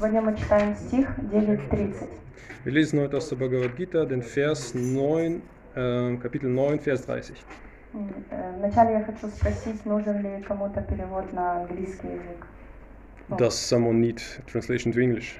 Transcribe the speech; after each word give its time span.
Сегодня 0.00 0.22
мы 0.22 0.34
читаем 0.34 0.74
стих 0.76 1.06
9.30. 1.30 2.08
Wir 2.64 2.72
lesen 2.72 3.00
heute 3.00 3.18
aus 3.18 3.28
der 3.28 3.36
Bhagavad 3.36 3.76
Gita 3.76 4.06
den 4.06 4.22
Vers 4.22 4.74
9, 4.74 5.42
äh, 5.74 6.16
Kapitel 6.16 6.48
9, 6.48 6.80
Vers 6.80 7.04
30. 7.04 7.36
М, 7.92 8.08
э, 8.30 8.52
Вначале 8.56 8.92
я 8.94 9.04
хочу 9.04 9.28
спросить, 9.28 9.84
нужен 9.84 10.22
ли 10.22 10.42
кому-то 10.42 10.80
перевод 10.80 11.30
на 11.34 11.60
английский 11.60 12.12
язык. 12.12 12.46
Ну, 13.28 13.36
Does 13.36 13.50
someone 13.50 14.00
need 14.00 14.22
translation 14.46 14.90
to 14.90 15.00
English? 15.02 15.36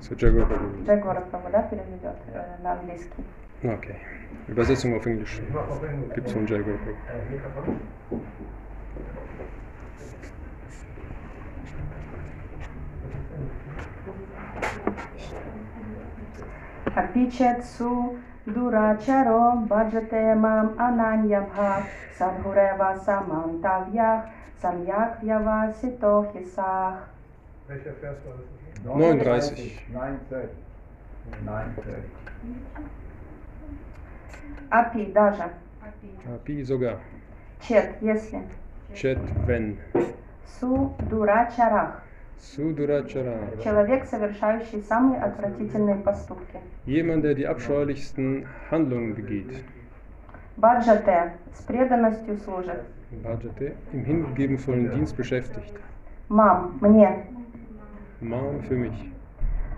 So 0.00 0.14
Jaguar 0.14 0.46
Прабhu, 0.46 1.50
да, 1.52 1.62
переведет 1.64 2.16
э, 2.32 2.56
на 2.62 2.72
английский. 2.72 3.22
Okay. 3.62 3.96
Übersetzung 4.48 4.94
auf 4.94 5.04
Englisch. 5.04 5.42
Gibt 6.14 6.26
es 6.26 6.32
von 6.32 6.46
Jaguar 6.46 6.78
Апичетсу 16.94 18.16
дурачаро 18.46 19.56
баджате 19.70 20.34
мам 20.34 20.74
ананьябха 20.78 21.84
садхурева 22.18 23.00
самантавьях 23.04 24.26
самьяк 24.60 25.22
яваситохисах. 25.22 27.08
Neun 28.84 29.18
dreißig. 29.18 29.72
Апи 34.70 35.06
даже. 35.06 35.50
Апи 36.34 36.62
sogar. 36.62 36.98
Чет, 37.60 37.96
если. 38.00 38.42
Chet 38.93 39.19
wenn. 39.45 39.77
Су 40.59 40.95
дурачарах. 41.09 42.01
Sudurachara. 42.39 43.39
Человек, 43.63 44.05
совершающий 44.05 44.81
самые 44.83 45.21
отвратительные 45.21 45.95
поступки. 45.95 46.59
Jemand, 46.85 47.23
der 47.23 47.33
die 47.33 47.47
abscheulichsten 47.47 48.45
Handlungen 48.69 49.15
begeht. 49.15 49.63
Баджате 50.57 51.33
с 51.53 51.61
преданностью 51.63 52.37
служит. 52.37 52.81
Bhajate, 53.23 53.73
im 53.93 54.03
hingegebenvollen 54.03 54.91
Dienst 54.91 55.15
beschäftigt. 55.15 55.73
Мам, 56.29 56.77
мне. 56.81 57.25
Mam 58.21 58.61
für 58.63 58.75
mich. 58.75 59.11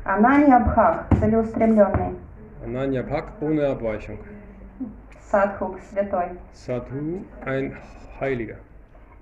Анани 0.04 0.52
Абхах, 0.52 1.06
целеустремленный. 1.20 2.16
Ananya 2.64 3.04
Pak 3.04 3.34
ohne 3.42 3.68
Abweichung. 3.68 4.20
Садхук, 5.30 5.80
святой. 5.92 6.30
Sadhu, 6.54 7.24
ein 7.46 7.76
Heiliger. 8.20 8.56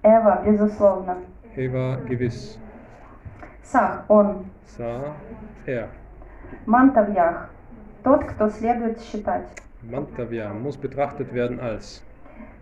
Эва, 0.03 0.43
безусловно. 0.45 1.17
Eva, 1.55 1.99
gewiss. 2.07 2.57
Сах, 3.63 4.05
он. 4.07 4.45
Sa, 4.77 5.13
er. 5.65 5.89
Мантавьях, 6.65 7.49
тот, 8.03 8.23
кто 8.25 8.49
следует 8.49 9.01
считать. 9.01 9.47
Mantavya 9.83 10.53
muss 10.53 10.77
betrachtet 10.77 11.33
werden 11.33 11.59
als 11.59 12.01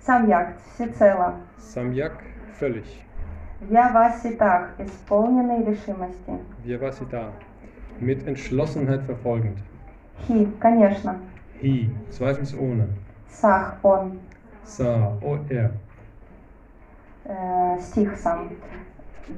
Самьяк, 0.05 0.57
всецело. 0.73 1.35
Samyak, 1.57 2.13
völlig. 2.59 2.85
Вьяваситах, 3.61 4.69
исполненный 4.77 5.63
решимости. 5.63 6.39
Vyavasita, 6.63 7.31
mit 7.99 8.27
Entschlossenheit 8.27 9.01
verfolgend. 9.03 9.57
Хи, 10.27 10.47
конечно. 10.59 11.15
Hi, 11.61 11.89
zweifelsohne. 12.11 12.89
Сах, 13.29 13.77
он. 13.81 14.19
Sa, 14.63 15.17
o 15.21 15.39
er. 15.49 15.71
Э, 17.30 17.78
стих 17.80 18.16
сам. 18.16 18.48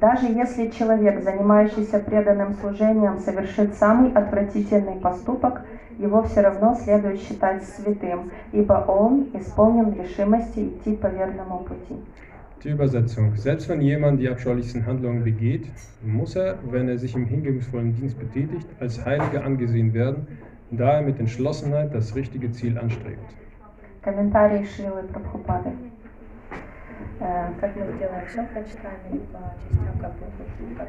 Даже 0.00 0.24
если 0.26 0.70
человек, 0.70 1.22
занимающийся 1.22 1.98
преданным 1.98 2.54
служением, 2.54 3.18
совершит 3.18 3.74
самый 3.74 4.10
отвратительный 4.12 4.98
поступок, 4.98 5.60
его 5.98 6.22
все 6.22 6.40
равно 6.40 6.74
следует 6.74 7.20
считать 7.20 7.62
святым, 7.64 8.30
ибо 8.52 8.84
он 8.88 9.28
исполнен 9.34 9.92
решимости 9.92 10.60
идти 10.68 10.96
по 10.96 11.08
верному 11.08 11.58
пути. 11.58 11.96
Die 12.64 12.70
Übersetzung. 12.70 13.34
Selbst 13.36 13.68
wenn 13.68 13.82
jemand 13.82 14.20
die 14.20 14.28
abscheulichsten 14.30 14.86
Handlungen 14.86 15.22
begeht, 15.22 15.66
muss 16.00 16.34
er, 16.34 16.58
wenn 16.70 16.88
er 16.88 16.96
sich 16.96 17.14
im 17.14 17.26
hingebungsvollen 17.26 17.94
Dienst 17.94 18.18
betätigt, 18.18 18.66
als 18.80 19.04
Heiliger 19.04 19.44
angesehen 19.44 19.92
werden, 19.92 20.26
da 20.70 20.92
er 20.94 21.02
mit 21.02 21.20
Entschlossenheit 21.20 21.92
das 21.92 22.14
richtige 22.14 22.52
Ziel 22.52 22.78
anstrebt. 22.78 23.18
Шилы 24.02 25.02
Прабхупады. 25.12 25.72
Э, 27.20 27.52
Как 27.60 27.76
мы 27.76 27.86
сделаем 27.96 28.26
все, 28.26 28.44
прочитаем 28.46 28.98
или 29.10 29.18
по 29.32 29.38
частям, 29.62 29.98
как 30.00 30.12
вы 30.20 30.74
как? 30.76 30.88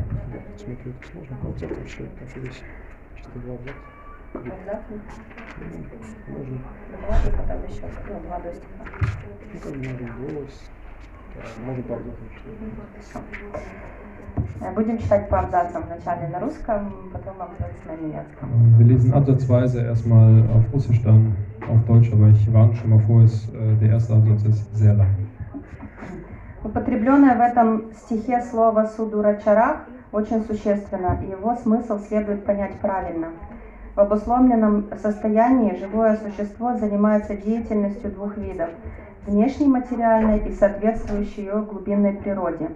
Смотрю, 0.57 0.91
это 0.91 1.07
сложно, 1.11 1.37
абзац 1.43 1.69
вообще, 1.77 2.05
кажется, 2.19 2.63
чисто 3.15 3.39
два 3.39 3.53
абзаца. 3.55 3.77
Абзац? 4.33 4.81
Можно, 6.27 6.57
Два 6.89 7.17
и 7.17 7.31
потом 7.37 7.63
еще 7.69 7.85
ну, 8.09 8.19
два 8.21 8.39
до 8.39 8.53
стиха. 8.53 8.83
ну 9.53 9.59
как 9.59 9.71
бы 9.73 9.77
можно 9.77 10.07
голос, 10.19 10.61
да, 11.35 11.41
можно 11.65 11.83
по 11.83 11.93
абзацам 11.95 12.27
читать. 12.33 13.63
Э, 14.61 14.73
Будем 14.73 14.97
читать 14.97 15.29
по 15.29 15.39
абзацам. 15.39 15.83
Вначале 15.83 16.27
на 16.29 16.39
русском, 16.39 17.09
потом 17.13 17.41
абзац 17.41 17.75
на 17.85 17.95
немецком. 17.95 18.49
Wir 18.79 18.85
lesen 18.87 19.13
absatzweise 19.13 19.81
erstmal 19.85 20.41
auf 20.49 20.65
Russisch, 20.73 21.01
dann 21.03 21.35
auf 21.69 21.85
Deutsch, 21.85 22.11
aber 22.11 22.29
ich 22.29 22.51
warne 22.53 22.73
schon 22.75 22.89
mal 22.89 22.99
vor, 22.99 23.21
es, 23.21 23.47
äh, 23.53 23.75
der 23.75 23.89
erste 23.91 24.15
Absatz 24.15 24.43
ist 24.45 24.75
sehr 24.75 24.93
lang. 24.95 25.09
Употребленное 26.63 27.35
в 27.35 27.41
этом 27.41 27.91
стихе 27.94 28.41
слово 28.41 28.85
«судурачарах» 28.85 29.85
очень 30.13 30.46
существенно, 30.46 31.19
и 31.22 31.31
его 31.31 31.56
смысл 31.56 32.00
следует 32.00 32.46
понять 32.46 32.79
правильно. 32.79 33.29
В 33.96 34.00
обусловленном 34.00 34.90
состоянии 35.01 35.75
живое 35.75 36.16
существо 36.16 36.74
занимается 36.78 37.35
деятельностью 37.35 38.12
двух 38.12 38.38
видов– 38.38 38.69
внешней 39.28 39.68
материальной 39.68 40.40
и 40.40 40.53
соответствующей 40.53 41.41
ее 41.41 41.62
глубинной 41.69 42.13
природе. 42.13 42.72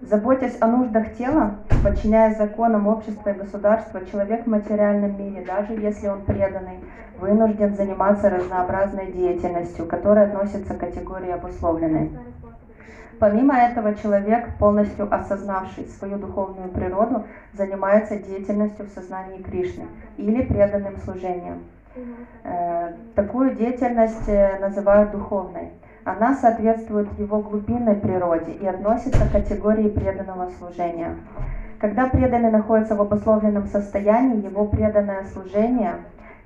Заботясь 0.00 0.56
о 0.60 0.66
нуждах 0.66 1.12
тела, 1.14 1.56
подчиняясь 1.84 2.38
законам 2.38 2.86
общества 2.86 3.30
и 3.30 3.38
государства, 3.38 4.06
человек 4.06 4.44
в 4.44 4.48
материальном 4.48 5.18
мире, 5.18 5.44
даже 5.44 5.74
если 5.74 6.08
он 6.08 6.22
преданный, 6.22 6.80
вынужден 7.18 7.74
заниматься 7.74 8.30
разнообразной 8.30 9.12
деятельностью, 9.12 9.86
которая 9.86 10.28
относится 10.28 10.72
к 10.74 10.78
категории 10.78 11.30
обусловленной. 11.30 12.10
Помимо 13.18 13.54
этого, 13.54 13.94
человек, 13.94 14.56
полностью 14.58 15.12
осознавший 15.12 15.86
свою 15.86 16.18
духовную 16.18 16.68
природу, 16.68 17.24
занимается 17.52 18.16
деятельностью 18.16 18.86
в 18.86 18.90
сознании 18.90 19.42
Кришны 19.42 19.86
или 20.16 20.42
преданным 20.42 20.96
служением. 20.98 21.64
Э, 22.44 22.92
Такую 23.16 23.56
деятельность 23.56 24.28
э, 24.28 24.58
называют 24.60 25.10
духовной. 25.10 25.72
Она 26.04 26.34
соответствует 26.34 27.08
его 27.18 27.40
глубинной 27.40 27.96
природе 27.96 28.52
и 28.52 28.66
относится 28.66 29.26
к 29.26 29.32
категории 29.32 29.88
преданного 29.88 30.50
служения. 30.50 31.16
Когда 31.80 32.06
преданный 32.06 32.50
находится 32.50 32.94
в 32.94 33.00
обусловленном 33.00 33.66
состоянии, 33.66 34.44
его 34.44 34.64
преданное 34.64 35.24
служение 35.24 35.96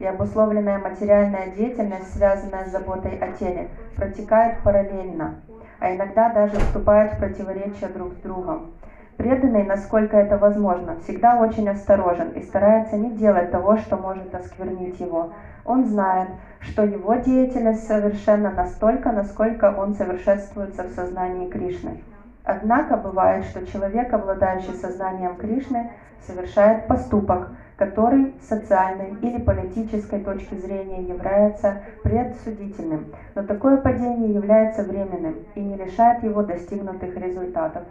и 0.03 0.05
обусловленная 0.05 0.79
материальная 0.79 1.53
деятельность, 1.53 2.13
связанная 2.13 2.65
с 2.65 2.73
заботой 2.73 3.17
о 3.19 3.31
теле, 3.33 3.69
протекают 3.95 4.59
параллельно, 4.65 5.37
а 5.79 5.95
иногда 5.95 6.29
даже 6.31 6.57
вступают 6.57 7.13
в 7.13 7.19
противоречие 7.19 7.89
друг 7.89 8.15
с 8.15 8.17
другом. 8.17 8.73
Преданный, 9.17 9.63
насколько 9.63 10.17
это 10.17 10.39
возможно, 10.39 10.97
всегда 11.05 11.39
очень 11.39 11.69
осторожен 11.69 12.31
и 12.31 12.43
старается 12.43 12.97
не 12.97 13.13
делать 13.13 13.53
того, 13.53 13.77
что 13.77 13.97
может 13.97 14.35
осквернить 14.35 14.99
его. 14.99 15.35
Он 15.65 15.85
знает, 15.85 16.31
что 16.59 16.83
его 16.83 17.15
деятельность 17.15 17.87
совершенна 17.87 18.51
настолько, 18.51 19.13
насколько 19.13 19.73
он 19.79 19.95
совершенствуется 19.95 20.83
в 20.83 20.91
сознании 20.91 21.49
Кришны. 21.49 22.03
Однако 22.43 22.97
бывает, 22.97 23.45
что 23.45 23.65
человек, 23.69 24.13
обладающий 24.13 24.75
сознанием 24.75 25.37
Кришны, 25.37 25.93
совершает 26.27 26.89
поступок, 26.89 27.51
который 27.83 28.33
с 28.41 28.49
социальной 28.49 29.17
или 29.23 29.39
политической 29.41 30.21
точки 30.21 30.55
зрения 30.55 31.03
является 31.03 31.83
предсудительным, 32.05 33.07
но 33.35 33.43
такое 33.43 33.77
падение 33.79 34.33
является 34.33 34.85
временным 34.85 35.35
и 35.57 35.61
не 35.61 35.77
лишает 35.77 36.23
его 36.23 36.45
достигнутых 36.45 37.17
результатов. 37.17 37.83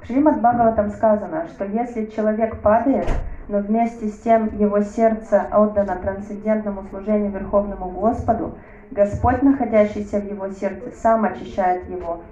В 0.00 0.06
Шримад 0.06 0.38
Бхагаватам 0.38 0.88
сказано, 0.90 1.46
что 1.48 1.66
если 1.66 2.06
человек 2.06 2.62
падает, 2.62 3.06
но 3.48 3.58
вместе 3.58 4.08
с 4.08 4.18
тем 4.20 4.56
его 4.58 4.80
сердце 4.80 5.46
отдано 5.52 5.96
трансцендентному 5.96 6.84
служению 6.88 7.30
Верховному 7.30 7.90
Господу, 7.90 8.56
Господь, 8.90 9.42
находящийся 9.42 10.20
в 10.20 10.26
его 10.26 10.48
сердце, 10.48 10.90
сам 10.96 11.26
очищает 11.26 11.86
его 11.90 12.22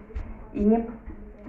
и 0.54 0.88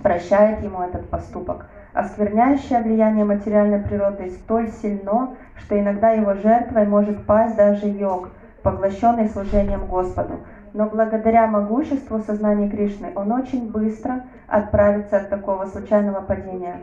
прощает 0.04 0.62
ему 0.62 0.82
этот 0.82 1.10
поступок. 1.10 1.68
Оскверняющее 1.98 2.80
влияние 2.84 3.26
материальной 3.26 3.80
природы 3.80 4.30
столь 4.30 4.70
сильно, 4.70 5.36
что 5.56 5.80
иногда 5.80 6.12
его 6.12 6.36
жертвой 6.36 6.86
может 6.86 7.26
пасть 7.26 7.56
даже 7.56 7.88
йог, 7.88 8.30
поглощенный 8.62 9.28
служением 9.28 9.88
Господу. 9.88 10.42
Но 10.74 10.86
благодаря 10.88 11.48
могуществу 11.48 12.20
сознания 12.20 12.70
Кришны 12.70 13.12
он 13.16 13.32
очень 13.32 13.72
быстро 13.72 14.26
отправится 14.48 15.18
от 15.18 15.32
такого 15.32 15.66
случайного 15.66 16.22
падения. 16.22 16.82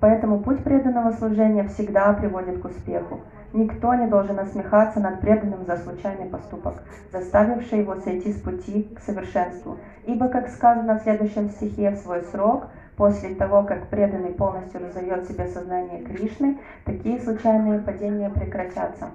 Поэтому 0.00 0.40
путь 0.40 0.64
преданного 0.64 1.12
служения 1.12 1.64
всегда 1.64 2.10
приводит 2.14 2.62
к 2.62 2.64
успеху. 2.64 3.20
Никто 3.52 3.92
не 3.92 4.06
должен 4.06 4.36
насмехаться 4.36 5.00
над 5.00 5.20
преданным 5.20 5.66
за 5.66 5.76
случайный 5.76 6.30
поступок, 6.30 6.82
заставивший 7.12 7.80
его 7.80 7.96
сойти 7.96 8.32
с 8.32 8.40
пути 8.40 8.90
к 8.96 9.00
совершенству. 9.00 9.76
Ибо, 10.06 10.28
как 10.28 10.48
сказано 10.48 10.98
в 10.98 11.02
следующем 11.02 11.50
стихе, 11.50 11.90
в 11.90 11.98
свой 11.98 12.22
срок, 12.22 12.68
после 12.95 13.35
того, 13.35 13.63
как 13.63 13.89
преданный 13.89 14.31
полностью 14.31 14.81
разовьет 14.81 15.27
себе 15.27 15.47
сознание 15.47 16.03
Кришны, 16.03 16.57
такие 16.85 17.19
случайные 17.19 17.79
падения 17.79 18.29
прекратятся. 18.29 19.09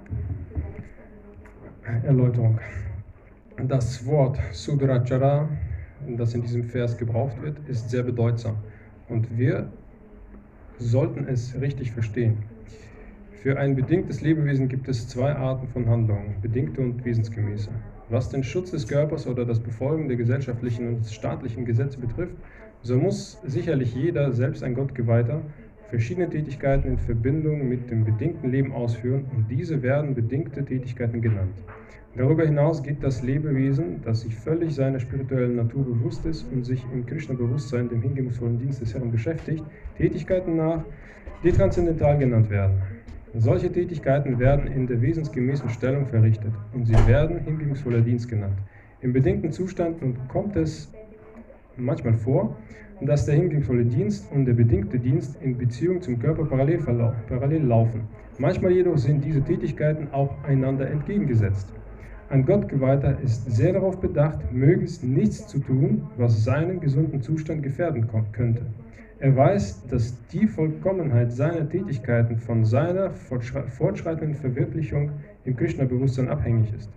Erläuterung. 2.04 2.58
Das 3.58 4.04
Wort 4.04 4.38
Sudrachara, 4.52 5.48
das 6.06 6.34
in 6.34 6.42
diesem 6.42 6.64
Vers 6.64 6.96
gebraucht 6.98 7.40
wird, 7.40 7.56
ist 7.68 7.88
sehr 7.90 8.02
bedeutsam. 8.02 8.56
Und 9.08 9.38
wir 9.38 9.68
sollten 10.78 11.26
es 11.28 11.58
richtig 11.60 11.92
verstehen. 11.92 12.38
Für 13.42 13.58
ein 13.58 13.76
bedingtes 13.76 14.20
Lebewesen 14.22 14.68
gibt 14.68 14.88
es 14.88 15.08
zwei 15.08 15.32
Arten 15.32 15.68
von 15.68 15.88
Handlungen, 15.88 16.34
bedingte 16.42 16.80
und 16.80 17.04
wesensgemäße. 17.04 17.70
Was 18.08 18.28
den 18.28 18.42
Schutz 18.42 18.72
des 18.72 18.86
Körpers 18.88 19.26
oder 19.26 19.44
das 19.44 19.60
Befolgen 19.60 20.08
der 20.08 20.16
gesellschaftlichen 20.16 20.88
und 20.88 21.06
staatlichen 21.06 21.64
Gesetze 21.64 21.98
betrifft, 21.98 22.34
so 22.83 22.97
muss 22.97 23.39
sicherlich 23.45 23.93
jeder, 23.93 24.31
selbst 24.31 24.63
ein 24.63 24.73
Gottgeweihter, 24.73 25.41
verschiedene 25.89 26.29
Tätigkeiten 26.29 26.87
in 26.87 26.97
Verbindung 26.97 27.67
mit 27.67 27.91
dem 27.91 28.05
bedingten 28.05 28.49
Leben 28.49 28.71
ausführen 28.71 29.25
und 29.35 29.51
diese 29.51 29.83
werden 29.83 30.15
bedingte 30.15 30.63
Tätigkeiten 30.63 31.21
genannt. 31.21 31.53
Darüber 32.15 32.43
hinaus 32.43 32.83
geht 32.83 33.03
das 33.03 33.23
Lebewesen, 33.23 34.01
das 34.03 34.21
sich 34.21 34.35
völlig 34.35 34.75
seiner 34.75 34.99
spirituellen 34.99 35.55
Natur 35.55 35.85
bewusst 35.85 36.25
ist 36.25 36.45
und 36.51 36.65
sich 36.65 36.83
im 36.93 37.05
Krishna-Bewusstsein, 37.05 37.87
dem 37.87 38.01
hingebungsvollen 38.01 38.59
Dienst 38.59 38.81
des 38.81 38.93
Herrn 38.93 39.11
beschäftigt, 39.11 39.63
Tätigkeiten 39.97 40.57
nach, 40.57 40.83
die 41.43 41.51
transzendental 41.51 42.17
genannt 42.17 42.49
werden. 42.49 42.81
Solche 43.33 43.71
Tätigkeiten 43.71 44.39
werden 44.39 44.67
in 44.67 44.87
der 44.87 45.01
wesensgemäßen 45.01 45.69
Stellung 45.69 46.05
verrichtet 46.07 46.51
und 46.73 46.85
sie 46.85 47.07
werden 47.07 47.39
hingebungsvoller 47.45 48.01
Dienst 48.01 48.27
genannt. 48.27 48.57
Im 48.99 49.13
bedingten 49.13 49.51
Zustand 49.51 49.97
kommt 50.27 50.57
es 50.57 50.91
manchmal 51.83 52.13
vor, 52.13 52.55
dass 53.01 53.25
der 53.25 53.35
hingebungsvolle 53.35 53.85
Dienst 53.85 54.31
und 54.31 54.45
der 54.45 54.53
bedingte 54.53 54.99
Dienst 54.99 55.41
in 55.41 55.57
Beziehung 55.57 56.01
zum 56.01 56.19
Körper 56.19 56.45
parallel, 56.45 56.79
parallel 57.27 57.63
laufen. 57.63 58.01
Manchmal 58.37 58.71
jedoch 58.71 58.97
sind 58.97 59.25
diese 59.25 59.41
Tätigkeiten 59.41 60.07
auch 60.11 60.35
einander 60.43 60.89
entgegengesetzt. 60.89 61.73
Ein 62.29 62.45
Gottgeweihter 62.45 63.19
ist 63.21 63.51
sehr 63.51 63.73
darauf 63.73 63.99
bedacht, 63.99 64.53
möglichst 64.53 65.03
nichts 65.03 65.47
zu 65.47 65.59
tun, 65.59 66.07
was 66.17 66.43
seinen 66.43 66.79
gesunden 66.79 67.21
Zustand 67.21 67.61
gefährden 67.63 68.07
könnte. 68.31 68.61
Er 69.19 69.35
weiß, 69.35 69.87
dass 69.87 70.15
die 70.29 70.47
Vollkommenheit 70.47 71.31
seiner 71.31 71.67
Tätigkeiten 71.67 72.37
von 72.37 72.63
seiner 72.65 73.11
fortschreitenden 73.11 74.35
Verwirklichung 74.35 75.11
im 75.43 75.55
Krishna-Bewusstsein 75.55 76.29
abhängig 76.29 76.73
ist. 76.73 76.89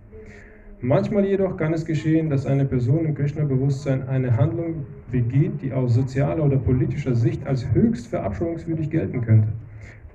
Manchmal 0.81 1.25
jedoch 1.25 1.55
kann 1.55 1.73
es 1.73 1.85
geschehen, 1.85 2.29
dass 2.29 2.45
eine 2.45 2.65
Person 2.65 3.05
im 3.05 3.15
Krishna-Bewusstsein 3.15 4.07
eine 4.09 4.35
Handlung 4.35 4.85
begeht, 5.09 5.61
die 5.61 5.71
aus 5.71 5.93
sozialer 5.93 6.43
oder 6.43 6.57
politischer 6.57 7.15
Sicht 7.15 7.47
als 7.47 7.65
höchst 7.73 8.07
verabscheuungswürdig 8.07 8.89
gelten 8.89 9.21
könnte. 9.21 9.47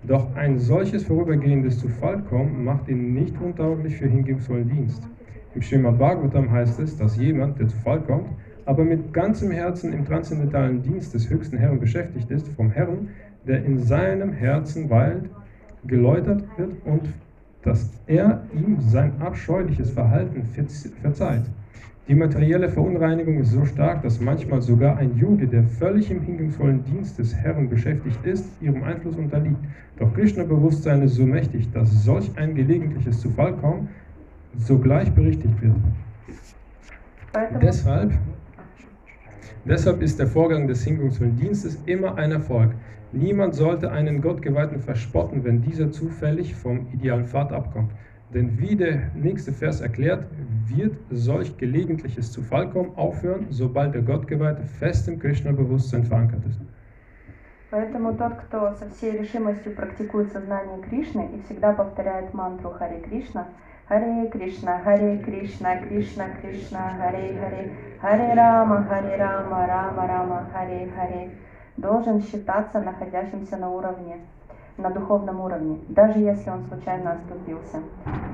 Doch 0.07 0.35
ein 0.37 0.59
solches 0.59 1.05
vorübergehendes 1.05 1.79
Zufallkommen 1.79 2.63
macht 2.65 2.89
ihn 2.89 3.15
nicht 3.15 3.35
untauglich 3.41 3.97
für 3.97 4.07
hingebungsvollen 4.07 4.69
Dienst. 4.69 5.03
Im 5.55 5.63
Schema 5.63 5.91
Bhagavatam 5.91 6.51
heißt 6.51 6.79
es, 6.81 6.97
dass 6.97 7.17
jemand, 7.17 7.59
der 7.59 7.69
zu 7.69 7.77
Fall 7.79 8.01
kommt, 8.03 8.29
aber 8.67 8.85
mit 8.85 9.13
ganzem 9.13 9.51
Herzen 9.51 9.93
im 9.93 10.05
transzendentalen 10.05 10.83
Dienst 10.83 11.15
des 11.15 11.29
höchsten 11.29 11.57
Herrn 11.57 11.81
beschäftigt 11.81 12.31
ist, 12.31 12.49
vom 12.49 12.71
Herrn, 12.71 13.09
der 13.47 13.65
in 13.65 13.79
seinem 13.79 14.33
Herzen 14.33 14.91
weilt, 14.91 15.29
geläutert 15.87 16.45
wird 16.57 16.73
und 16.85 17.09
dass 17.63 17.91
er 18.07 18.43
ihm 18.55 18.81
sein 18.81 19.13
abscheuliches 19.21 19.91
Verhalten 19.91 20.45
verzeiht. 21.03 21.45
Die 22.09 22.15
materielle 22.15 22.69
Verunreinigung 22.69 23.39
ist 23.39 23.53
so 23.53 23.65
stark, 23.65 24.03
dass 24.03 24.21
manchmal 24.21 24.63
sogar 24.63 24.97
ein 24.97 25.17
Yogi, 25.17 25.47
der 25.47 25.63
völlig 25.63 26.11
im 26.11 26.23
hingebungsvollen 26.23 26.83
Dienst 26.85 27.19
des 27.19 27.35
Herrn 27.35 27.69
beschäftigt 27.69 28.25
ist, 28.25 28.45
ihrem 28.61 28.83
Einfluss 28.83 29.17
unterliegt. 29.17 29.59
Doch 29.97 30.13
Krishna-Bewusstsein 30.15 31.03
ist 31.03 31.15
so 31.15 31.25
mächtig, 31.25 31.71
dass 31.73 31.89
solch 32.05 32.31
ein 32.37 32.55
gelegentliches 32.55 33.21
Zufallkommen 33.21 33.89
sogleich 34.59 35.13
berichtigt 35.13 35.63
wird. 35.63 35.77
Deshalb 37.63 38.13
Deshalb 39.66 40.02
ist 40.02 40.20
der 40.20 40.28
Vorgang 40.28 40.68
des 40.68 40.84
hingebungsvollen 40.84 41.36
Dienstes 41.36 41.82
immer 41.86 42.16
ein 42.18 42.32
Erfolg. 42.32 42.72
Niemand 43.12 43.56
sollte 43.56 43.92
einen 43.92 44.22
Gottgeweihten 44.22 44.80
verspotten, 44.80 45.44
wenn 45.44 45.62
dieser 45.62 45.92
zufällig 45.92 46.56
vom 46.56 46.88
idealen 46.94 47.26
Pfad 47.26 47.52
abkommt. 47.52 47.92
Denn 48.34 48.60
wie 48.60 48.76
der 48.76 49.12
nächste 49.16 49.54
Vers 49.54 49.82
erklärt, 49.82 50.28
wird 50.68 50.96
solch 51.10 51.58
gelegentliches 51.58 52.32
Zufallkommen 52.32 52.96
aufhören, 52.96 53.48
sobald 53.50 53.94
der 53.94 54.02
Gottgeweihte 54.02 54.64
fest 54.64 55.08
im 55.08 55.20
Krishna-Bewusstsein 55.20 56.04
verankert 56.04 56.46
ist. 56.46 56.60
Поэтому 57.72 58.14
тот, 58.14 58.38
кто 58.38 58.74
со 58.74 58.90
всей 58.90 59.18
решимостью 59.18 59.74
практикует 59.76 60.32
сознание 60.32 60.82
Кришны 60.82 61.30
и 61.36 61.42
всегда 61.42 61.74
повторяет 61.74 62.34
мантру 62.34 62.70
Харе 62.70 63.02
Кришна, 63.02 63.48
Харе 63.91 64.29
Кришна, 64.29 64.79
Харе 64.85 65.19
Кришна, 65.19 65.77
Кришна 65.79 66.29
Кришна, 66.41 66.95
Харе 66.97 67.37
Харе, 67.41 67.73
Харе 68.01 68.35
Рама, 68.35 68.85
Харе 68.85 69.17
Рама, 69.17 69.67
Рама 69.67 70.07
Рама, 70.07 70.47
Харе 70.53 70.89
Харе, 70.95 71.31
должен 71.77 72.23
считаться 72.23 72.81
находящимся 72.81 73.57
на 73.57 73.69
уровне, 73.69 74.21
на 74.77 74.91
духовном 74.91 75.41
уровне, 75.41 75.81
даже 75.89 76.21
если 76.21 76.51
он 76.51 76.67
случайно 76.69 77.15
оступился. 77.15 77.83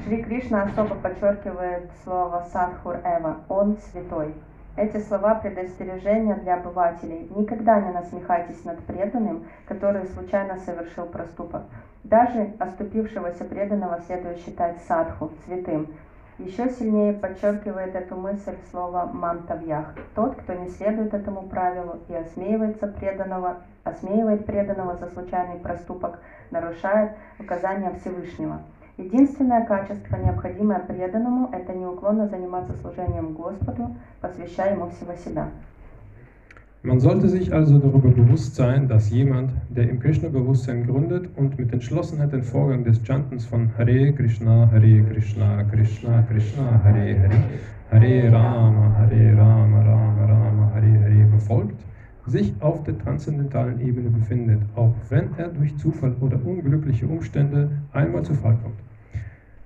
Шри 0.04 0.22
Кришна 0.24 0.64
особо 0.64 0.94
подчеркивает 0.94 1.90
слово 2.04 2.44
Садхур 2.52 2.96
Эва, 2.96 3.38
он 3.48 3.78
святой. 3.78 4.34
Эти 4.76 4.98
слова 4.98 5.36
предостережения 5.36 6.34
для 6.34 6.56
обывателей. 6.56 7.30
Никогда 7.34 7.80
не 7.80 7.92
насмехайтесь 7.92 8.62
над 8.66 8.78
преданным, 8.80 9.46
который 9.66 10.06
случайно 10.08 10.58
совершил 10.58 11.06
проступок. 11.06 11.62
Даже 12.04 12.52
оступившегося 12.58 13.44
преданного 13.46 14.00
следует 14.06 14.38
считать 14.40 14.76
садху, 14.86 15.30
святым. 15.46 15.86
Еще 16.38 16.68
сильнее 16.68 17.14
подчеркивает 17.14 17.94
эту 17.94 18.16
мысль 18.16 18.54
слово 18.70 19.06
«мантавьях». 19.10 19.94
Тот, 20.14 20.36
кто 20.36 20.52
не 20.52 20.68
следует 20.68 21.14
этому 21.14 21.44
правилу 21.44 22.00
и 22.08 22.14
осмеивается 22.14 22.86
преданного, 22.86 23.62
осмеивает 23.82 24.44
преданного 24.44 24.96
за 24.98 25.06
случайный 25.06 25.58
проступок, 25.58 26.18
нарушает 26.50 27.12
указания 27.38 27.94
Всевышнего– 27.98 28.60
Единственное 28.98 29.62
качество, 29.66 30.16
необходимое 30.16 30.78
преданному, 30.78 31.50
это 31.52 31.74
неуклонно 31.74 32.28
заниматься 32.28 32.72
служением 32.80 33.34
Господу, 33.34 33.94
посвящая 34.22 34.74
Ему 34.74 34.88
всего 34.88 35.12
себя. 35.14 35.48
Man 36.82 37.00
sollte 37.00 37.28
sich 37.28 37.52
also 37.52 37.78
darüber 37.78 38.10
bewusst 38.10 38.54
sein, 38.54 38.86
dass 38.86 39.10
jemand, 39.10 39.50
der 39.68 39.90
im 39.90 39.98
Krishna-Bewusstsein 39.98 40.86
gründet 40.86 41.28
und 41.36 41.58
mit 41.58 41.72
Entschlossenheit 41.72 42.32
den 42.32 42.44
Vorgang 42.44 42.84
des 42.84 43.02
Chantens 43.02 43.44
von 43.44 43.70
Hare 43.76 44.12
Krishna, 44.12 44.70
Hare 44.70 45.02
Krishna, 45.10 45.64
Krishna 45.64 46.22
Krishna, 46.22 46.80
Hare 46.84 47.18
Hare, 47.18 47.42
Hare 47.90 48.32
Rama, 48.32 48.94
Hare 48.98 49.36
Rama, 49.36 49.80
Rama 49.82 50.26
Rama, 50.26 50.70
Hare 50.74 51.00
Hare 51.00 51.26
befolgt, 51.32 51.76
sich 52.26 52.54
auf 52.60 52.82
der 52.84 52.98
transzendentalen 52.98 53.80
Ebene 53.80 54.10
befindet, 54.10 54.60
auch 54.74 54.94
wenn 55.08 55.30
er 55.36 55.48
durch 55.48 55.76
Zufall 55.76 56.14
oder 56.20 56.38
unglückliche 56.44 57.06
Umstände 57.06 57.70
einmal 57.92 58.22
zu 58.22 58.34
Fall 58.34 58.56
kommt. 58.62 58.78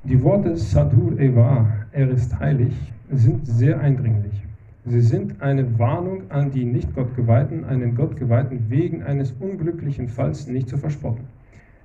Die 0.05 0.23
Worte 0.23 0.57
Sadhur 0.57 1.19
Eva, 1.19 1.67
er 1.93 2.11
ist 2.11 2.39
heilig, 2.39 2.75
sind 3.11 3.47
sehr 3.47 3.81
eindringlich. 3.81 4.47
Sie 4.87 5.03
sind 5.03 5.43
eine 5.43 5.79
Warnung 5.79 6.31
an 6.31 6.51
die 6.51 6.65
Nicht-Gottgeweihten, 6.65 7.65
einen 7.65 7.95
Gottgeweihten 7.95 8.71
wegen 8.71 9.03
eines 9.03 9.33
unglücklichen 9.33 10.09
Falls 10.09 10.47
nicht 10.47 10.69
zu 10.69 10.79
verspotten. 10.79 11.25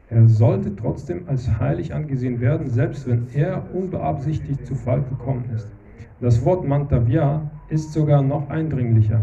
Er 0.10 0.30
sollte 0.30 0.76
trotzdem 0.76 1.28
als 1.28 1.60
heilig 1.60 1.94
angesehen 1.94 2.40
werden, 2.40 2.70
selbst 2.70 3.08
wenn 3.08 3.28
er 3.34 3.64
unbeabsichtigt 3.74 4.66
zu 4.66 4.76
Fall 4.76 5.02
gekommen 5.02 5.46
ist. 5.54 5.68
Das 6.22 6.46
Wort 6.46 6.66
Mantavya 6.66 7.52
ist 7.70 7.92
sogar 7.92 8.22
noch 8.22 8.50
eindringlicher. 8.50 9.22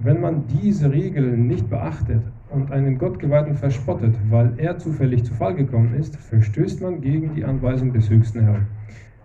Wenn 0.00 0.20
man 0.20 0.44
diese 0.48 0.92
Regel 0.92 1.36
nicht 1.36 1.70
beachtet 1.70 2.22
und 2.50 2.70
einen 2.72 2.98
Gottgeweihten 2.98 3.54
verspottet, 3.54 4.14
weil 4.30 4.52
er 4.58 4.78
zufällig 4.78 5.24
zu 5.24 5.32
Fall 5.34 5.54
gekommen 5.54 5.94
ist, 5.94 6.16
verstößt 6.16 6.82
man 6.82 7.00
gegen 7.00 7.34
die 7.34 7.44
Anweisung 7.44 7.92
des 7.92 8.10
höchsten 8.10 8.40
Herrn. 8.44 8.66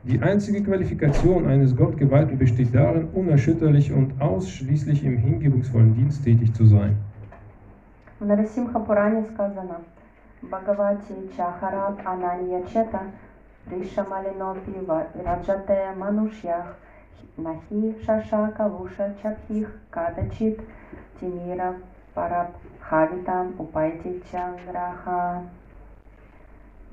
Die 0.03 0.21
einzige 0.21 0.63
Qualifikation 0.63 1.45
eines 1.45 1.75
Gottgeweihten 1.75 2.37
besteht 2.37 2.73
darin, 2.73 3.09
unerschütterlich 3.13 3.91
und 3.91 4.21
ausschließlich 4.21 5.03
im 5.03 5.17
hingebungsvollen 5.17 5.93
Dienst 5.93 6.23
tätig 6.23 6.53
zu 6.53 6.65
sein. 6.65 6.95
В 8.19 8.25
Нарасимха 8.25 8.79
Пуране 8.79 9.23
сказано 9.33 9.77
Бхагавати 10.41 11.13
Чахарат 11.35 11.99
Ананья 12.05 12.61
Чета 12.67 13.01
Ришамалино 13.69 14.55
Пива 14.65 15.07
Раджате 15.25 15.93
Манушьях 15.97 16.75
Нахи 17.36 17.96
Шаша 18.04 18.52
Калуша 18.56 19.14
Чапхих 19.22 19.74
Кадачит 19.90 20.60
Тимира 21.20 21.76
Парабхавитам 22.14 23.54
Упайти 23.58 24.22
Чандраха 24.30 25.44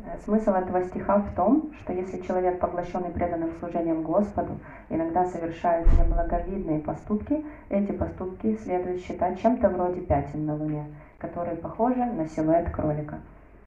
Э, 0.06 0.18
Смысл 0.26 0.52
этого 0.52 0.84
стиха 0.84 1.18
в 1.20 1.36
том, 1.36 1.72
что 1.80 1.94
если 1.94 2.22
человек, 2.22 2.60
поглощенный 2.60 3.10
преданным 3.10 3.52
служением 3.60 4.02
Господу, 4.04 4.58
иногда 4.90 5.26
совершает 5.26 5.88
неблаговидные 5.94 6.80
поступки, 6.80 7.46
эти 7.70 7.92
поступки 7.92 8.58
следует 8.64 9.02
считать 9.02 9.40
чем-то 9.42 9.70
вроде 9.70 10.02
пятен 10.02 10.46
на 10.46 10.56
Луне, 10.56 10.86
которые 11.18 11.56
похожи 11.56 12.04
на 12.04 12.28
силуэт 12.28 12.72
кролика. 12.72 13.20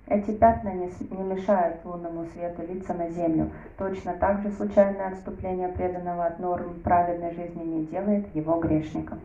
Эти 0.08 0.32
пятна 0.32 0.70
не, 0.74 0.88
с- 0.88 1.12
не 1.12 1.24
мешают 1.24 1.78
лунному 1.86 2.26
свету 2.34 2.64
литься 2.68 2.94
на 2.96 3.10
землю. 3.10 3.50
Точно 3.78 4.14
так 4.20 4.42
же 4.42 4.50
случайное 4.52 5.10
отступление 5.10 5.70
преданного 5.70 6.26
от 6.26 6.40
норм 6.40 6.80
праведной 6.84 7.32
жизни 7.36 7.64
не 7.64 7.86
делает 7.86 8.26
его 8.34 8.60
грешником. 8.60 9.20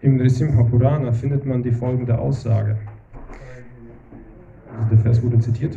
Im 0.00 0.16
Nrisimha 0.16 0.62
Purana 0.64 1.12
findet 1.12 1.44
man 1.46 1.62
die 1.62 1.72
folgende 1.72 2.18
Aussage. 2.18 2.76
Also 4.76 4.88
der 4.90 4.98
Vers 4.98 5.22
wurde 5.22 5.38
zitiert. 5.38 5.76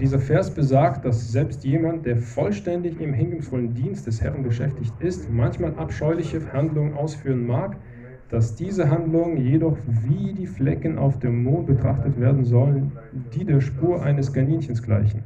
Dieser 0.00 0.18
Vers 0.18 0.50
besagt, 0.50 1.04
dass 1.04 1.30
selbst 1.32 1.64
jemand, 1.64 2.04
der 2.06 2.16
vollständig 2.16 3.00
im 3.00 3.12
hingebungsvollen 3.14 3.74
Dienst 3.74 4.06
des 4.06 4.20
Herrn 4.22 4.42
beschäftigt 4.42 4.94
ist, 5.00 5.30
manchmal 5.30 5.74
abscheuliche 5.76 6.40
Handlungen 6.52 6.94
ausführen 6.94 7.46
mag, 7.46 7.76
dass 8.32 8.54
diese 8.54 8.90
Handlungen 8.90 9.38
jedoch 9.38 9.76
wie 9.86 10.34
die 10.34 10.46
Flecken 10.46 10.98
auf 10.98 11.18
dem 11.18 11.42
Mond 11.44 11.66
betrachtet 11.66 12.20
werden 12.20 12.44
sollen, 12.44 12.92
die 13.34 13.44
der 13.44 13.60
Spur 13.60 14.02
eines 14.02 14.32
Kaninchens 14.32 14.82
gleichen. 14.82 15.22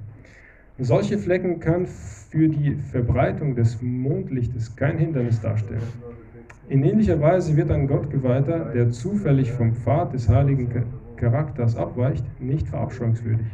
Solche 0.78 1.18
Flecken 1.18 1.60
können 1.60 1.86
für 1.86 2.48
die 2.48 2.76
Verbreitung 2.76 3.54
des 3.54 3.82
Mondlichtes 3.82 4.74
kein 4.76 4.98
Hindernis 4.98 5.40
darstellen. 5.40 5.82
In 6.68 6.82
ähnlicher 6.84 7.20
Weise 7.20 7.56
wird 7.56 7.70
ein 7.70 7.86
Gottgeweihter, 7.86 8.66
der 8.72 8.90
zufällig 8.90 9.52
vom 9.52 9.74
Pfad 9.74 10.14
des 10.14 10.28
heiligen 10.28 10.70
Cha- 10.70 10.84
Charakters 11.16 11.76
abweicht, 11.76 12.24
nicht 12.40 12.68
verabscheuungswürdig. 12.68 13.46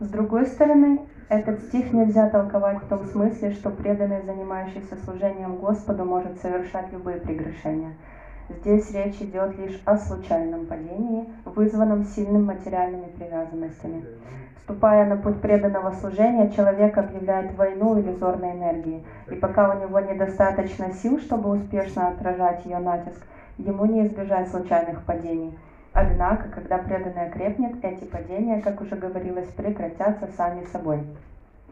С 0.00 0.08
другой 0.08 0.46
стороны, 0.46 1.00
этот 1.28 1.60
стих 1.62 1.92
нельзя 1.92 2.28
толковать 2.30 2.82
в 2.82 2.88
том 2.88 3.04
смысле, 3.06 3.52
что 3.52 3.70
преданный, 3.70 4.22
занимающийся 4.24 4.96
служением 5.04 5.56
Господу, 5.56 6.04
может 6.04 6.38
совершать 6.38 6.92
любые 6.92 7.18
прегрешения. 7.18 7.92
Здесь 8.59 8.91
речь 8.91 9.21
идет 9.21 9.57
лишь 9.57 9.81
о 9.85 9.97
случайном 9.97 10.65
падении, 10.65 11.25
вызванном 11.45 12.03
сильным 12.03 12.45
материальными 12.45 13.07
привязанностями. 13.17 14.03
Вступая 14.57 15.05
на 15.05 15.17
путь 15.17 15.41
преданного 15.41 15.91
служения, 15.91 16.49
человек 16.51 16.97
объявляет 16.97 17.55
войну 17.55 17.99
иллюзорной 17.99 18.51
энергии, 18.51 19.03
и 19.29 19.35
пока 19.35 19.73
у 19.73 19.79
него 19.79 19.99
недостаточно 19.99 20.91
сил, 20.91 21.19
чтобы 21.19 21.49
успешно 21.49 22.09
отражать 22.09 22.65
ее 22.65 22.79
натиск, 22.79 23.25
ему 23.57 23.85
не 23.85 24.05
избежать 24.05 24.49
случайных 24.49 25.03
падений. 25.03 25.57
Однако, 25.93 26.49
когда 26.49 26.77
преданный 26.77 27.27
окрепнет, 27.27 27.83
эти 27.83 28.03
падения, 28.05 28.61
как 28.61 28.81
уже 28.81 28.95
говорилось, 28.95 29.47
прекратятся 29.47 30.27
сами 30.37 30.65
собой. 30.65 31.03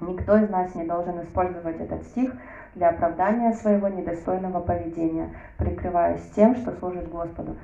Никто 0.02 0.38
из 0.38 0.50
нас 0.50 0.76
не 0.76 0.86
должен 0.86 1.22
использовать 1.22 1.80
этот 1.80 2.04
стих 2.04 2.34
для 2.80 2.90
оправдания 2.92 3.52
своего 3.54 3.90
недостойного 3.90 4.62
поведения, 4.62 5.30
прикрываясь 5.58 6.22
тем, 6.34 6.56
что 6.56 6.72
служит 6.80 7.10
Господу. 7.10 7.58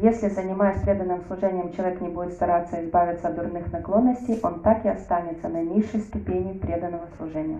Если, 0.00 0.30
занимаясь 0.30 0.80
преданным 0.80 1.20
служением, 1.26 1.72
человек 1.74 2.00
не 2.00 2.08
будет 2.08 2.32
стараться 2.32 2.82
избавиться 2.82 3.28
от 3.28 3.36
дурных 3.36 3.70
наклонностей, 3.70 4.40
он 4.42 4.60
так 4.60 4.86
и 4.86 4.88
останется 4.88 5.48
на 5.50 5.62
низшей 5.62 6.00
ступени 6.00 6.54
преданного 6.54 7.06
служения. 7.18 7.58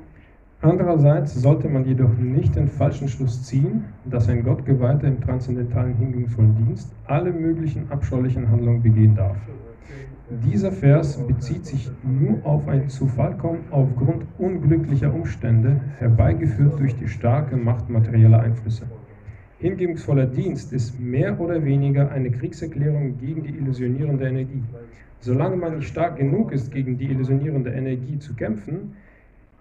Andererseits 0.62 1.34
sollte 1.34 1.68
man 1.68 1.84
jedoch 1.84 2.16
nicht 2.18 2.54
den 2.54 2.68
falschen 2.68 3.08
Schluss 3.08 3.42
ziehen, 3.42 3.84
dass 4.04 4.28
ein 4.28 4.44
Gottgeweihter 4.44 5.08
im 5.08 5.20
transzendentalen 5.20 5.94
hingebungsvollen 5.94 6.56
Dienst 6.56 6.94
alle 7.08 7.32
möglichen 7.32 7.90
abscheulichen 7.90 8.48
Handlungen 8.48 8.80
begehen 8.80 9.14
darf. 9.16 9.36
Dieser 10.40 10.72
Vers 10.72 11.18
bezieht 11.26 11.66
sich 11.66 11.90
nur 12.02 12.38
auf 12.46 12.66
ein 12.66 12.88
Zufallkommen 12.88 13.64
aufgrund 13.70 14.24
unglücklicher 14.38 15.12
Umstände, 15.12 15.78
herbeigeführt 15.98 16.80
durch 16.80 16.96
die 16.96 17.08
starke 17.08 17.54
Macht 17.54 17.90
materieller 17.90 18.40
Einflüsse. 18.40 18.86
Hingebungsvoller 19.58 20.24
Dienst 20.24 20.72
ist 20.72 20.98
mehr 20.98 21.38
oder 21.38 21.62
weniger 21.66 22.10
eine 22.10 22.30
Kriegserklärung 22.30 23.18
gegen 23.18 23.42
die 23.42 23.50
illusionierende 23.50 24.26
Energie. 24.26 24.62
Solange 25.20 25.56
man 25.56 25.76
nicht 25.76 25.88
stark 25.88 26.16
genug 26.16 26.50
ist, 26.52 26.72
gegen 26.72 26.96
die 26.96 27.10
illusionierende 27.10 27.70
Energie 27.70 28.18
zu 28.18 28.32
kämpfen, 28.34 28.96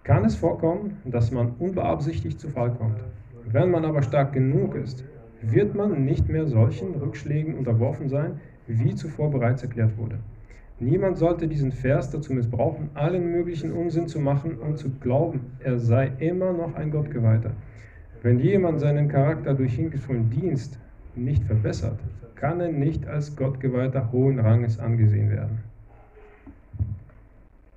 kann 0.05 0.23
es 0.23 0.37
vorkommen, 0.37 0.99
dass 1.03 1.31
man 1.31 1.51
unbeabsichtigt 1.59 2.39
zu 2.39 2.47
Fall 2.47 2.71
kommt. 2.71 3.03
Wenn 3.45 3.71
man 3.71 3.83
aber 3.83 4.03
stark 4.03 4.31
genug 4.31 4.75
ist, 4.75 5.03
wird 5.41 5.75
man 5.75 6.05
nicht 6.05 6.29
mehr 6.29 6.47
solchen 6.47 6.95
Rückschlägen 6.95 7.55
unterworfen 7.55 8.07
sein, 8.07 8.39
wie 8.67 8.95
zuvor 8.95 9.31
bereits 9.31 9.63
erklärt 9.63 9.97
wurde. 9.97 10.19
Niemand 10.81 11.19
sollte 11.19 11.47
diesen 11.47 11.71
Vers 11.71 12.09
dazu 12.09 12.33
missbrauchen, 12.33 12.89
allen 12.95 13.31
möglichen 13.31 13.71
Unsinn 13.71 14.07
zu 14.07 14.19
machen 14.19 14.57
und 14.57 14.79
zu 14.79 14.89
glauben, 14.89 15.51
er 15.59 15.77
sei 15.77 16.11
immer 16.17 16.53
noch 16.53 16.73
ein 16.73 16.89
Gottgeweihter. 16.89 17.51
Wenn 18.23 18.39
jemand 18.39 18.79
seinen 18.79 19.07
Charakter 19.07 19.53
durch 19.53 19.75
hingebungsvollen 19.75 20.31
Dienst 20.31 20.79
nicht 21.15 21.43
verbessert, 21.43 21.99
kann 22.33 22.59
er 22.59 22.71
nicht 22.71 23.07
als 23.07 23.35
Gottgeweihter 23.35 24.11
hohen 24.11 24.39
Ranges 24.39 24.79
angesehen 24.79 25.29
werden. 25.29 25.59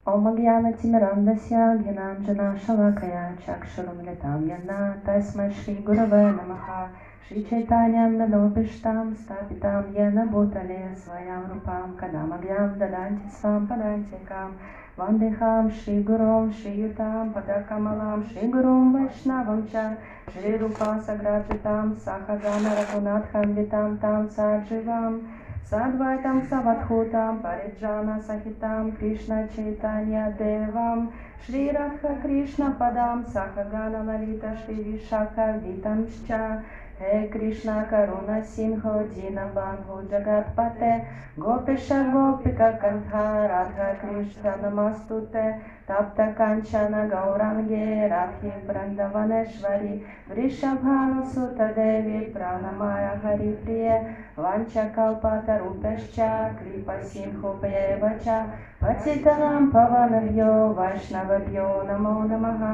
Om 0.06 0.26
Agyana 0.26 0.72
Timirandasya 0.72 1.76
Gyananjana 1.76 2.56
Shalakaya 2.56 3.36
Chaksharam 3.44 4.00
Litam 4.02 4.48
Yana 4.48 4.96
Tasmai 5.04 5.50
Shri 5.50 5.74
Gurave 5.84 6.32
Namaha 6.32 6.88
Шри 7.28 7.42
Чайтаньям 7.48 8.18
Надопиштам 8.18 9.14
Стапитам 9.16 9.84
Яна 9.94 10.26
Бутале 10.26 10.94
Своям 11.02 11.42
Рупам 11.50 11.96
Кадамагьям 11.96 12.78
Даданти 12.78 13.28
Сам 13.40 13.66
Падантикам 13.66 14.50
Вандехам 14.98 15.70
Шри 15.70 16.02
Гуром 16.02 16.52
Шри 16.52 16.72
Ютам 16.88 17.32
Падакамалам 17.32 18.26
Шри 18.28 18.48
Гуром 18.48 18.92
Вайшнавам 18.92 19.66
Ча. 19.70 19.96
Шри 20.32 20.58
Рупа 20.58 21.00
Сагратитам 21.06 21.96
Сахаджана 22.04 22.72
Рагунатхам 22.78 23.54
Витам 23.54 23.96
Там 23.96 24.28
Садживам 24.28 25.22
Садвайтам 25.70 26.42
Савадхутам 26.50 27.38
Париджана 27.38 28.20
Сахитам 28.26 28.92
Кришна 28.92 29.48
Чайтанья 29.48 30.36
Девам. 30.38 31.10
Шри 31.46 31.70
Радха 31.70 32.16
Кришна 32.22 32.76
Падам 32.78 33.24
Сахагана 33.32 34.04
Лалита 34.04 34.52
Шри 34.60 34.74
Вишака 34.74 35.58
Витам 35.62 36.06
Ща 36.26 36.62
हे 37.00 37.22
कृष्णा 37.28 37.80
करुण 37.90 38.40
सिंह 38.54 38.82
दीन 39.14 39.36
बंधु 39.54 40.00
जगत 40.10 40.54
पते 40.58 40.90
गोपेश 41.38 41.88
गोपिका 42.14 42.70
कंधा 42.82 43.22
राधा 43.46 43.92
कृष्ण 44.02 44.50
नमस्तुते 44.60 45.50
तप्त 45.88 46.20
कंचन 46.38 46.92
गौरांगे 47.12 48.06
राधे 48.08 48.52
वृंदवनेश्वरी 48.68 49.94
वृषभानुसुत 50.30 51.60
देवी 51.78 52.20
प्राणमाय 52.34 53.06
हरिप्रिय 53.24 53.90
वाञ्छकल्पतरुभ्यश्च 54.38 56.16
कृपसिंहुभ्यैव 56.60 58.08
च 58.26 58.38
पतितनां 58.84 59.66
पवनभ्यो 59.74 60.52
वैष्णवभ्यो 60.78 61.66
नमो 61.90 62.14
नमः 62.30 62.64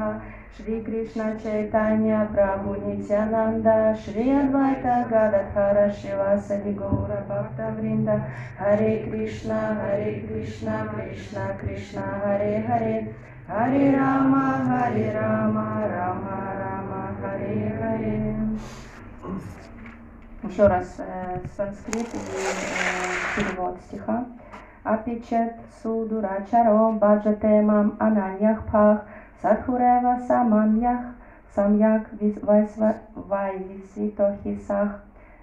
Шри 0.57 0.81
Кришна 0.81 1.39
Чайтанья 1.41 2.27
Прабху 2.33 2.75
Нитянанда, 2.75 3.97
Шри 4.03 4.31
Адвайта 4.31 5.07
Гададхара 5.09 5.89
Шивасади 5.89 6.73
Гаура 6.73 7.23
Бхакта 7.25 7.73
Вринда, 7.77 8.21
Харе 8.57 9.03
Кришна, 9.05 9.77
Харе 9.79 10.19
Кришна, 10.27 10.89
Кришна 10.93 11.53
Кришна, 11.59 12.03
Харе 12.21 12.65
Харе, 12.67 13.13
Харе 13.47 13.95
Рама, 13.95 14.65
Харе 14.67 15.13
Рама, 15.17 15.87
Рама 15.87 16.39
Рама, 16.59 17.15
Харе 17.21 17.73
Харе. 17.79 18.35
Еще 20.43 20.67
раз 20.67 20.95
э, 20.97 21.39
санскрит 21.55 22.13
и 22.13 22.17
э, 22.17 23.37
перевод 23.37 23.77
стиха. 23.87 24.25
Апичет 24.83 25.53
судурачаро 25.81 26.91
баджатемам 26.93 27.95
ананьях 27.99 28.65
пах, 28.65 29.05
садхурева 29.42 30.20
саманьях, 30.26 31.00
самьяк 31.54 32.10
вайсва 32.42 32.96
вайвисито 33.14 34.36
хисах. 34.42 35.02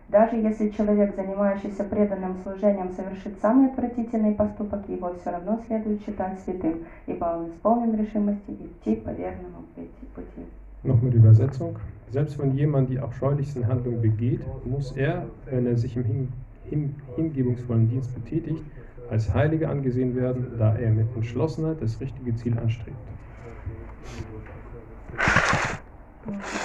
Даже 0.10 0.36
если 0.36 0.70
человек, 0.70 1.16
занимающийся 1.16 1.86
преданным 1.86 2.38
служением, 2.44 2.92
совершит 2.92 3.40
самый 3.42 3.70
отвратительный 3.70 4.36
поступок, 4.36 4.88
его 4.88 5.14
все 5.20 5.32
равно 5.32 5.60
следует 5.66 6.06
считать 6.06 6.40
святым, 6.42 6.86
ибо 7.08 7.26
он 7.26 7.50
исполнен 7.50 7.96
решимости 7.98 8.52
идти 8.52 8.96
по 8.98 9.10
верному 9.10 9.64
пути- 9.76 10.08
пути. 10.14 10.46
Nochmal 10.84 11.12
die 11.12 11.18
Übersetzung. 11.18 11.78
Selbst 12.12 12.38
wenn 12.38 12.54
jemand 12.54 12.90
die 12.90 13.00
abscheulichsten 13.00 13.66
Handlungen 13.68 14.02
begeht, 14.02 14.42
muss 14.66 14.92
er, 14.92 15.26
wenn 15.50 15.66
er 15.66 15.78
sich 15.78 15.96
im 15.96 16.04
hin, 16.04 16.28
hin, 16.70 16.96
hingebungsvollen 17.16 17.90
Dienst 17.90 18.14
betätigt, 18.14 18.62
als 19.10 19.34
Heilige 19.34 19.68
angesehen 19.70 20.16
werden, 20.16 20.46
da 20.60 20.76
er 20.76 20.92
mit 20.92 21.08
Entschlossenheit 21.16 21.82
das 21.82 22.00
richtige 22.00 22.36
Ziel 22.36 22.60
anstrebt. 22.60 22.98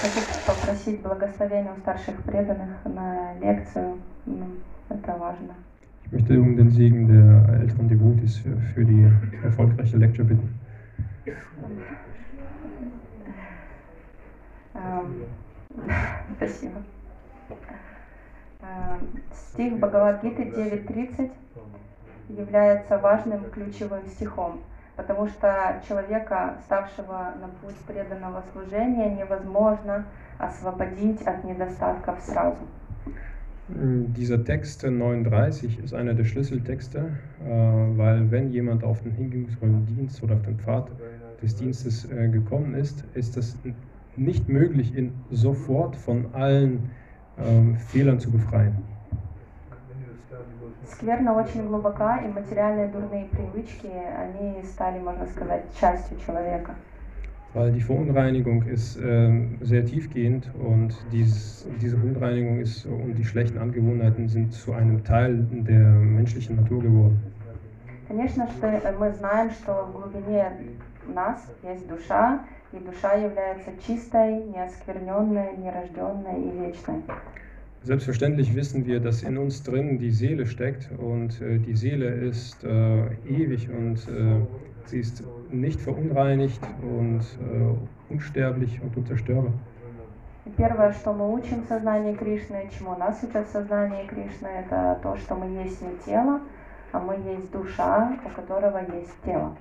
Хочу 0.02 0.20
попросить 0.46 1.02
благословения 1.02 1.72
у 1.72 1.80
старших 1.80 2.22
преданных 2.24 2.84
на 2.86 3.34
лекцию. 3.40 3.98
М, 4.26 4.60
Это 4.90 5.16
важно. 5.18 5.56
Ich 6.06 6.12
möchte 6.12 6.40
um 6.40 6.56
den 6.56 6.70
Segen 6.70 7.08
der 7.08 7.60
älteren 7.62 7.88
Devotis 7.88 8.38
für, 8.38 8.56
für 8.58 8.86
die 8.86 9.10
erfolgreiche 9.44 9.98
Lecture 9.98 10.28
bitten. 10.28 10.50
Эм, 14.76 15.24
Спасибо. 16.38 16.82
Эм, 18.62 19.22
Стих 19.34 19.78
Бхагавадгиты 19.80 20.44
9.30 20.44 21.32
является 22.30 22.98
важным 22.98 23.50
ключевым 23.52 24.08
стихом, 24.08 24.60
потому 24.97 25.29
что 25.29 25.81
человека, 25.87 26.59
ставшего 26.65 27.35
на 27.41 27.49
путь 27.61 27.77
преданного 27.87 28.43
служения, 28.53 29.15
невозможно 29.15 30.05
освободить 30.39 31.23
от 31.23 31.45
недостатков 31.45 32.21
сразу. 32.23 32.59
Dieser 33.71 34.45
Text 34.45 34.83
äh, 34.85 34.91
39 34.91 35.79
ist 35.79 35.93
einer 35.93 36.15
der 36.15 36.25
Schlüsseltexte, 36.25 37.19
äh, 37.41 37.45
weil 37.99 38.31
wenn 38.31 38.51
jemand 38.51 38.83
auf 38.83 39.03
den 39.03 39.13
hingebungsvollen 39.13 39.85
Dienst 39.87 40.23
oder 40.23 40.37
auf 40.37 40.43
den 40.43 40.59
Pfad 40.59 40.91
des 41.43 41.55
Dienstes 41.57 42.05
äh, 42.11 42.29
gekommen 42.31 42.75
ist, 42.75 43.05
ist 43.15 43.37
es 43.37 43.63
n- 43.65 43.77
nicht 44.17 44.49
möglich, 44.49 44.95
ihn 44.97 45.27
sofort 45.31 45.97
von 45.97 46.35
allen 46.35 46.91
ähm, 47.37 47.77
Fehlern 47.77 48.19
zu 48.21 48.31
befreien. 48.31 48.85
Скверна 50.88 51.34
очень 51.34 51.68
глубока, 51.68 52.18
и 52.18 52.28
материальные 52.28 52.90
дурные 52.90 53.26
привычки, 53.26 53.90
они 54.18 54.62
стали, 54.64 55.00
можно 55.00 55.26
сказать, 55.28 55.64
частью 55.80 56.18
человека. 56.26 56.76
Weil 57.54 57.72
die 57.72 57.82
Verunreinigung 57.82 58.64
ist 58.64 59.00
ähm, 59.00 59.60
sehr 59.62 59.86
tiefgehend 59.86 60.50
und 60.56 60.96
dies, 61.12 61.68
diese 61.80 61.98
Verunreinigung 61.98 62.60
ist 62.60 62.84
und 62.88 63.14
die 63.14 63.24
schlechten 63.24 63.60
Angewohnheiten 63.60 64.28
sind 64.28 64.54
zu 64.54 64.74
einem 64.74 65.04
Teil 65.04 65.48
der 65.52 65.88
menschlichen 65.88 66.56
Natur 66.56 66.82
geworden. 66.82 67.22
Конечно, 68.08 68.48
что 68.48 68.82
мы 68.98 69.12
знаем, 69.12 69.52
что 69.52 69.86
в 69.86 69.92
глубине 69.94 70.52
нас 71.08 71.46
есть 71.62 71.88
душа, 71.88 72.40
и 72.72 72.78
душа 72.78 73.14
является 73.14 73.70
чистой, 73.86 74.46
неоскверненной, 74.46 75.58
нерожденной 75.58 76.42
и 76.42 76.60
вечной. 76.60 77.04
Selbstverständlich 77.85 78.55
wissen 78.55 78.87
wir, 78.87 79.01
dass 79.01 79.23
in 79.23 79.39
uns 79.39 79.63
drin 79.63 79.99
die 79.99 80.11
Seele 80.11 80.47
steckt 80.47 80.91
und 80.99 81.41
äh, 81.41 81.59
die 81.59 81.75
Seele 81.75 82.09
ist 82.09 82.65
äh, 82.65 83.07
ewig 83.27 83.69
und 83.71 83.97
äh, 84.09 84.41
sie 84.87 84.99
ist 84.99 85.23
nicht 85.51 85.81
verunreinigt 85.81 86.61
und 86.83 87.21
äh, 87.21 88.13
unsterblich 88.13 88.81
und 88.83 88.97
unzerstörbar. 88.97 89.53
И 90.45 90.51
первое, 90.51 90.93
что 90.93 91.13
мы 91.13 91.31
учим 91.31 91.63
в 91.63 91.69
сознании 91.69 92.15
Кришны, 92.15 92.69
чему 92.77 92.97
нас 92.97 93.23
учат 93.23 93.47
в 93.47 93.51
сознании 93.51 94.07
Кришны, 94.07 94.49
это 94.49 94.99
то, 95.03 95.15
что 95.17 95.35
мы 95.35 95.63
есть 95.63 95.83
не 95.83 95.95
тело, 96.05 96.41
а 96.93 96.99
мы 96.99 97.15
есть 97.17 97.51
душа, 97.53 98.19
у 98.25 98.29
которого 98.35 98.79
есть 98.97 99.15
тело. 99.25 99.57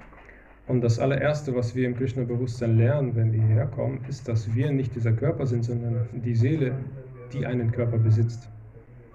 Und 0.67 0.81
das 0.81 0.99
allererste, 0.99 1.55
was 1.55 1.75
wir 1.75 1.87
im 1.87 1.95
Krishna-Bewusstsein 1.95 2.77
lernen, 2.77 3.15
wenn 3.15 3.31
wir 3.31 3.41
hierher 3.41 3.67
kommen, 3.67 4.03
ist, 4.09 4.27
dass 4.27 4.53
wir 4.53 4.71
nicht 4.71 4.95
dieser 4.95 5.13
Körper 5.13 5.45
sind, 5.45 5.63
sondern 5.63 6.07
die 6.13 6.35
Seele, 6.35 6.73
die 7.33 7.45
einen 7.45 7.71
Körper 7.71 7.97
besitzt. 7.97 8.47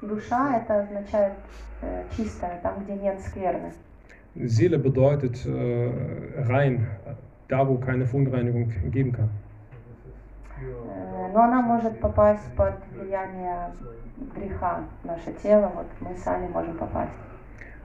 Душа 0.00 0.58
это 0.58 0.82
означает 0.82 1.34
э, 1.80 2.04
чистое, 2.16 2.58
там, 2.62 2.84
где 2.84 2.94
нет 2.94 3.20
скверны. 3.20 3.72
Seele 4.34 4.78
bedeutet 4.78 5.44
äh, 5.46 6.42
rein, 6.48 6.86
da 7.48 7.68
wo 7.68 7.76
keine 7.76 8.06
Verunreinigung 8.06 8.72
geben 8.90 9.12
kann. 9.12 9.28
Э, 10.60 11.32
Но 11.32 11.42
она 11.42 11.62
может 11.62 12.00
попасть 12.00 12.52
под 12.56 12.74
влияние 12.94 13.72
греха. 14.34 14.84
Наше 15.04 15.32
тело, 15.42 15.70
вот 15.74 15.86
мы 16.00 16.16
сами 16.16 16.48
можем 16.48 16.76
попасть. 16.76 17.12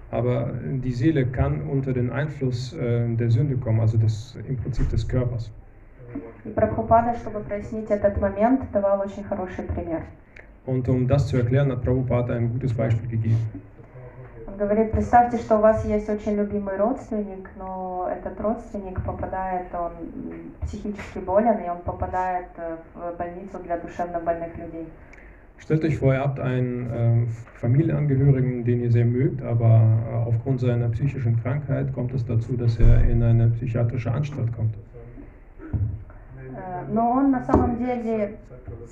Aber 0.10 0.54
die 0.64 0.94
Seele 0.94 1.26
kann 1.26 1.62
unter 1.70 1.92
den 1.92 2.10
Einfluss 2.12 2.74
äh, 2.74 3.14
der 3.16 3.30
Sünde 3.30 3.58
kommen, 3.58 3.82
also 3.82 3.98
des, 3.98 4.38
im 4.48 4.56
Prinzip 4.58 4.90
des 4.90 5.08
Körpers. 5.08 5.52
И 6.45 6.51
Прабхупада, 6.51 7.15
чтобы 7.17 7.41
прояснить 7.41 7.91
этот 7.91 8.21
момент, 8.21 8.71
давал 8.73 9.01
очень 9.01 9.25
хороший 9.25 9.65
пример. 9.65 10.03
Und 10.65 10.89
um 10.89 11.09
das 11.09 11.27
zu 11.27 11.39
erklären, 11.39 11.73
hat 11.73 11.83
Prabhupada 11.83 12.35
ein 12.35 12.53
gutes 12.53 12.73
Beispiel 12.75 13.09
gegeben. 13.09 13.37
Он 14.47 14.59
говорит, 14.59 14.93
представьте, 14.93 15.39
что 15.39 15.57
у 15.57 15.61
вас 15.61 15.85
есть 15.87 16.09
очень 16.11 16.37
любимый 16.37 16.77
родственник, 16.77 17.49
но 17.57 18.09
этот 18.13 18.39
родственник 18.39 19.03
попадает, 19.03 19.67
он 19.73 19.93
психически 20.67 21.19
болен, 21.19 21.59
и 21.65 21.69
он 21.71 21.79
попадает 21.79 22.49
э, 22.57 22.77
в 22.95 23.17
больницу 23.17 23.59
для 23.65 23.79
душевно 23.79 24.21
больных 24.21 24.57
людей. 24.59 24.87
Stellt 25.59 25.85
euch 25.85 25.97
vor, 25.97 26.13
ihr 26.13 26.21
habt 26.21 26.41
einen 26.41 26.91
ähm, 26.93 27.29
Familienangehörigen, 27.55 28.65
den 28.65 28.83
ihr 28.83 28.91
sehr 28.91 29.05
mögt, 29.05 29.43
aber 29.43 29.81
äh, 30.11 30.15
aufgrund 30.29 30.61
seiner 30.61 30.89
psychischen 30.89 31.41
Krankheit 31.41 31.93
kommt 31.95 32.13
es 32.13 32.27
dazu, 32.27 32.57
dass 32.57 32.79
er 32.79 33.05
in 33.09 33.23
eine 33.23 33.49
psychiatrische 33.51 34.13
Anstalt 34.13 34.53
kommt. 34.55 34.75
Но 36.93 37.11
он 37.11 37.31
на 37.31 37.43
самом 37.45 37.79
деле 37.79 38.37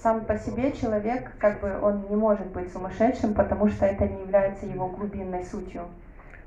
сам 0.02 0.24
по 0.24 0.36
себе 0.38 0.72
человек, 0.72 1.32
как 1.38 1.60
бы 1.60 1.78
он 1.82 2.06
не 2.08 2.16
может 2.16 2.46
быть 2.48 2.72
сумасшедшим, 2.72 3.34
потому 3.34 3.68
что 3.68 3.86
это 3.86 4.08
не 4.08 4.22
является 4.22 4.66
его 4.66 4.88
глубинной 4.88 5.44
сутью. 5.44 5.82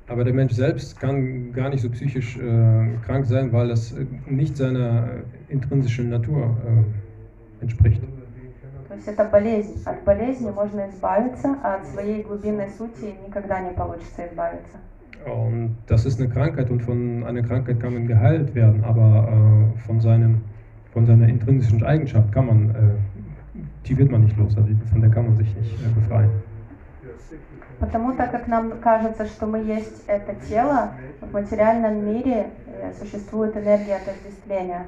Aber 0.06 0.22
der 0.22 0.34
Mensch 0.34 0.52
selbst 0.52 1.00
kann 1.00 1.52
gar 1.52 1.70
nicht 1.70 1.80
so 1.80 1.88
psychisch 1.88 2.36
äh, 2.36 2.98
krank 3.06 3.24
sein, 3.24 3.50
weil 3.52 3.68
das 3.68 3.94
nicht 4.26 4.54
seiner 4.54 5.08
intrinsischen 5.48 6.10
Natur 6.10 6.58
äh, 6.66 7.62
entspricht. 7.62 8.02
То 8.88 8.94
есть 8.96 9.08
это 9.08 9.24
болезнь. 9.24 9.82
От 9.86 10.04
болезни 10.04 10.50
можно 10.50 10.88
избавиться, 10.90 11.56
а 11.62 11.76
от 11.76 11.86
своей 11.86 12.22
глубинной 12.22 12.68
сути 12.68 13.14
никогда 13.26 13.60
не 13.60 13.70
получится 13.70 14.26
избавиться. 14.26 14.76
Und 15.24 15.76
das 15.86 16.04
ist 16.04 16.20
eine 16.20 16.28
Krankheit 16.28 16.70
und 16.70 16.82
von 16.82 17.24
einer 17.24 17.42
Krankheit 17.42 17.80
kann 17.80 17.94
man 17.94 18.06
geheilt 18.06 18.54
werden, 18.54 18.84
aber 18.84 19.72
äh, 19.74 19.78
von, 19.80 20.00
seinem, 20.00 20.42
von 20.93 21.05
seiner 21.05 21.27
intrinsischen 21.27 21.83
Eigenschaft 21.83 22.31
kann 22.31 22.47
man, 22.47 22.69
äh, 22.69 22.73
die 23.85 23.97
wird 23.97 24.11
man 24.11 24.23
nicht 24.23 24.37
los, 24.37 24.55
also 24.57 24.69
von 24.91 25.01
der 25.01 25.09
kann 25.09 25.25
man 25.25 25.35
sich 25.35 25.53
nicht 25.55 25.73
äh, 25.85 25.99
befreien. 25.99 26.29
Потому 27.79 28.13
так 28.13 28.31
как 28.31 28.47
нам 28.47 28.79
кажется, 28.81 29.25
что 29.25 29.45
мы 29.45 29.59
есть 29.59 30.03
это 30.07 30.35
тело, 30.49 30.91
в 31.21 31.31
материальном 31.31 32.05
мире 32.05 32.47
э, 32.67 32.91
существует 32.99 33.55
энергия 33.55 33.95
отождествления. 33.95 34.85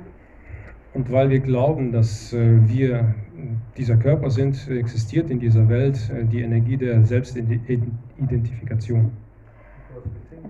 Und 0.93 1.09
weil 1.09 1.29
wir 1.29 1.39
glauben, 1.39 1.93
dass 1.93 2.33
äh, 2.33 2.59
wir 2.67 3.15
dieser 3.77 3.95
Körper 3.95 4.29
sind, 4.29 4.69
existiert 4.69 5.29
in 5.29 5.39
dieser 5.39 5.69
Welt 5.69 5.97
äh, 6.13 6.25
die 6.25 6.41
Energie 6.41 6.75
der 6.75 7.01
Selbstidentifikation. 7.05 9.11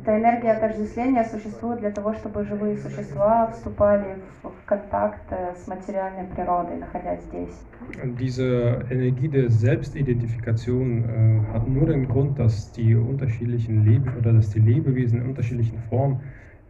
Эта 0.05 0.17
энергия 0.17 0.51
отождествления 0.51 1.23
существует 1.23 1.79
для 1.79 1.91
того, 1.91 2.13
чтобы 2.13 2.43
живые 2.45 2.77
существа 2.77 3.47
вступали 3.51 4.17
в, 4.41 4.49
в 4.49 4.65
контакт 4.65 5.21
э, 5.31 5.53
с 5.55 5.67
материальной 5.67 6.27
природой, 6.33 6.77
находясь 6.77 7.21
здесь. 7.23 7.55
Und 8.03 8.19
diese 8.19 8.85
Energie 8.89 9.27
der 9.27 9.49
Selbstidentifikation 9.49 11.03
äh, 11.03 11.53
hat 11.53 11.67
nur 11.67 11.87
den 11.87 12.07
Grund, 12.07 12.37
dass 12.39 12.71
die 12.71 12.95
unterschiedlichen 12.95 13.83
Leben 13.83 14.11
oder 14.17 14.33
dass 14.33 14.49
die 14.51 14.59
Lebewesen 14.59 15.21
in 15.21 15.29
unterschiedlichen 15.29 15.79
Formen 15.89 16.21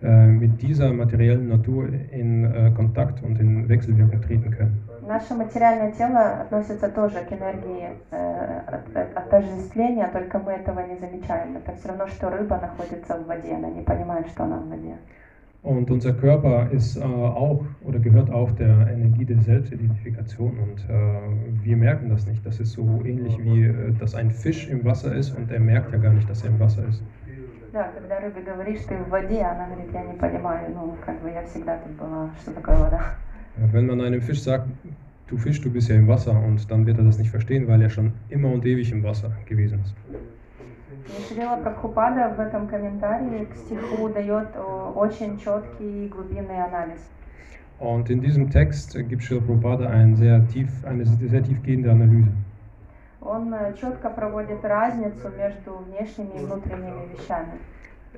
äh, 0.02 0.28
mit 0.28 0.62
dieser 0.62 0.92
materiellen 0.94 1.48
Natur 1.48 1.90
in 2.12 2.44
äh, 2.46 2.72
Kontakt 2.76 3.22
und 3.24 3.40
in 3.40 3.70
Wechselwirkung 3.70 4.22
treten 4.22 4.52
können. 4.52 4.82
Наше 5.07 5.35
материальное 5.35 5.93
тело 5.93 6.41
относится 6.41 6.89
тоже 6.89 7.25
к 7.25 7.33
энергии 7.33 7.91
э, 8.11 8.61
от- 8.67 8.97
от- 8.97 9.17
отождествления, 9.17 10.09
только 10.09 10.41
мы 10.41 10.53
этого 10.55 10.81
не 10.81 10.97
замечаем. 10.97 11.57
Это 11.57 11.77
все 11.77 11.89
равно, 11.89 12.09
что 12.09 12.29
рыба 12.29 12.59
находится 12.59 13.15
в 13.17 13.27
воде, 13.27 13.55
она 13.55 13.69
не 13.71 13.83
понимает, 13.83 14.27
что 14.27 14.43
она 14.45 14.57
в 14.57 14.69
воде. 14.69 14.97
Und 15.63 15.91
unser 15.91 16.13
Körper 16.13 16.69
ist 16.73 16.97
äh, 16.97 17.03
auch 17.03 17.65
oder 17.85 17.99
gehört 18.01 18.31
auch 18.33 18.51
der 18.53 18.89
Energie 18.93 19.25
der 19.25 19.39
Selbstidentifikation 19.43 20.59
und 20.59 20.79
äh, 20.89 21.65
wir 21.65 21.77
merken 21.77 22.09
das 22.09 22.27
nicht. 22.27 22.45
Das 22.45 22.59
ist 22.59 22.73
so 22.73 23.03
ähnlich 23.05 23.39
wie, 23.43 23.63
äh, 23.65 23.93
dass 24.01 24.17
ein 24.17 24.31
Fisch 24.33 24.69
im 24.69 24.85
Wasser 24.85 25.15
ist 25.15 25.31
und 25.37 25.53
er 25.53 25.61
merkt 25.61 25.93
ja 25.93 25.99
gar 25.99 26.13
nicht, 26.15 26.29
dass 26.29 26.43
er 26.43 26.51
im 26.51 26.59
Wasser 26.59 26.85
ist. 26.89 27.03
Да, 27.73 27.91
когда 27.95 28.19
рыбе 28.21 28.41
говоришь, 28.43 28.81
ты 28.89 28.97
в 28.97 29.09
воде, 29.11 29.43
она 29.43 29.67
говорит, 29.67 29.93
я 29.93 30.03
не 30.03 30.15
понимаю, 30.15 30.71
ну, 30.75 30.97
как 31.05 31.21
бы 31.21 31.31
я 31.31 31.43
всегда 31.45 31.77
тут 31.79 31.93
была, 31.93 32.31
что 32.41 32.53
такое 32.53 32.77
вода. 32.77 33.01
Äh, 33.58 33.74
Wenn 33.74 33.88
man 33.88 34.02
einem 34.02 34.22
Fisch 34.22 34.42
sagt, 34.42 34.68
du 35.28 35.38
Fisch, 35.38 35.62
du 35.62 35.72
bist 35.72 35.90
ja 35.90 35.96
im 35.96 36.08
Wasser, 36.08 36.38
und 36.40 36.70
dann 36.70 36.86
wird 36.86 36.98
er 36.98 37.04
das 37.04 37.18
nicht 37.18 37.32
verstehen, 37.32 37.68
weil 37.68 37.82
er 37.82 37.90
schon 37.90 38.14
immer 38.30 38.52
und 38.52 38.66
ewig 38.66 38.92
im 38.92 39.04
Wasser 39.04 39.32
gewesen 39.46 39.80
ist. 39.84 39.96
И 41.08 41.34
Шрила 41.34 41.58
Прабхупада 41.58 42.30
в 42.36 42.40
этом 42.40 42.68
комментарии 42.68 43.46
к 43.46 43.56
стиху 43.56 44.10
дает 44.10 44.56
о, 44.56 44.94
очень 44.96 45.40
четкий 45.40 46.06
и 46.06 46.08
глубинный 46.10 46.62
анализ. 46.64 47.00
Und 47.80 48.12
in 48.12 48.22
diesem 48.22 48.52
Text 48.52 48.96
äh, 48.96 49.04
gibt 49.04 49.24
Srila 49.24 49.42
Prabhupada 49.42 49.90
ein 49.90 50.16
sehr 50.16 50.48
tief, 50.50 50.70
eine 50.86 51.06
sehr 51.06 51.44
tiefgehende 51.44 51.92
Analyse. 51.92 52.32
Он 53.22 53.54
э, 53.54 53.74
четко 53.80 54.10
проводит 54.10 54.64
разницу 54.64 55.30
между 55.38 55.78
внешними 55.88 56.40
и 56.40 56.46
внутренними 56.46 57.14
вещами. 57.14 57.54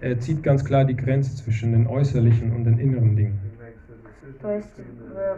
Er 0.02 0.20
zieht 0.20 0.44
ganz 0.44 0.66
klar 0.66 0.84
die 0.84 0.96
Grenze 0.96 1.36
zwischen 1.36 1.72
den 1.72 1.88
äußerlichen 1.88 2.52
und 2.52 2.66
den 2.66 2.78
inneren 2.80 3.16
Dingen. 3.16 3.39
То 4.41 4.53
есть 4.53 4.81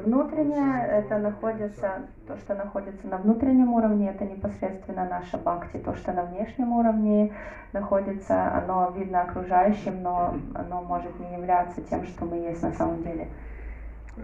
внутреннее 0.05 0.87
это 0.87 1.19
находится, 1.19 2.03
то, 2.27 2.37
что 2.37 2.55
находится 2.55 3.07
на 3.09 3.19
внутреннем 3.19 3.73
уровне, 3.73 4.11
это 4.11 4.25
непосредственно 4.25 5.09
наша 5.09 5.39
бхакти. 5.39 5.79
То, 5.79 5.95
что 5.95 6.13
на 6.13 6.25
внешнем 6.25 6.73
уровне 6.73 7.33
находится, 7.73 8.53
оно 8.55 8.93
видно 8.97 9.23
окружающим, 9.23 10.03
но 10.03 10.35
оно 10.55 10.83
может 10.83 11.19
не 11.21 11.33
являться 11.35 11.81
тем, 11.83 12.05
что 12.05 12.25
мы 12.25 12.37
есть 12.39 12.63
на 12.63 12.73
самом 12.73 13.03
деле. 13.03 13.29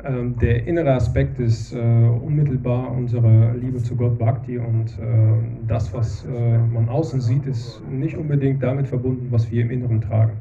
Ähm, 0.05 0.37
der 0.38 0.66
innere 0.66 0.92
Aspekt 0.94 1.38
ist 1.38 1.72
äh, 1.72 1.79
unmittelbar 1.79 2.90
unsere 2.90 3.55
Liebe 3.55 3.79
zu 3.79 3.96
Gott 3.96 4.18
Bhakti 4.18 4.59
und 4.59 4.98
äh, 4.98 5.66
das, 5.66 5.94
was 5.94 6.26
äh, 6.26 6.59
man 6.59 6.88
außen 6.88 7.20
sieht, 7.20 7.46
ist 7.46 7.81
nicht 7.88 8.16
unbedingt 8.16 8.62
damit 8.62 8.88
verbunden, 8.88 9.29
was 9.31 9.50
wir 9.50 9.62
im 9.62 9.70
Inneren 9.70 10.00
tragen. 10.00 10.33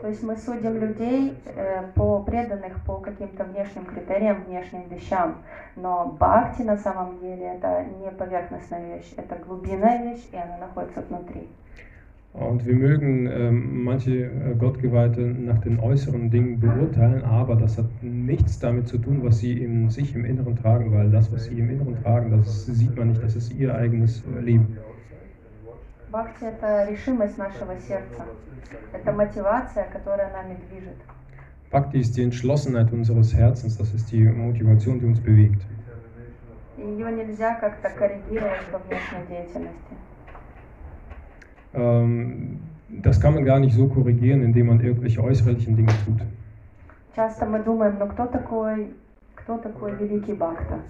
То 0.00 0.08
есть 0.08 0.22
мы 0.24 0.36
судим 0.36 0.78
людей 0.78 1.38
э, 1.44 1.84
по 1.94 2.22
преданных 2.24 2.84
по 2.84 2.96
каким-то 2.96 3.44
внешним 3.44 3.84
критериям, 3.84 4.42
внешним 4.44 4.88
вещам. 4.88 5.36
Но 5.76 6.16
бхакти 6.18 6.62
на 6.62 6.76
самом 6.76 7.20
деле 7.20 7.54
это 7.54 7.84
не 8.00 8.10
поверхностная 8.10 8.96
вещь, 8.96 9.12
это 9.16 9.36
глубинная 9.36 10.02
вещь, 10.02 10.26
и 10.32 10.36
она 10.36 10.58
находится 10.58 11.02
внутри. 11.02 11.48
Und 12.34 12.64
wir 12.64 12.74
mögen 12.74 13.28
ähm, 13.30 13.84
manche 13.84 14.24
äh, 14.24 14.54
Gottgeweihte 14.58 15.20
nach 15.20 15.60
den 15.60 15.78
äußeren 15.78 16.30
Dingen 16.30 16.58
beurteilen, 16.58 17.22
aber 17.24 17.56
das 17.56 17.76
hat 17.76 17.90
nichts 18.00 18.58
damit 18.58 18.88
zu 18.88 18.96
tun, 18.96 19.22
was 19.22 19.38
sie 19.38 19.52
in 19.52 19.90
sich 19.90 20.14
im 20.14 20.24
Inneren 20.24 20.56
tragen, 20.56 20.92
weil 20.92 21.10
das, 21.10 21.30
was 21.30 21.44
sie 21.44 21.58
im 21.58 21.68
Inneren 21.68 22.02
tragen, 22.02 22.30
das 22.30 22.64
sieht 22.64 22.96
man 22.96 23.08
nicht, 23.08 23.22
das 23.22 23.36
ist 23.36 23.52
ihr 23.52 23.74
eigenes 23.74 24.24
äh, 24.24 24.40
Leben. 24.40 24.78
Бхакти 26.10 26.44
это 26.44 26.88
решимость 26.90 27.38
нашего 27.38 27.78
сердца, 27.78 28.26
это 28.92 29.12
мотивация, 29.12 29.88
которая 29.90 30.30
нами 30.32 30.58
движет. 30.68 30.98
Bhakti 31.70 32.00
ist 32.00 32.16
die 32.16 32.22
Entschlossenheit 32.22 32.92
unseres 32.92 33.32
Herzens, 33.32 33.78
das 33.78 33.94
ist 33.94 34.12
die 34.12 34.24
Motivation, 34.24 35.00
die 35.00 35.06
uns 35.06 35.20
bewegt. 35.20 35.62
И 36.76 36.82
ее 36.82 37.10
нельзя 37.10 37.54
как-то 37.54 37.88
коррегировать 37.88 38.66
по 38.70 38.78
внешней 38.78 39.26
деятельности. 39.26 39.94
Ähm, 41.72 42.60
das 42.90 43.18
kann 43.18 43.34
man 43.34 43.46
gar 43.46 43.58
nicht 43.58 43.74
so 43.74 43.88
korrigieren, 43.88 44.42
indem 44.42 44.66
man 44.66 44.80
irgendwelche 44.80 45.22
äußerlichen 45.22 45.74
Dinge 45.76 45.92
tut. 46.04 46.20
Часто 47.16 47.46
мы 47.46 47.62
думаем, 47.62 47.96
ну 47.98 48.06
кто 48.06 48.26
такой, 48.26 48.92
кто 49.34 49.56
такой 49.56 49.96
великий 49.96 50.34
Бхакта? 50.34 50.80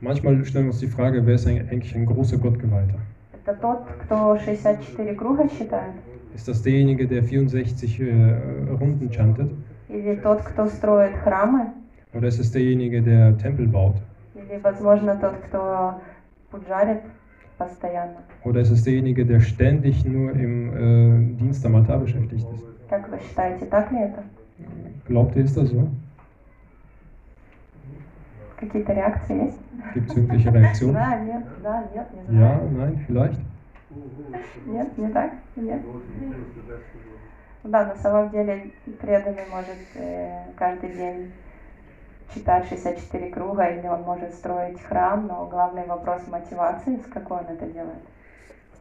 Manchmal 0.00 0.44
stellen 0.44 0.66
wir 0.66 0.70
uns 0.70 0.80
die 0.80 0.86
Frage, 0.86 1.26
wer 1.26 1.34
ist 1.34 1.46
eigentlich 1.46 1.94
ein 1.94 2.06
großer 2.06 2.38
Gottgeweihter? 2.38 3.00
Это 3.44 3.54
тот, 3.54 3.86
кто 4.04 4.38
64 4.38 5.14
круга 5.14 5.48
считает? 5.48 5.94
Ist 6.34 6.46
das 6.48 6.62
derjenige, 6.62 7.06
der 7.06 7.22
64 7.22 8.00
äh, 8.00 8.04
Runden 8.78 9.10
chantet? 9.10 9.50
Или 9.88 10.16
тот, 10.16 10.42
кто 10.42 10.66
строит 10.66 11.14
храмы? 11.16 11.72
Oder 12.12 12.28
ist 12.28 12.38
es 12.38 12.50
derjenige, 12.52 13.02
der 13.02 13.36
Tempel 13.38 13.66
baut? 13.66 13.96
Или, 14.34 14.60
возможно, 14.62 15.16
тот, 15.16 15.36
кто 15.46 16.00
пуджарит 16.50 17.00
постоянно? 17.58 18.18
Oder 18.44 18.60
ist 18.60 18.70
es 18.70 18.84
derjenige, 18.84 19.24
der 19.26 19.40
ständig 19.40 20.04
nur 20.04 20.32
im 20.32 21.34
äh, 21.34 21.36
Dienst 21.36 21.64
am 21.66 21.74
Altar 21.76 21.98
beschäftigt 21.98 22.46
ist? 22.48 22.64
Как 22.88 23.08
вы 23.08 23.18
считаете, 23.20 23.66
так 23.66 23.90
ли 23.92 23.98
это? 23.98 24.22
Glaubt 25.06 25.36
ihr, 25.36 25.44
ist 25.44 25.56
das 25.56 25.70
so? 25.70 25.88
Какие-то 28.56 28.92
реакции 28.92 29.46
есть? 29.46 29.58
Gibt 29.94 30.10
es 30.10 30.16
irgendwelche 30.16 30.52
Reaktionen? 30.52 30.94
Да, 30.94 31.16
нет, 31.18 31.44
да, 31.62 31.84
нет, 31.94 32.06
не 32.12 32.38
Ja, 32.40 32.58
знаю. 32.58 32.70
nein, 32.70 33.04
vielleicht? 33.06 33.40
Нет, 34.66 34.98
не 34.98 35.08
так? 35.08 35.32
Нет. 35.56 35.80
Да, 37.64 37.86
на 37.86 37.94
самом 37.96 38.30
деле 38.30 38.70
преданный 39.00 39.46
может 39.50 39.76
э, 39.94 40.44
каждый 40.56 40.94
день 40.94 41.32
читать 42.34 42.66
64 42.68 43.30
круга, 43.30 43.66
или 43.66 43.86
он 43.86 44.02
может 44.02 44.32
строить 44.34 44.80
храм, 44.80 45.26
но 45.26 45.46
главный 45.46 45.84
вопрос 45.86 46.22
мотивации, 46.28 46.96
с 46.96 47.12
какой 47.12 47.38
он 47.38 47.46
это 47.46 47.66
делает. 47.66 47.98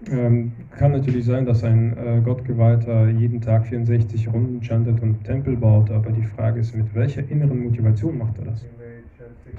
Ähm, 0.08 0.54
kann 0.78 0.94
natürlich 0.94 1.26
sein, 1.26 1.46
dass 1.46 1.62
ein 1.64 1.98
äh, 1.98 2.22
Gottgeweihter 2.22 3.10
jeden 3.10 3.42
Tag 3.42 3.66
64 3.68 4.30
Runden 4.32 4.62
chantet 4.62 5.02
und 5.02 5.26
Tempel 5.26 5.58
baut, 5.58 5.92
aber 5.92 6.12
die 6.12 6.24
Frage 6.24 6.62
ist, 6.62 6.74
mit 6.74 6.96
welcher 6.96 7.30
inneren 7.30 7.64
Motivation 7.66 8.18
macht 8.18 8.38
er 8.40 8.46
das? 8.46 8.66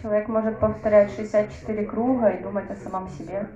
Человек 0.01 0.29
может 0.29 0.59
повторять 0.59 1.11
64 1.11 1.85
круга 1.85 2.29
и 2.31 2.43
думать 2.43 2.71
о 2.71 2.77
самом 2.77 3.09
себе. 3.09 3.47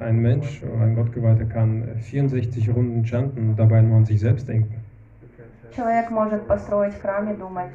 Ein 0.00 0.22
Mensch, 0.22 0.62
ein 0.62 0.94
Gottgeweihter 0.94 1.44
kann 1.44 1.98
64 2.00 2.70
Runden 2.70 3.04
chanten 3.04 3.50
und 3.50 3.56
dabei 3.56 3.82
nur 3.82 3.98
an 3.98 4.04
sich 4.04 4.20
selbst 4.20 4.48
denken. 4.48 4.74
Человек 5.76 6.10
может 6.10 6.46
построить 6.46 6.94
храм 6.94 7.30
и 7.32 7.36
думать, 7.36 7.70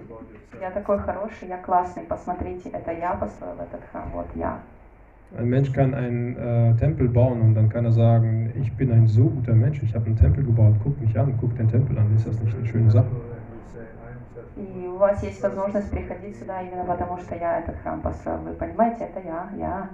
я 0.62 0.72
такой 0.72 1.00
хороший, 1.00 1.48
я 1.50 1.58
классный, 1.58 2.04
посмотрите, 2.04 2.70
это 2.70 2.92
я 2.92 3.14
построил 3.14 3.56
этот 3.56 3.82
храм, 3.92 4.10
вот 4.14 4.28
я. 4.36 4.60
Ein 5.38 5.50
Mensch 5.50 5.72
kann 5.74 5.94
einen 5.94 6.36
äh, 6.38 6.76
Tempel 6.78 7.08
bauen 7.08 7.42
und 7.42 7.54
dann 7.54 7.70
kann 7.70 7.86
er 7.86 7.92
sagen, 7.92 8.52
ich 8.60 8.74
bin 8.74 8.92
ein 8.92 9.06
so 9.06 9.30
guter 9.30 9.54
Mensch, 9.54 9.84
ich 9.84 9.94
habe 9.94 10.08
einen 10.08 10.16
Tempel 10.16 10.44
gebaut, 10.44 10.76
guck 10.84 11.00
mich 11.00 11.18
an, 11.20 11.36
guck 11.40 11.56
den 11.56 11.70
Tempel 11.70 11.98
an, 12.00 12.16
ist 12.16 12.28
das 12.28 12.42
nicht 12.42 12.58
eine 12.58 12.66
schöne 12.66 12.90
Sache? 12.90 13.12
И 14.56 14.88
у 14.88 14.98
вас 14.98 15.24
есть 15.24 15.42
возможность 15.42 15.90
приходить 15.90 16.38
сюда 16.38 16.62
именно 16.62 16.84
потому, 16.84 17.18
что 17.18 17.36
я 17.36 17.60
этот 17.60 17.78
храм 17.78 18.02
построил. 18.02 18.40
Вы 18.40 18.54
понимаете, 18.54 19.06
это 19.06 19.20
я, 19.20 19.50
я. 19.58 19.90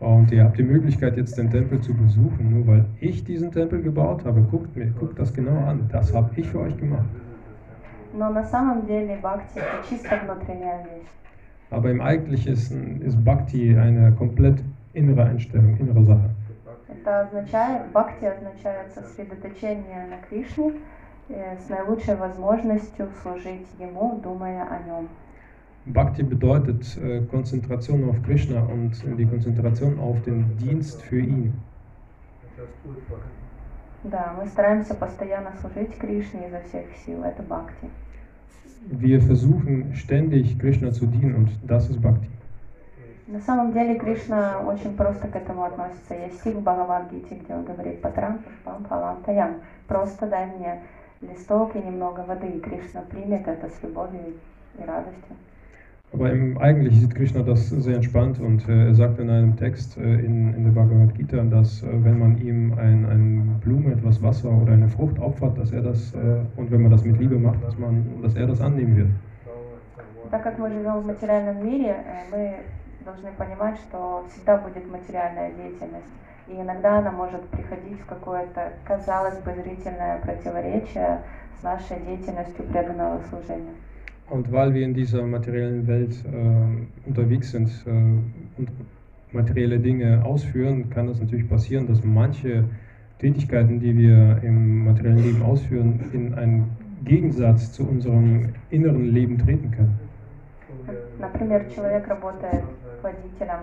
Und 0.00 0.32
ihr 0.32 0.44
habt 0.44 0.56
die 0.56 0.62
Möglichkeit, 0.62 1.18
jetzt 1.18 1.36
den 1.36 1.50
Tempel 1.50 1.78
zu 1.82 1.94
besuchen, 1.94 2.50
nur 2.50 2.66
weil 2.66 2.86
ich 3.00 3.22
diesen 3.22 3.52
Tempel 3.52 3.82
gebaut 3.82 4.24
habe. 4.24 4.40
Guckt 4.40 4.74
mir, 4.74 4.86
guckt 4.98 5.18
das 5.18 5.32
genau 5.34 5.58
an. 5.66 5.88
Das 5.92 6.14
habe 6.14 6.30
ich 6.36 6.48
für 6.48 6.60
euch 6.60 6.76
gemacht. 6.78 7.04
Но 8.12 8.30
на 8.30 8.42
самом 8.42 8.86
деле 8.86 9.16
бхакти 9.16 9.58
это 9.58 9.88
чисто 9.88 10.16
внутренняя 10.24 10.82
вещь. 10.84 11.06
Aber 11.70 11.90
im 11.90 12.00
Eigentlichen 12.00 12.54
ist, 12.54 12.72
ist 12.72 13.24
Bhakti 13.24 13.76
eine 13.78 14.12
komplett 14.12 14.64
innere 14.94 15.24
Einstellung, 15.24 15.76
innere 15.76 16.02
Sache. 16.04 16.30
Это 16.88 17.20
означает, 17.20 17.92
бхакти 17.92 18.24
означает 18.24 18.92
сосредоточение 18.92 20.06
на 20.08 20.16
Кришне 20.28 20.70
э, 20.70 20.72
с 21.29 21.69
наилучшей 21.69 22.15
возможностью 22.15 23.09
служить 23.21 23.67
Ему, 23.79 24.19
думая 24.23 24.63
о 24.63 24.79
Нем. 24.87 25.09
Bhakti 25.87 26.23
bedeutet 26.23 26.97
äh, 26.97 27.23
Konzentration 27.29 28.09
auf 28.09 28.21
Krishna 28.23 28.63
und 28.63 28.93
die 29.19 29.25
Konzentration 29.25 29.99
auf 29.99 30.19
den 30.23 30.57
Dienst 30.57 31.01
für 31.03 31.19
ihn. 31.19 31.53
Да, 34.03 34.35
мы 34.37 34.47
стараемся 34.47 34.93
постоянно 34.93 35.53
служить 35.61 35.97
Кришне 35.97 36.47
изо 36.47 36.61
всех 36.61 36.85
сил. 37.05 37.23
Это 37.23 37.43
бхакти. 37.43 37.89
Wir 38.87 39.19
versuchen 39.19 39.93
стändig 39.95 40.59
Krishna 40.59 40.91
zu 40.91 41.07
dienen 41.07 41.35
und 41.35 41.49
das 41.67 41.89
ist 41.89 42.01
Bhakti. 42.01 42.29
На 43.27 43.39
самом 43.41 43.73
деле 43.73 43.95
Кришна 43.95 44.59
очень 44.59 44.95
просто 44.95 45.27
к 45.27 45.35
этому 45.35 45.63
относится. 45.63 46.13
Есть 46.13 46.39
стих 46.39 46.55
в 46.55 46.61
Бхагавадгите, 46.61 47.35
где 47.35 47.55
он 47.55 47.65
говорит 47.65 47.99
«Патрам, 48.01 48.37
пушпам, 48.37 48.83
палам, 48.85 49.23
таям». 49.23 49.61
Просто 49.87 50.27
дай 50.27 50.45
мне 50.45 50.83
листок 51.20 51.76
и 51.76 51.78
немного 51.78 52.20
воды, 52.20 52.48
и 52.48 52.60
Кришна 52.60 53.02
примет 53.02 53.46
это 53.46 53.68
с 53.68 53.82
любовью 53.82 54.34
и 54.78 54.84
радостью. 54.84 55.36
Aber 56.12 56.32
im, 56.32 56.58
eigentlich 56.58 56.98
sieht 57.00 57.14
Krishna 57.14 57.44
das 57.44 57.68
sehr 57.68 57.94
entspannt 57.94 58.40
und 58.40 58.68
äh, 58.68 58.88
er 58.88 58.94
sagt 58.94 59.20
in 59.20 59.30
einem 59.30 59.56
Text 59.56 59.96
äh, 59.96 60.00
in, 60.02 60.52
in 60.54 60.64
der 60.64 60.72
Bhagavad 60.72 61.14
Gita, 61.14 61.40
dass 61.44 61.84
äh, 61.84 61.86
wenn 62.04 62.18
man 62.18 62.36
ihm 62.38 62.72
ein, 62.72 63.06
eine 63.06 63.42
Blume, 63.62 63.92
etwas 63.92 64.20
Wasser 64.20 64.50
oder 64.50 64.72
eine 64.72 64.88
Frucht 64.88 65.20
opfert, 65.20 65.56
dass 65.56 65.70
er 65.70 65.82
das, 65.82 66.12
äh, 66.14 66.40
und 66.56 66.72
wenn 66.72 66.82
man 66.82 66.90
das 66.90 67.04
mit 67.04 67.16
Liebe 67.20 67.38
macht, 67.38 67.62
dass, 67.62 67.78
man, 67.78 68.04
dass 68.22 68.34
er 68.34 68.48
das 68.48 68.60
annehmen 68.60 68.96
wird. 68.96 69.10
Так 70.32 70.42
как 70.44 70.58
мы 70.58 70.68
живем 70.70 71.00
в 71.00 71.06
материальном 71.06 71.64
мире, 71.64 71.94
э, 72.04 72.30
мы 72.30 72.54
должны 73.04 73.30
понимать, 73.32 73.78
что 73.78 74.24
всегда 74.30 74.58
будет 74.58 74.90
материальная 74.90 75.52
деятельность. 75.52 76.06
И 76.48 76.60
иногда 76.60 76.98
она 76.98 77.12
может 77.12 77.42
приходить 77.48 78.00
в 78.00 78.06
какое-то, 78.06 78.72
казалось 78.84 79.38
бы, 79.38 79.54
зрительное 79.54 80.18
противоречие 80.18 81.20
с 81.60 81.62
нашей 81.62 82.00
деятельностью 82.00 82.64
преданного 82.64 83.20
служения. 83.28 83.74
Und 84.30 84.50
weil 84.52 84.72
wir 84.74 84.84
in 84.84 84.94
dieser 84.94 85.22
materiellen 85.22 85.86
Welt 85.88 86.14
äh, 86.24 87.08
unterwegs 87.08 87.50
sind 87.50 87.68
äh, 87.84 87.90
und 87.90 88.70
materielle 89.32 89.78
Dinge 89.78 90.24
ausführen, 90.24 90.88
kann 90.90 91.08
es 91.08 91.20
natürlich 91.20 91.48
passieren, 91.48 91.86
dass 91.88 92.04
manche 92.04 92.64
Tätigkeiten, 93.18 93.80
die 93.80 93.96
wir 93.96 94.40
im 94.42 94.84
materiellen 94.84 95.22
Leben 95.22 95.42
ausführen, 95.42 96.00
in 96.12 96.34
einen 96.34 96.70
Gegensatz 97.04 97.72
zu 97.72 97.88
unserem 97.88 98.50
inneren 98.70 99.06
Leben 99.12 99.38
treten 99.38 99.70
können. 99.72 99.98
Например, 101.18 101.68
человек 101.74 102.08
работает 102.08 102.62
водителем 103.05 103.61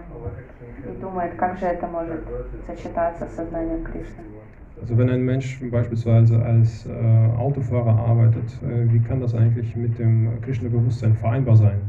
и 0.88 1.00
думает, 1.00 1.35
как 1.37 1.59
же 1.59 1.66
это 1.66 1.87
может 1.87 2.20
сочетаться 2.66 3.26
с 3.26 3.35
сознанием 3.35 3.85
Кришны. 3.85 4.22
Also 4.81 4.96
wenn 4.98 5.11
ein 5.11 5.22
Mensch 5.24 5.61
beispielsweise 5.70 6.42
als 6.44 6.87
äh, 6.87 6.90
Autofahrer 7.38 7.96
arbeitet, 7.96 8.48
äh, 8.62 8.92
wie 8.92 9.00
kann 9.00 9.20
das 9.20 9.33
eigentlich 9.35 9.76
mit 9.76 9.96
dem 9.98 10.40
Krishna-Bewusstsein 10.42 11.14
vereinbar 11.14 11.57
sein? 11.57 11.81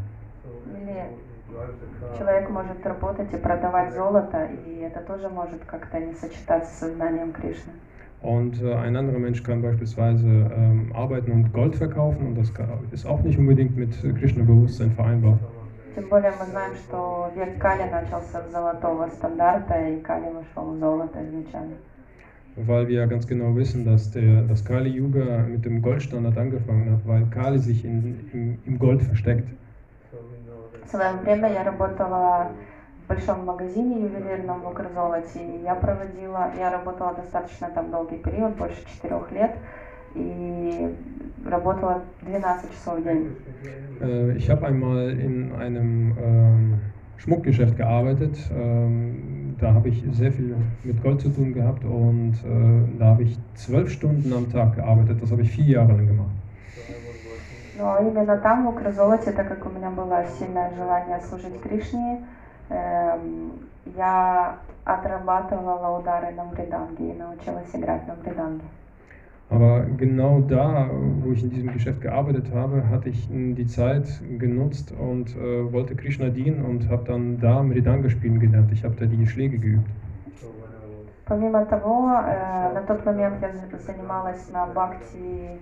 Человек 2.18 2.50
может 2.50 2.86
работать 2.86 3.34
и 3.34 3.38
продавать 3.38 3.94
золото, 3.94 4.50
и 4.68 4.82
это 4.82 5.00
тоже 5.02 5.30
может 5.30 5.63
как-то 5.66 6.00
не 6.00 6.13
сочетаться 6.13 6.72
с 6.72 6.80
сознанием 6.80 7.32
Кришны. 7.32 7.74
Und 8.22 8.62
äh, 8.62 8.76
ein 8.76 8.96
anderer 8.96 9.20
Mensch 9.20 9.44
kann 9.44 9.62
beispielsweise 9.62 10.28
ähm, 10.28 10.92
arbeiten 10.94 11.32
und 11.32 11.52
Gold 11.52 11.76
verkaufen 11.76 12.28
und 12.28 12.38
das 12.38 12.54
kann, 12.54 12.68
ist 12.92 13.06
auch 13.06 13.22
nicht 13.22 13.39
unbedingt 13.39 13.76
mit 13.76 13.92
Krishna-Bewusstsein 14.20 14.92
vereinbar. 14.92 15.39
Тем 15.96 16.10
более 16.10 16.32
мы 16.32 16.46
знаем, 16.46 16.74
что 16.76 17.32
век 17.36 17.60
Кали 17.60 17.88
начался 17.90 18.42
с 18.42 18.52
золотого 18.52 19.08
стандарта, 19.10 19.80
и 19.90 20.02
Кали 20.02 20.30
вошел 20.32 20.74
в 20.74 20.80
золото 20.80 21.20
изначально. 21.24 21.76
Weil 22.56 22.88
wir 22.88 23.08
ganz 23.08 23.28
genau 23.28 23.56
wissen, 23.56 23.84
dass 23.84 24.12
der, 24.12 24.44
das 24.44 24.64
Kali-Yuga 24.64 25.46
mit 25.48 25.66
dem 25.66 25.82
Goldstandard 25.82 26.38
angefangen 26.38 26.92
hat, 26.92 27.08
weil 27.08 27.26
Kali 27.32 27.58
sich 27.58 27.84
in, 27.84 28.30
im, 28.32 28.60
im 28.66 28.80
Gold 28.80 29.02
versteckt. 29.02 29.48
В 30.86 30.90
свое 30.90 31.14
время 31.24 31.52
я 31.52 31.64
работала 31.64 32.52
в 33.04 33.08
большом 33.08 33.46
магазине 33.46 34.02
ювелирном 34.04 34.62
в 34.62 34.68
Укрзолоте, 34.68 35.62
я 35.64 35.74
проводила, 35.74 36.52
я 36.58 36.70
работала 36.72 37.16
достаточно 37.16 37.70
там 37.70 37.90
долгий 37.90 38.18
период, 38.18 38.56
больше 38.56 38.86
четырех 38.86 39.32
лет, 39.32 39.56
и 40.15 40.95
работала 41.45 42.02
12 42.21 42.71
часов 42.71 42.99
в 42.99 43.04
день. 43.04 43.36
Äh, 44.02 44.36
ich 44.38 44.49
habe 44.49 44.65
einmal 44.67 45.12
in 45.12 45.54
einem 45.54 46.15
ähm, 46.17 46.80
Schmuckgeschäft 47.17 47.78
gearbeitet. 47.78 48.38
Ähm, 48.52 49.56
da 49.60 49.73
habe 49.73 49.89
ich 49.89 50.04
sehr 50.12 50.32
viel 50.32 50.56
mit 50.84 51.02
Gold 51.02 51.21
zu 51.21 51.30
tun 51.30 51.54
gehabt 51.54 51.86
und 51.86 52.34
äh, 52.43 52.99
da 52.99 53.06
habe 53.06 53.23
ich 53.23 53.38
zwölf 53.56 53.89
Stunden 53.89 54.34
am 54.34 54.52
Tag 54.52 54.76
gearbeitet. 54.76 55.21
Das 55.21 55.32
habe 55.32 55.43
ich 55.43 55.52
vier 55.52 55.65
Jahre 55.65 55.93
lang 55.93 56.08
gemacht. 56.08 56.32
Но 57.76 57.97
именно 57.97 58.38
там, 58.38 58.65
в 58.65 58.69
Укрзолоте, 58.69 59.32
так 59.32 59.47
как 59.47 59.65
у 59.65 59.69
меня 59.69 59.89
было 59.89 60.23
сильное 60.38 60.71
желание 60.76 61.19
служить 61.19 61.60
Кришне, 61.60 62.23
эм, 62.69 63.52
я 63.95 64.58
отрабатывала 64.86 65.97
удары 65.97 66.32
на 66.36 66.43
мриданге 66.43 67.12
и 67.12 67.17
научилась 67.17 67.73
играть 67.73 68.08
на 68.08 68.13
мриданге. 68.15 68.65
Aber 69.53 69.87
genau 69.97 70.41
da, 70.41 70.91
wo 71.23 71.33
ich 71.33 71.43
in 71.43 71.49
diesem 71.51 71.73
Geschäft 71.73 72.03
gearbeitet 72.03 72.53
habe, 72.53 72.88
hatte 72.91 73.09
ich 73.09 73.31
n- 73.31 73.55
die 73.55 73.67
Zeit 73.67 74.07
genutzt 74.38 74.93
und 74.93 75.35
äh, 75.37 75.73
wollte 75.73 75.97
Krishna 75.97 76.29
dienen 76.29 76.62
und 76.64 76.91
habe 76.91 77.05
dann 77.07 77.41
da 77.41 77.62
Mridanga 77.62 78.11
spielen 78.11 78.41
gelernt. 78.41 78.71
Ich 78.73 78.85
habe 78.85 78.95
da 78.97 79.07
die 79.07 79.27
Schläge 79.27 79.59
geübt. 79.59 79.88
Помимо 81.25 81.64
того, 81.67 82.11
э, 82.27 82.73
на 82.75 82.83
тот 82.83 83.05
момент 83.05 83.41
я 83.43 83.53
за- 83.53 83.79
занималась 83.79 84.49
на 84.51 84.67
бхакти 84.67 85.61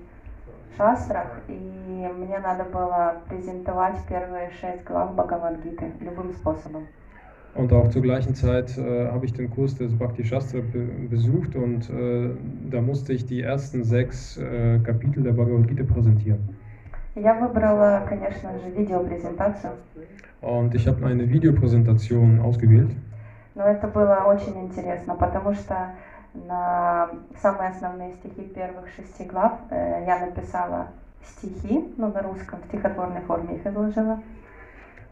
шастрах, 0.76 1.28
и 1.48 2.08
мне 2.18 2.38
надо 2.38 2.64
было 2.64 3.16
презентовать 3.28 3.98
первые 4.08 4.50
шесть 4.60 4.84
глав 4.84 5.14
Бхагавадгиты 5.14 5.92
любым 6.00 6.32
способом. 6.32 6.86
Und 7.54 7.72
auch 7.72 7.88
zur 7.88 8.02
gleichen 8.02 8.34
Zeit 8.34 8.76
äh, 8.76 9.08
habe 9.10 9.24
ich 9.24 9.32
den 9.32 9.48
Kurs 9.50 9.76
des 9.76 9.96
Bhakti 9.96 10.24
Shastra 10.24 10.58
be 10.60 10.80
besucht 11.08 11.56
und 11.56 11.88
äh, 11.88 12.30
da 12.70 12.82
musste 12.82 13.14
ich 13.14 13.24
die 13.24 13.40
ersten 13.40 13.82
sechs 13.82 14.36
äh, 14.36 14.78
Kapitel 14.80 15.22
der 15.22 15.32
Bhagavad 15.32 15.66
Gita 15.68 15.84
präsentieren. 15.84 16.40
Я 17.14 17.32
выбрала, 17.32 18.04
конечно 18.06 18.50
же, 18.58 18.70
видеопрезентацию, 18.76 19.72
Und 20.42 20.74
ich 20.74 20.86
habe 20.86 21.06
eine 21.06 21.30
Videopräsentation 21.30 22.40
ausgewählt. 22.40 22.90
но 23.54 23.64
это 23.64 23.86
было 23.88 24.16
очень 24.26 24.60
интересно, 24.66 25.14
потому 25.14 25.54
что 25.54 25.94
на 26.34 27.08
самые 27.40 27.70
основные 27.70 28.12
стихи 28.12 28.42
первых 28.42 28.86
шести 28.94 29.24
глав 29.24 29.52
э, 29.70 30.04
я 30.06 30.18
написала 30.26 30.88
стихи, 31.24 31.88
ну, 31.96 32.12
на 32.12 32.20
русском, 32.20 32.60
в 32.60 32.66
стихотворной 32.66 33.22
форме 33.22 33.56
их 33.56 33.66
изложила. 33.66 34.20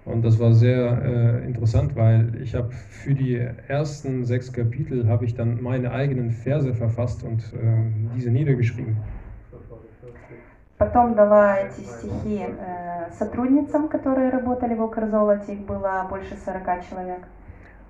Und 0.09 0.23
das 0.23 0.39
war 0.39 0.53
sehr 0.53 1.03
äh, 1.03 1.47
interessant, 1.47 1.97
weil 1.97 2.35
ich 2.43 2.55
habe 2.55 2.71
für 2.73 3.15
die 3.15 3.37
ersten 3.69 4.25
sechs 4.25 4.53
Kapitel 4.53 5.09
habe 5.09 5.25
ich 5.25 5.35
dann 5.35 5.63
meine 5.63 5.93
eigenen 5.93 6.31
Verse 6.31 6.75
verfasst 6.75 7.25
und 7.25 7.41
äh, 7.55 8.15
diese 8.15 8.31
niedergeschrieben. 8.31 8.97
Потом 10.77 11.15
дала 11.15 11.57
эти 11.61 11.81
стихи 11.81 12.45
э, 12.45 13.11
сотрудницам, 13.13 13.89
которые 13.89 14.29
работали 14.29 14.75
в 14.75 14.83
Укрзолоте, 14.83 15.55
их 15.55 15.61
было 15.61 16.07
больше 16.11 16.35
40 16.35 16.89
человек. 16.89 17.21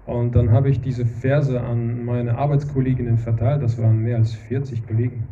Und 0.06 0.36
dann 0.36 0.52
habe 0.52 0.68
ich 0.68 0.82
diese 0.82 1.06
Verse 1.06 1.58
an 1.58 2.04
meine 2.04 2.36
Arbeitskolleginnen 2.36 3.16
verteilt, 3.16 3.62
das 3.62 3.82
waren 3.82 4.00
mehr 4.02 4.18
als 4.18 4.34
40 4.34 4.86
Kollegen. 4.86 5.26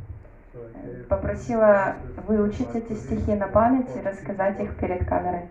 Э, 0.54 1.04
Попросила 1.08 1.94
выучить 2.26 2.74
эти 2.74 2.94
стихи 2.94 3.34
на 3.34 3.46
память 3.48 3.94
и 3.94 4.00
рассказать 4.00 4.58
их 4.58 4.74
перед 4.76 5.04
камерой. 5.06 5.42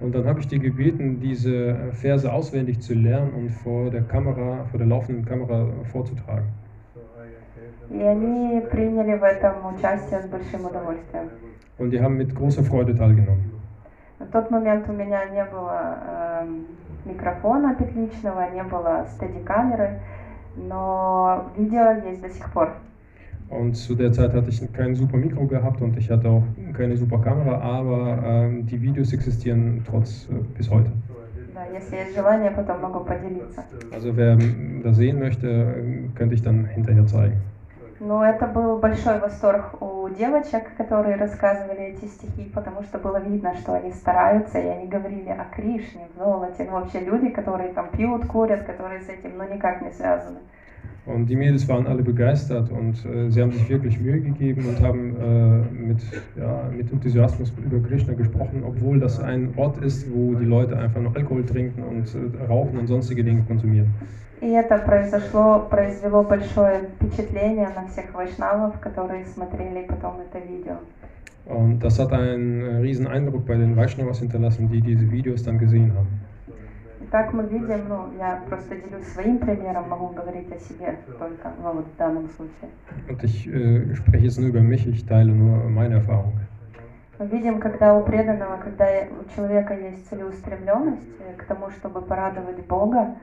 Und 0.00 0.14
dann 0.14 0.26
habe 0.26 0.40
ich 0.40 0.48
die 0.48 0.58
gebeten, 0.58 1.20
diese 1.20 1.76
Verse 1.92 2.30
auswendig 2.32 2.80
zu 2.80 2.92
lernen 2.94 3.32
und 3.34 3.50
vor 3.50 3.90
der 3.90 4.02
Kamera, 4.02 4.64
vor 4.64 4.78
der 4.78 4.88
laufenden 4.88 5.24
Kamera 5.24 5.68
vorzutragen. 5.92 6.48
И 7.90 8.00
они 8.00 8.60
приняли 8.70 9.18
в 9.18 9.22
этом 9.22 9.74
участие 9.74 10.22
с 10.22 10.26
большим 10.26 10.64
удовольствием. 10.64 11.28
Und 11.78 11.90
die 11.90 12.00
haben 12.00 12.16
mit 12.16 12.34
großer 12.34 12.64
Freude 12.64 12.94
teilgenommen. 12.94 13.52
На 14.18 14.26
тот 14.26 14.50
момент 14.50 14.88
у 14.88 14.92
меня 14.92 15.24
не 15.26 15.44
было 15.44 15.98
эм, 16.42 16.66
микрофона 17.04 17.74
петличного, 17.74 18.50
не 18.50 18.62
было 18.62 19.04
стеди-камеры, 19.14 20.00
но 20.56 21.50
видео 21.56 21.90
есть 22.08 22.22
до 22.22 22.30
сих 22.30 22.50
пор. 22.52 22.72
Und 23.49 23.75
zu 23.75 23.95
der 23.95 24.11
Zeit 24.11 24.33
hatte 24.33 24.49
ich 24.49 24.61
kein 24.73 24.93
super 24.95 25.17
Mikro 25.17 25.47
gehabt 25.47 25.81
und 25.81 25.97
ich 25.97 26.09
hatte 26.09 26.29
auch 26.29 26.43
keine 26.73 26.97
super 26.97 27.19
Kamera, 27.19 27.61
aber 27.61 28.21
ähm, 28.25 28.65
die 28.65 28.81
Videos 28.81 29.13
existieren 29.13 29.83
trotz 29.89 30.27
äh, 30.29 30.33
bis 30.57 30.69
heute. 30.69 30.91
Also 33.91 34.17
wer 34.17 34.33
ähm, 34.33 34.81
das 34.83 34.97
sehen 34.97 35.19
möchte, 35.19 35.83
könnte 36.15 36.35
ich 36.35 36.41
dann 36.41 36.65
hinterher 36.65 37.05
zeigen. 37.07 37.37
Ну, 37.99 38.21
это 38.21 38.45
был 38.45 38.77
большой 38.77 39.19
восторг 39.19 39.81
у 39.81 40.07
девочек, 40.09 40.75
которые 40.77 41.15
рассказывали 41.15 41.95
эти 41.95 42.05
стихи, 42.05 42.51
потому 42.53 42.83
что 42.83 42.99
было 42.99 43.19
видно, 43.19 43.55
что 43.55 43.73
они 43.73 43.91
стараются, 43.91 44.59
и 44.59 44.67
они 44.67 44.87
говорили 44.87 45.29
о 45.29 45.45
Кришне, 45.45 46.07
в 46.13 46.19
золоте. 46.19 46.65
Ну, 46.65 46.73
вообще 46.73 46.99
люди, 46.99 47.29
которые 47.29 47.73
там 47.73 47.89
пьют, 47.89 48.27
курят, 48.27 48.65
которые 48.65 49.01
с 49.01 49.09
этим, 49.09 49.37
ну, 49.37 49.51
никак 49.51 49.81
не 49.81 49.89
связаны. 49.89 50.41
Und 51.06 51.26
die 51.26 51.34
Mädels 51.34 51.68
waren 51.68 51.88
alle 51.88 52.02
begeistert 52.02 52.70
und 52.70 53.04
äh, 53.04 53.28
sie 53.28 53.42
haben 53.42 53.50
sich 53.50 53.68
wirklich 53.68 54.00
Mühe 54.00 54.20
gegeben 54.20 54.66
und 54.68 54.80
haben 54.80 55.16
äh, 55.16 55.74
mit, 55.74 56.00
ja, 56.36 56.70
mit 56.70 56.92
Enthusiasmus 56.92 57.52
über 57.58 57.80
Krishna 57.80 58.14
gesprochen, 58.14 58.62
obwohl 58.64 59.00
das 59.00 59.18
ein 59.18 59.52
Ort 59.56 59.78
ist, 59.78 60.06
wo 60.14 60.34
die 60.34 60.44
Leute 60.44 60.78
einfach 60.78 61.00
nur 61.00 61.16
Alkohol 61.16 61.44
trinken 61.44 61.82
und 61.82 62.06
äh, 62.14 62.44
rauchen 62.44 62.78
und 62.78 62.86
sonstige 62.86 63.24
Dinge 63.24 63.42
konsumieren. 63.42 63.92
И 64.40 64.48
это 64.48 64.78
произошло, 64.78 65.68
произвело 65.70 66.24
большое 66.24 66.88
впечатление 66.96 67.68
на 67.76 67.86
всех 67.86 68.12
вайшнавов, 68.12 68.78
которые 68.80 69.24
смотрели 69.24 69.86
потом 69.86 70.20
это 70.20 70.38
видео. 70.38 70.78
Und 71.46 71.80
das 71.80 71.98
hat 71.98 72.12
einen 72.12 72.60
äh, 72.60 72.76
riesen 72.76 73.08
Eindruck 73.08 73.44
bei 73.46 73.54
den 73.54 73.76
Vaishnavas 73.76 74.20
hinterlassen, 74.20 74.68
die 74.68 74.80
diese 74.80 75.10
Videos 75.10 75.42
dann 75.42 75.58
gesehen 75.58 75.92
haben. 75.94 76.08
И 77.07 77.09
как 77.09 77.33
мы 77.33 77.43
видим, 77.43 77.87
ну, 77.87 78.11
я 78.17 78.43
просто 78.49 78.75
делюсь 78.75 79.07
своим 79.07 79.39
примером, 79.39 79.89
могу 79.89 80.07
говорить 80.09 80.51
о 80.51 80.59
себе 80.59 80.97
только, 81.17 81.53
ну, 81.63 81.73
вот 81.73 81.85
в 81.85 81.97
данном 81.97 82.27
случае. 82.29 82.69
Und 83.07 83.23
ich 83.23 83.47
äh, 83.47 83.95
spreche 83.95 84.25
jetzt 84.25 84.39
nur 84.39 84.49
über 84.49 84.59
mich, 84.61 84.85
ich 84.87 85.05
teile 85.05 85.31
nur 85.31 85.69
meine 85.69 85.95
Erfahrung. 85.95 86.33
Мы 87.19 87.27
видим, 87.27 87.59
когда 87.59 87.95
у 87.95 88.03
преданного, 88.03 88.57
когда 88.57 88.85
у 89.09 89.35
человека 89.35 89.73
есть 89.73 90.07
целеустремленность 90.09 91.07
э, 91.19 91.37
к 91.37 91.45
тому, 91.45 91.69
чтобы 91.71 92.01
порадовать 92.01 92.65
Бога, 92.67 93.15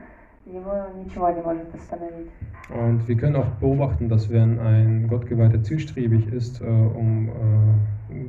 его 0.45 0.87
ничего 0.97 1.29
не 1.29 1.41
может 1.41 1.73
остановить. 1.75 2.31
Und 2.73 3.07
wir 3.07 3.17
können 3.17 3.35
auch 3.35 3.49
beobachten, 3.59 4.09
dass 4.09 4.29
wenn 4.31 4.59
ein 4.59 5.07
Gottgeweihter 5.07 5.61
zielstrebig 5.61 6.33
ist, 6.33 6.59
äh, 6.59 6.65
um 6.65 7.29
äh, 7.29 8.25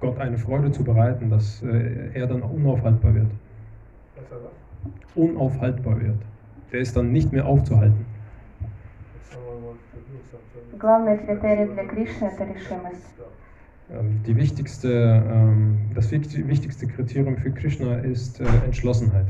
Gott 0.00 0.18
eine 0.18 0.36
Freude 0.36 0.70
zu 0.70 0.84
bereiten, 0.84 1.30
dass 1.30 1.62
äh, 1.62 2.10
er 2.12 2.26
dann 2.26 2.42
unaufhaltbar 2.42 3.14
wird. 3.14 3.30
Was 4.83 4.91
er 5.15 5.21
was? 5.23 5.29
Unaufhaltbar 5.29 6.01
wird. 6.01 6.17
Der 6.71 6.79
ist 6.79 6.95
dann 6.95 7.11
nicht 7.11 7.31
mehr 7.31 7.45
aufzuhalten. 7.45 8.05
If 9.15 9.33
someone 9.33 9.67
wants 9.67 9.83
to 9.91 9.97
do 9.99 10.17
something. 10.31 10.79
Главный 10.79 11.17
критерий 11.17 11.71
для 11.73 11.85
Кришны – 11.85 12.33
это 12.33 12.43
решимость. 12.45 13.13
Ähm, 13.91 14.21
die 14.25 14.35
wichtigste, 14.35 15.23
ähm, 15.31 15.77
das 15.93 16.11
wichtig- 16.11 16.47
wichtigste 16.47 16.87
Kriterium 16.87 17.37
für 17.37 17.51
Krishna 17.51 17.97
ist 17.99 18.39
äh, 18.39 18.45
Entschlossenheit. 18.65 19.27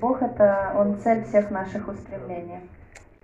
Бог – 0.00 0.22
это 0.22 0.72
Он 0.76 0.98
цель 1.00 1.22
всех 1.24 1.50
наших 1.50 1.86
устремлений. 1.88 2.60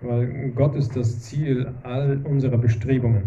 Weil 0.01 0.49
Gott 0.55 0.75
ist 0.75 0.95
das 0.95 1.21
Ziel 1.21 1.73
all 1.83 2.19
unserer 2.25 2.57
Bestrebungen. 2.57 3.23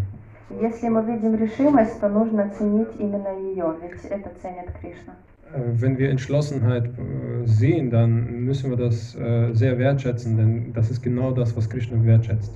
Если 0.60 0.88
мы 0.88 1.02
видим 1.04 1.34
решимость, 1.34 1.98
то 2.00 2.08
нужно 2.08 2.50
ценить 2.50 2.88
именно 2.98 3.28
ее, 3.28 3.74
ведь 3.82 4.04
это 4.04 4.30
ценит 4.40 4.70
Кришна. 4.80 5.14
Äh, 5.53 5.81
wenn 5.81 5.97
wir 5.97 6.09
Entschlossenheit 6.09 6.85
äh, 6.85 7.45
sehen, 7.45 7.89
dann 7.89 8.43
müssen 8.45 8.69
wir 8.69 8.77
das 8.77 9.15
äh, 9.15 9.51
sehr 9.53 9.77
wertschätzen, 9.79 10.37
denn 10.37 10.73
das 10.73 10.91
ist 10.91 11.01
genau 11.01 11.31
das, 11.31 11.55
was 11.55 11.69
Krishna 11.69 12.03
wertschätzt. 12.03 12.53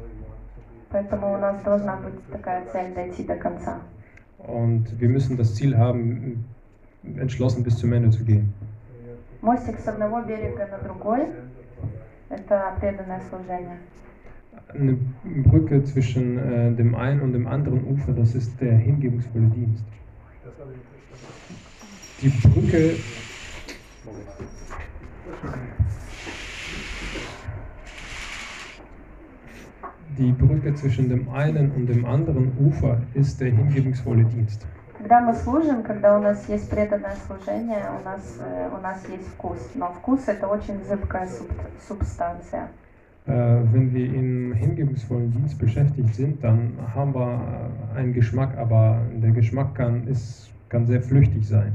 Und 4.38 5.00
wir 5.00 5.10
müssen 5.10 5.38
das 5.38 5.56
Ziel 5.56 5.76
haben, 5.76 6.46
entschlossen 7.18 7.64
bis 7.64 7.78
zum 7.78 7.94
Ende 7.94 8.12
zu 8.12 8.24
gehen. 8.24 8.54
Eine 14.68 14.98
Brücke 15.44 15.84
zwischen 15.84 16.76
dem 16.78 16.96
einen 16.96 17.22
und 17.22 17.34
dem 17.34 17.48
anderen 17.48 17.86
Ufer, 17.86 18.14
das 18.14 18.36
ist 18.36 18.60
der 18.62 18.74
hingebungsvolle 18.74 19.48
Dienst 19.48 19.84
Die 22.23 22.29
Brücke, 22.29 22.97
die 30.19 30.33
Brücke 30.33 30.75
zwischen 30.75 31.09
dem 31.09 31.29
einen 31.29 31.71
und 31.73 31.87
dem 31.87 32.05
anderen 32.05 32.53
Ufer 32.59 33.01
ist 33.15 33.41
der 33.41 33.51
hingebungsvolle 33.53 34.25
Dienst. 34.25 34.67
Когда 34.99 35.21
мы 35.21 35.33
служим, 35.33 35.85
когда 35.85 36.19
у 36.19 36.21
нас 36.21 36.49
есть 36.49 36.69
преданное 36.69 37.15
служение, 37.25 37.85
у 38.01 38.05
нас, 38.05 38.37
э, 38.41 38.69
у 38.77 38.81
нас 38.83 39.01
есть 39.09 39.29
вкус. 39.29 39.59
Но 39.77 39.93
вкус – 39.93 40.27
это 40.27 40.49
очень 40.49 40.83
зыбкая 40.85 41.25
суб- 41.29 41.53
субстанция. 41.87 42.69
Äh, 43.27 43.61
wenn 43.73 43.95
wir 43.95 44.07
im 44.07 44.53
hingebungsvollen 44.55 45.31
Dienst 45.31 45.57
beschäftigt 45.61 46.17
sind, 46.17 46.43
dann 46.43 46.73
haben 46.97 47.15
wir 47.15 47.71
äh, 47.95 47.99
einen 47.99 48.13
Geschmack, 48.13 48.59
aber 48.59 49.01
der 49.23 49.31
Geschmack 49.31 49.77
kann, 49.77 50.09
ist, 50.09 50.51
kann 50.69 50.85
sehr 50.87 51.01
flüchtig 51.01 51.47
sein. 51.47 51.75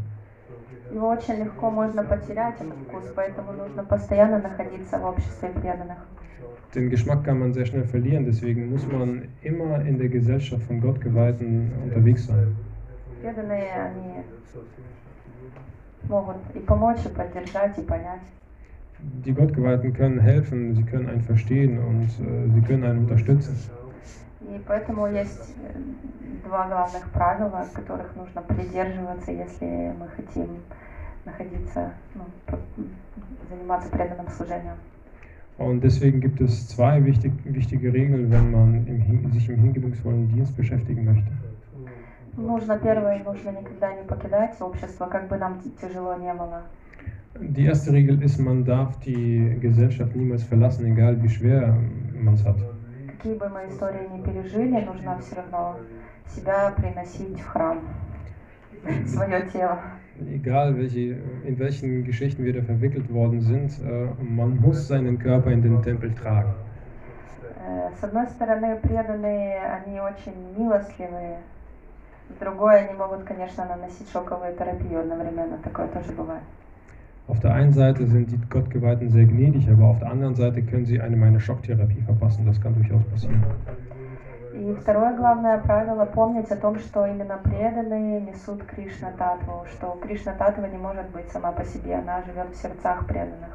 Его 0.92 1.10
очень 1.10 1.36
легко 1.36 1.72
можно 1.72 2.04
потерять, 2.04 2.56
этот 2.62 2.78
вкус, 2.88 3.12
поэтому 3.16 3.54
нужно 3.54 3.84
постоянно 3.84 4.40
находиться 4.40 5.00
в 5.00 5.06
обществе 5.06 5.50
преданных. 5.50 5.98
Den 6.74 6.90
Geschmack 6.90 7.24
kann 7.24 7.40
man 7.40 7.54
sehr 7.54 7.68
schnell 7.68 7.84
verlieren, 7.84 8.26
deswegen 8.26 8.72
muss 8.72 8.86
man 8.92 9.28
immer 9.44 9.82
in 9.86 10.00
der 10.00 10.10
Gesellschaft 10.10 10.64
von 10.64 10.82
Gottgeweihten 10.82 11.72
unterwegs 11.84 12.26
sein. 12.26 12.56
Преданные, 13.22 13.70
они 13.74 14.24
могут 16.10 16.38
и 16.56 16.60
помочь, 16.60 17.06
и 17.06 17.10
поддержать, 17.10 17.78
и 17.78 17.82
понять. 17.82 18.22
Die 19.26 19.34
Gottgeweihten 19.34 19.94
können 19.94 20.20
helfen, 20.20 20.76
sie 20.76 20.84
können 20.84 21.10
einen 21.10 21.22
verstehen 21.22 21.78
und 21.78 22.06
äh, 22.06 22.50
sie 22.54 22.62
können 22.62 22.84
einen 22.84 23.00
unterstützen. 23.00 23.56
И 24.49 24.61
поэтому 24.67 25.07
есть 25.07 25.55
э, 25.63 25.79
два 26.47 26.67
главных 26.69 27.11
правила, 27.11 27.67
которых 27.75 28.17
нужно 28.17 28.43
придерживаться, 28.43 29.31
если 29.31 29.93
мы 29.99 30.09
хотим 30.09 30.49
находиться, 31.25 31.93
ну, 32.15 32.25
заниматься 33.51 33.91
преданным 33.91 34.29
служением. 34.29 34.77
Und 35.59 35.81
deswegen 35.81 36.21
gibt 36.21 36.41
es 36.41 36.69
zwei 36.69 37.05
wichtig, 37.05 37.33
wichtige 37.45 37.93
Regeln, 37.93 38.31
wenn 38.31 38.51
man 38.53 38.87
im, 38.87 39.31
sich 39.33 39.49
im 39.49 39.57
hingebungsvollen 39.57 40.29
Dienst 40.29 40.57
beschäftigen 40.57 41.05
möchte. 41.05 41.33
Нужно 42.37 42.79
первое, 42.79 43.19
нужно 43.25 43.51
никогда 43.51 43.93
не 43.93 44.05
покидать 44.05 44.55
общество, 44.61 45.07
как 45.07 45.29
бы 45.29 45.37
нам 45.37 45.59
т- 45.61 45.71
тяжело 45.81 46.15
не 46.15 46.33
было. 46.33 46.63
Die 47.41 47.65
erste 47.65 47.93
Regel 47.93 48.23
ist, 48.23 48.39
man 48.39 48.65
darf 48.65 48.97
die 49.01 49.59
Gesellschaft 49.61 50.15
niemals 50.17 50.43
verlassen, 50.45 50.87
egal 50.87 51.21
wie 51.23 51.29
schwer 51.29 51.77
man 52.15 52.35
es 52.35 52.45
hat. 52.45 52.57
Какие 53.19 53.35
бы 53.35 53.49
мы 53.49 53.67
истории 53.67 54.07
ни 54.13 54.23
пережили, 54.23 54.81
нужно 54.85 55.19
все 55.19 55.35
равно 55.35 55.77
себя 56.29 56.73
приносить 56.77 57.41
в 57.41 57.49
храм, 57.49 57.81
свое 59.07 59.43
тело. 59.51 59.81
Egal 60.21 60.77
welche, 60.77 61.19
in 61.45 61.59
welchen 61.59 62.05
Geschichten 62.05 62.45
wir 62.45 62.53
da 62.53 62.63
verwickelt 62.63 63.13
worden 63.13 63.41
sind, 63.41 63.73
äh, 63.81 64.09
man 64.23 64.57
muss 64.61 64.87
seinen 64.87 65.19
Körper 65.19 65.51
in 65.51 65.63
den 65.63 65.83
Tempel 65.83 66.15
tragen. 66.15 66.55
Э, 67.61 67.91
С 68.01 68.05
одной 68.05 68.29
стороны, 68.29 68.77
преданные, 68.77 69.63
они 69.63 70.01
очень 70.01 70.35
милостливые. 70.57 71.39
С 72.31 72.39
другой, 72.39 72.85
они 72.85 72.95
могут, 72.95 73.25
конечно, 73.25 73.65
наносить 73.65 74.09
шоковую 74.13 74.55
терапию 74.57 75.01
одновременно. 75.01 75.59
Такое 75.59 75.89
тоже 75.89 76.13
бывает. 76.13 76.43
Auf 77.28 77.40
der 77.40 77.54
einen 77.54 77.72
Seite 77.72 78.06
sind 78.06 78.32
die 78.32 78.40
Gottgeweihten 78.50 79.10
sehr 79.10 79.26
gnädig, 79.26 79.70
aber 79.70 79.86
auf 79.86 80.00
der 80.00 80.12
anderen 80.12 80.36
Seite 80.36 80.62
können 80.62 80.86
sie 80.86 81.00
einem 81.00 81.24
eine 81.24 81.40
Schocktherapie 81.40 82.02
verpassen. 82.02 82.46
Das 82.46 82.60
kann 82.60 82.76
durchaus 82.76 83.04
passieren. 83.06 83.44
И 84.54 84.76
второе 84.76 85.16
главное 85.18 85.58
правило – 85.58 86.14
помнить 86.14 86.52
о 86.52 86.56
том, 86.56 86.78
что 86.78 87.08
именно 87.08 87.40
преданные 87.44 88.22
несут 88.22 88.64
Кришна 88.64 89.12
Татву, 89.18 89.66
что 89.72 89.98
Кришна 90.04 90.34
Татва 90.34 90.68
не 90.68 90.78
может 90.78 91.10
быть 91.10 91.28
сама 91.32 91.52
по 91.52 91.66
себе, 91.66 91.96
она 91.96 92.22
живет 92.22 92.50
в 92.54 92.56
сердцах 92.56 93.08
преданных. 93.08 93.50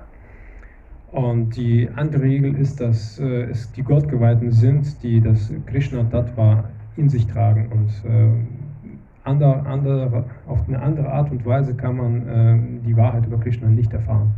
Und 1.13 1.57
die 1.57 1.89
andere 1.97 2.23
Regel 2.23 2.55
ist, 2.57 2.81
dass 2.81 3.19
äh, 3.19 3.45
es 3.45 3.73
die 3.73 3.83
Gottgeweihten 3.83 4.51
sind, 4.51 5.03
die 5.03 5.21
das 5.21 5.51
Krishna 5.67 6.05
Tattva 6.05 6.65
in 6.97 7.09
sich 7.09 7.27
tragen. 7.27 7.69
Und 7.73 7.91
äh, 8.05 8.29
ander, 9.25 9.65
andere, 9.67 10.25
auf 10.47 10.59
eine 10.69 10.81
andere 10.81 11.11
Art 11.13 11.31
und 11.31 11.45
Weise 11.45 11.75
kann 11.75 11.97
man 11.97 12.29
äh, 12.29 12.87
die 12.87 12.97
Wahrheit 12.97 13.27
über 13.27 13.39
Krishna 13.39 13.69
nicht 13.69 13.93
erfahren. 13.93 14.33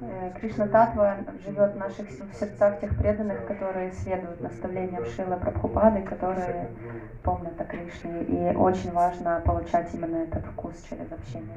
Э, 0.00 0.30
Кришна 0.38 0.66
Татва 0.66 1.16
живет 1.44 1.74
в 1.74 1.78
наших 1.78 2.10
с- 2.10 2.20
в 2.20 2.34
сердцах 2.34 2.80
тех 2.80 2.94
преданных, 2.96 3.46
которые 3.46 3.90
следуют 3.92 4.40
наставлениям 4.42 5.04
Шилы 5.06 5.36
Прабхупады, 5.36 6.02
которые 6.02 6.68
помнят 7.22 7.58
о 7.58 7.64
Кришне. 7.64 8.22
И 8.28 8.54
очень 8.56 8.92
важно 8.92 9.40
получать 9.44 9.88
именно 9.94 10.16
этот 10.18 10.44
вкус 10.46 10.84
через 10.88 11.10
общение. 11.10 11.56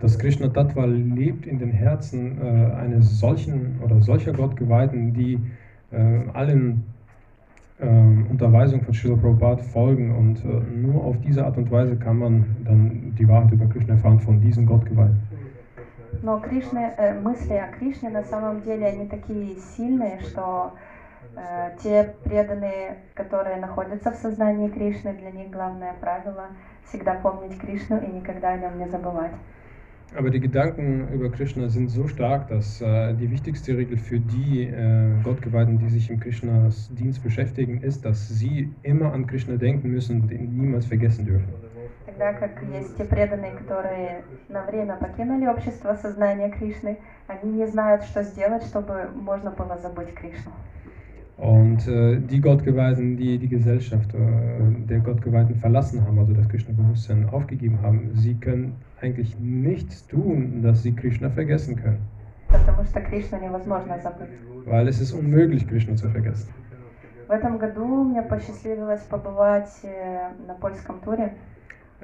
Das 0.00 0.18
Krishna 0.18 0.48
Tattva 0.48 0.86
lebt 0.86 1.46
in 1.46 1.58
den 1.58 1.70
Herzen 1.70 2.38
äh, 2.40 2.72
eines 2.74 3.20
solchen 3.20 3.78
oder 3.84 4.00
solcher 4.00 4.32
Gottgeweihten, 4.32 5.12
die 5.14 5.38
äh, 5.92 6.22
allen 6.32 6.84
ähm, 7.81 8.27
Unterweisungen 8.29 8.83
von 8.83 8.93
Srila 8.93 9.15
Prabhupada 9.15 9.63
folgen 9.63 10.15
und 10.15 10.43
äh, 10.43 10.77
nur 10.77 11.03
auf 11.03 11.17
diese 11.21 11.45
Art 11.45 11.57
und 11.57 11.71
Weise 11.71 11.95
kann 11.97 12.17
man 12.17 12.45
dann 12.65 13.15
die 13.17 13.27
Wahrheit 13.27 13.51
über 13.51 13.67
Krishna 13.67 13.93
erfahren 13.93 14.19
von 14.19 14.41
diesen 14.41 14.65
Gottgeweihten. 14.65 15.19
Но 16.21 16.39
Кришны, 16.39 16.93
э, 16.97 17.19
мысли 17.19 17.53
о 17.53 17.67
Кришне 17.67 18.09
на 18.09 18.23
самом 18.23 18.61
деле 18.61 18.87
они 18.87 19.07
такие 19.07 19.55
сильные, 19.55 20.19
что 20.19 20.73
э, 21.35 21.71
те 21.81 22.15
преданные, 22.25 22.97
которые 23.13 23.57
находятся 23.57 24.11
в 24.11 24.15
сознании 24.15 24.67
Кришны, 24.67 25.13
для 25.13 25.31
них 25.31 25.49
главное 25.49 25.93
правило 26.01 26.47
всегда 26.83 27.13
помнить 27.15 27.57
Кришну 27.59 27.99
и 27.99 28.07
никогда 28.07 28.49
о 28.49 28.57
нем 28.57 28.77
не 28.77 28.89
забывать. 28.89 29.31
Aber 30.16 30.30
die 30.30 30.38
Gedanken 30.38 31.08
über 31.12 31.28
Krishna 31.28 31.68
sind 31.68 31.88
so 31.88 32.06
stark, 32.06 32.46
dass 32.48 32.80
äh, 32.80 33.14
die 33.14 33.28
wichtigste 33.30 33.76
Regel 33.76 33.98
für 33.98 34.20
die 34.20 34.62
äh, 34.62 35.10
Gottgeweihten, 35.24 35.78
die 35.78 35.88
sich 35.88 36.08
im 36.08 36.20
Krishnas 36.20 36.88
Dienst 36.94 37.22
beschäftigen, 37.24 37.80
ist, 37.80 38.04
dass 38.04 38.28
sie 38.28 38.72
immer 38.82 39.12
an 39.12 39.26
Krishna 39.26 39.56
denken 39.56 39.90
müssen 39.90 40.22
und 40.22 40.30
ihn 40.30 40.56
niemals 40.56 40.86
vergessen 40.86 41.24
dürfen. 41.26 41.48
Тогда 42.06 42.32
как 42.32 42.62
есть 42.62 42.96
те 42.96 43.04
преданные, 43.04 43.52
которые 43.52 44.22
на 44.48 44.62
время 44.62 44.94
покинули 44.94 45.46
общество 45.46 45.94
сознания 45.94 46.48
Кришны, 46.48 46.98
они 47.26 47.50
не 47.50 47.66
знают, 47.66 48.04
что 48.04 48.22
сделать, 48.22 48.62
чтобы 48.62 49.08
можно 49.16 49.50
было 49.50 49.76
забыть 49.78 50.14
Кришну. 50.14 50.52
Und 51.38 51.88
äh, 51.88 52.20
die 52.20 52.40
Gottgeweihten, 52.40 53.16
die 53.16 53.38
die 53.38 53.48
Gesellschaft 53.48 54.14
äh, 54.14 54.18
der 54.88 55.00
Gottgeweihten 55.00 55.56
verlassen 55.56 56.04
haben, 56.06 56.18
also 56.18 56.32
das 56.32 56.48
Krishna-Bewusstsein 56.48 57.28
aufgegeben 57.28 57.80
haben, 57.82 58.10
sie 58.14 58.34
können 58.34 58.76
eigentlich 59.00 59.36
nichts 59.40 60.06
tun, 60.06 60.62
dass 60.62 60.82
sie 60.82 60.92
Krishna 60.92 61.30
vergessen 61.30 61.76
können. 61.76 61.98
Потому 62.48 62.84
что 62.84 63.00
Кришну 63.00 63.40
невозможно 63.40 63.98
забыть. 63.98 64.28
Weil 64.66 64.86
es 64.86 65.00
ist 65.00 65.12
unmöglich, 65.12 65.66
Krishna 65.66 65.96
zu 65.96 66.08
vergessen. 66.08 66.48
В 67.26 67.30
этом 67.30 67.58
году 67.58 68.04
мне 68.04 68.22
посчастливилось 68.22 69.00
побывать 69.00 69.72
э, 69.82 70.28
на 70.46 70.54
польском 70.54 71.00
туре. 71.00 71.32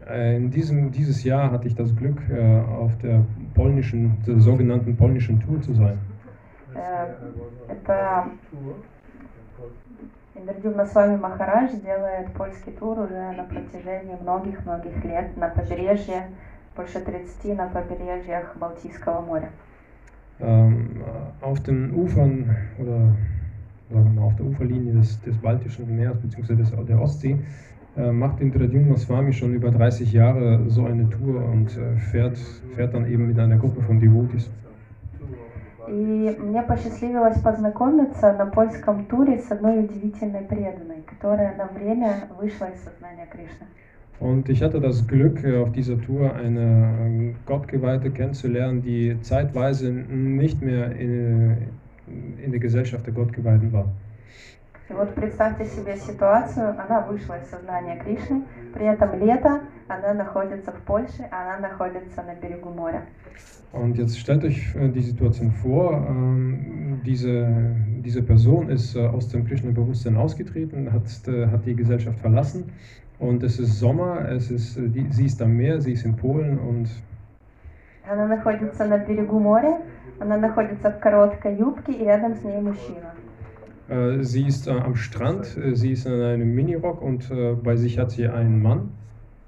Äh, 0.08 0.36
In 0.38 0.50
diesem 0.50 0.90
dieses 0.90 1.22
Jahr 1.22 1.52
hatte 1.52 1.68
ich 1.68 1.74
das 1.76 1.94
Glück, 1.94 2.18
äh, 2.30 2.60
auf 2.60 2.96
der 2.98 3.24
polnischen, 3.54 4.16
der 4.26 4.40
sogenannten 4.40 4.96
polnischen 4.96 5.38
Tour 5.40 5.60
zu 5.60 5.74
sein. 5.74 5.98
Э, 6.74 7.14
Это 7.68 8.26
Индрадюмна 10.35 10.85
с 10.85 10.93
вами 10.93 11.17
Махарадж 11.17 11.71
делает 11.81 12.31
польский 12.33 12.73
тур 12.73 12.99
уже 12.99 13.31
на 13.31 13.43
протяжении 13.43 14.17
многих-многих 14.21 15.03
лет 15.05 15.37
на 15.37 15.47
побережье, 15.49 16.27
больше 16.75 16.99
30 16.99 17.57
на 17.57 17.67
побережьях 17.67 18.55
Балтийского 18.57 19.21
моря. 19.21 19.49
Ähm, 20.39 21.01
auf 21.41 21.61
den 21.61 21.93
Ufern 21.95 22.53
oder 22.77 23.15
sagen 23.89 24.15
wir 24.15 24.23
auf 24.23 24.35
der 24.35 24.45
Uferlinie 24.45 24.93
des, 24.93 25.21
des 25.21 25.37
Baltischen 25.37 25.95
Meeres 25.95 26.17
bzw. 26.17 26.83
Der 26.83 27.01
Ostsee 27.01 27.37
äh, 27.95 28.11
macht 28.11 28.41
Indradyumna 28.41 28.97
Swami 28.97 29.31
schon 29.31 29.53
über 29.53 29.71
30 29.71 30.11
Jahre 30.11 30.65
so 30.67 30.85
eine 30.85 31.09
Tour 31.09 31.45
und 31.45 31.77
äh, 31.77 31.95
fährt, 31.95 32.37
fährt 32.75 32.93
dann 32.93 33.09
eben 33.09 33.27
mit 33.27 33.39
einer 33.39 33.55
Gruppe 33.57 33.81
von 33.81 34.01
Devotees. 34.01 34.49
И 35.87 36.35
мне 36.39 36.61
посчастливилось 36.63 37.39
познакомиться 37.41 38.33
на 38.33 38.45
польском 38.47 39.05
туре 39.05 39.39
с 39.39 39.51
одной 39.51 39.85
удивительной 39.85 40.41
преданной, 40.41 41.03
которая 41.05 41.55
на 41.55 41.67
время 41.67 42.27
вышла 42.39 42.65
из 42.65 42.83
сознания 42.83 43.27
Кришны. 43.31 43.67
Und 44.19 44.47
ich 44.47 44.61
hatte 44.61 44.79
das 44.79 45.05
Glück, 45.05 45.43
äh, 45.43 45.57
auf 45.57 45.73
dieser 45.73 46.01
Tour 46.01 46.33
eine 46.33 46.95
ähm, 47.01 47.35
Gottgeweihte 47.45 48.11
kennenzulernen, 48.11 48.81
die 48.81 49.17
zeitweise 49.21 49.91
nicht 49.91 50.61
mehr 50.61 50.95
in, 50.95 51.57
in 52.41 52.51
der 52.51 52.59
Gesellschaft 52.61 53.05
der 53.05 53.13
Gottgeweihten 53.13 53.73
war. 53.73 53.87
И 54.87 54.93
вот 54.93 55.15
представьте 55.15 55.65
себе 55.65 55.97
ситуацию, 55.97 56.75
она 56.79 57.01
вышла 57.01 57.39
из 57.41 57.49
сознания 57.49 57.97
Кришны, 57.97 58.43
при 58.71 58.85
этом 58.85 59.17
лето, 59.19 59.61
она 59.87 60.13
находится 60.13 60.71
в 60.71 60.79
Польше, 60.81 61.27
она 61.31 61.57
находится 61.57 62.21
на 62.21 62.35
берегу 62.35 62.69
моря. 62.69 63.01
Und 63.73 63.97
jetzt 63.97 64.19
stellt 64.19 64.43
euch 64.43 64.75
äh, 64.75 64.87
die 64.89 65.01
Situation 65.01 65.51
vor, 65.51 66.05
ähm, 66.07 67.01
diese, 67.03 67.75
diese 68.05 68.21
Person 68.21 68.69
ist 68.69 68.95
äh, 68.95 69.07
aus 69.07 69.27
dem 69.27 69.45
Krishna-Bewusstsein 69.45 70.15
ausgetreten, 70.17 70.93
hat, 70.93 71.03
äh, 71.27 71.47
hat 71.47 71.65
die 71.65 71.75
Gesellschaft 71.75 72.19
verlassen 72.19 72.71
und 73.17 73.41
es 73.41 73.57
ist 73.59 73.79
Sommer, 73.79 74.29
es 74.29 74.51
ist, 74.51 74.77
äh, 74.77 74.87
sie 75.09 75.25
ist 75.25 75.41
am 75.41 75.57
Meer, 75.57 75.81
sie 75.81 75.93
ist 75.93 76.05
in 76.05 76.15
Polen 76.15 76.59
und 76.59 76.89
Она 78.07 78.27
находится 78.27 78.85
на 78.85 78.99
берегу 78.99 79.39
моря, 79.39 79.81
она 80.19 80.37
находится 80.37 80.91
в 80.91 80.99
короткой 80.99 81.57
юбке 81.57 81.91
и 81.91 82.05
рядом 82.05 82.35
с 82.35 82.43
ней 82.43 82.61
мужчина. 82.61 83.14
äh, 83.88 84.22
sie 84.22 84.46
ist 84.46 84.66
äh, 84.66 84.70
am 84.70 84.94
Strand, 84.94 85.56
äh, 85.56 85.74
sie 85.74 85.92
ist 85.92 86.06
in 86.06 86.20
einem 86.20 86.54
Minirock 86.54 87.02
und 87.02 87.30
äh, 87.30 87.54
bei 87.54 87.76
sich 87.76 87.98
hat 87.98 88.12
sie 88.12 88.28
einen 88.28 88.62
Mann. 88.62 88.90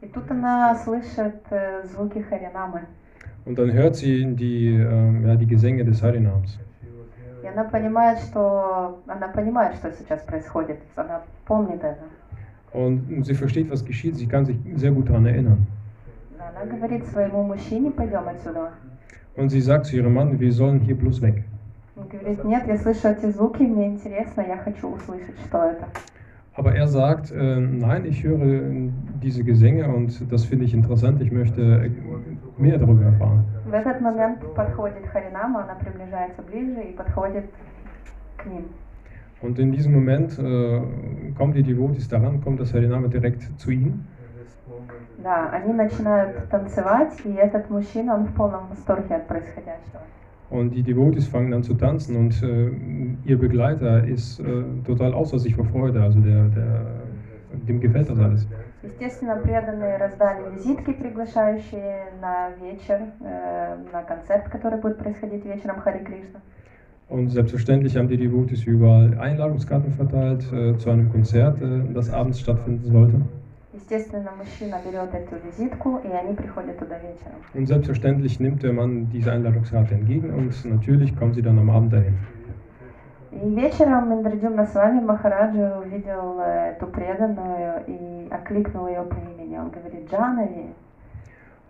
И 0.01 0.07
тут 0.09 0.28
она 0.30 0.74
слышит 0.74 1.43
э, 1.51 1.86
звуки 1.86 2.20
Харинамы. 2.22 2.82
Und 3.45 3.59
dann 3.59 3.72
hört 3.72 3.97
sie 3.97 4.34
die, 4.34 4.74
ähm, 4.74 5.26
ja, 5.26 5.36
die 5.36 5.47
Gesänge 5.47 5.84
des 5.84 6.03
Harinams. 6.03 6.59
И 7.43 7.47
она 7.47 7.64
понимает, 7.64 8.18
что 8.18 9.01
она 9.07 9.28
понимает, 9.28 9.76
что 9.76 9.93
сейчас 9.93 10.22
происходит. 10.22 10.78
Она 10.97 11.22
помнит 11.45 11.82
это. 11.82 12.05
Und 12.72 13.24
sie 13.24 13.34
versteht, 13.34 13.70
was 13.70 13.84
geschieht, 13.84 14.16
sie 14.16 14.26
kann 14.26 14.45
sich 14.47 14.57
sehr 14.76 14.93
gut 14.93 15.09
daran 15.09 15.26
erinnern. 15.26 15.66
Она 16.38 16.64
говорит 16.64 17.07
своему 17.07 17.45
мужчине, 17.45 17.90
пойдем 17.90 18.26
отсюда. 18.28 18.72
Und 19.36 19.51
sie 19.51 19.61
sagt 19.61 19.86
zu 19.86 19.97
ihrem 19.97 20.14
Mann, 20.14 20.38
wir 20.38 20.53
sollen 20.53 20.80
hier 20.80 20.97
bloß 20.97 21.20
weg. 21.22 21.45
Он 21.98 22.08
говорит, 22.08 22.43
нет, 22.43 22.68
я 22.68 22.78
слышу 22.78 23.08
эти 23.08 23.26
звуки, 23.32 23.64
мне 23.64 23.88
интересно, 23.88 24.41
я 24.41 24.58
хочу 24.58 24.88
услышать, 24.88 25.36
что 25.48 25.64
это. 25.64 25.88
Aber 26.56 26.74
er 26.74 26.88
sagt, 26.88 27.32
äh, 27.32 27.60
nein, 27.60 28.06
ich 28.06 28.24
höre 28.24 28.41
äh, 28.41 28.89
diese 29.22 29.43
Gesänge 29.43 29.88
und 29.89 30.32
das 30.32 30.45
finde 30.45 30.66
ich 30.66 30.74
interessant, 30.74 31.22
ich 31.22 31.32
möchte 31.32 31.62
äh, 31.62 31.91
mehr 32.58 32.78
darüber 32.78 33.04
erfahren. 33.04 33.45
В 33.66 33.74
этот 33.74 34.02
момент 34.02 34.39
подходит 34.56 35.08
Харинама, 35.08 35.64
она 35.64 35.76
приближается 35.76 36.41
ближе 36.41 36.82
и 36.82 36.93
подходит 36.93 37.45
к 38.38 38.45
ним. 38.45 38.66
Und 39.41 39.60
in 39.60 39.72
diesem 39.72 39.93
Moment 39.93 40.38
äh, 40.39 40.82
kommen 41.38 41.54
die 41.54 41.64
Devotis 41.64 42.10
daran, 42.10 42.41
kommt 42.41 42.60
das 42.60 42.74
Harinama 42.74 43.08
direkt 43.08 43.43
zu 43.60 43.72
ihnen. 43.72 44.08
Да, 45.24 45.50
они 45.50 45.74
начинают 45.74 46.48
танцевать, 46.50 47.14
и 47.24 47.34
этот 47.34 47.70
мужчина, 47.70 48.16
он 48.16 48.26
в 48.26 48.34
полном 48.34 48.68
восторге 48.70 49.16
от 49.16 49.28
происходящего. 49.28 50.02
Und 50.51 50.74
die 50.74 50.82
Devotis 50.82 51.26
fangen 51.28 51.51
dann 51.51 51.62
zu 51.62 51.74
tanzen 51.74 52.14
und 52.16 52.43
äh, 52.43 52.70
ihr 53.24 53.38
Begleiter 53.38 54.05
ist 54.05 54.38
äh, 54.40 54.64
total 54.84 55.14
außer 55.14 55.38
sich 55.38 55.55
vor 55.55 55.64
Freude, 55.64 56.03
also 56.03 56.20
der, 56.20 56.45
der, 56.49 56.84
dem 57.66 57.80
gefällt 57.80 58.11
das 58.11 58.18
alles. 58.18 58.47
Естественно, 58.82 59.36
преданные 59.36 59.97
раздали 59.97 60.55
визитки, 60.55 60.93
приглашающие 60.93 62.07
на 62.20 62.51
вечер, 62.61 63.01
э, 63.20 63.76
на 63.93 64.03
концерт, 64.03 64.49
который 64.51 64.78
будет 64.80 64.99
происходить 64.99 65.45
вечером 65.47 65.80
Хари 65.80 66.05
Кришна. 66.05 66.40
Und 67.09 67.28
selbstverständlich 67.28 67.97
haben 67.97 68.09
die 68.09 68.16
Devotis 68.16 68.64
überall 68.64 69.18
Einladungskarten 69.18 69.93
verteilt 69.93 70.51
äh, 70.53 70.76
zu 70.78 70.90
einem 70.90 71.11
Konzert, 71.11 71.61
äh, 71.61 71.93
das 71.95 72.11
abends 72.11 72.40
stattfinden 72.40 72.84
sollte. 72.90 73.20
Естественно, 73.76 74.30
мужчина 74.36 74.76
берет 74.84 75.14
эту 75.14 75.36
визитку, 75.47 76.01
и 76.05 76.09
они 76.09 76.34
приходят 76.34 76.78
туда 76.78 76.99
вечером. 76.99 77.36
Und 77.55 77.66
selbstverständlich 77.66 78.38
nimmt 78.38 78.62
der 78.62 78.74
Mann 78.74 79.09
diese 79.11 79.32
Einladungskarte 79.32 79.95
entgegen 79.95 80.30
und 80.30 80.64
natürlich 80.66 81.16
kommen 81.16 81.32
sie 81.32 81.43
dann 81.43 81.59
am 81.59 81.70
Abend 81.70 81.93
dahin. 81.93 82.14
И 83.32 83.49
вечером 83.55 84.12
Индрадюмна 84.12 84.66
с 84.66 84.74
вами 84.74 85.01
Махараджа 85.01 85.78
увидел 85.78 86.38
э, 86.40 86.74
эту 86.76 86.86
преданную 86.86 87.82
и 87.86 88.28
окликнул 88.30 88.88
ее 88.88 89.03
по 89.05 89.14
имени. 89.14 89.57
Он 89.57 89.70
говорит, 89.70 90.11
Джанави. 90.11 90.74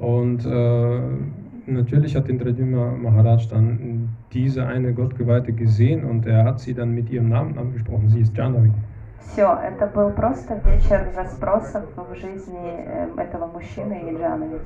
Und 0.01 0.45
äh, 0.45 1.01
natürlich 1.67 2.17
hat 2.17 2.29
Indradyumna 2.29 2.97
Maharaj 3.01 3.47
dann 3.49 4.09
diese 4.33 4.67
eine 4.67 4.93
Gottgeweihte 4.93 5.53
gesehen 5.53 6.05
und 6.05 6.27
er 6.27 6.45
hat 6.45 6.59
sie 6.59 6.75
dann 6.75 6.97
mit 6.97 7.09
ihrem 7.11 7.29
Namen 7.29 7.57
angesprochen. 7.57 8.09
Sie 8.09 8.21
ist 8.21 8.37
Jahnavi. 8.37 8.73
Все, 9.22 9.58
это 9.64 9.88
был 9.88 10.10
просто 10.12 10.60
вечер 10.66 11.10
расспросов 11.16 11.84
в 11.96 12.16
жизни 12.16 12.86
э, 12.86 13.08
этого 13.18 13.48
мужчины 13.48 14.10
и 14.10 14.18
Джанави. 14.18 14.60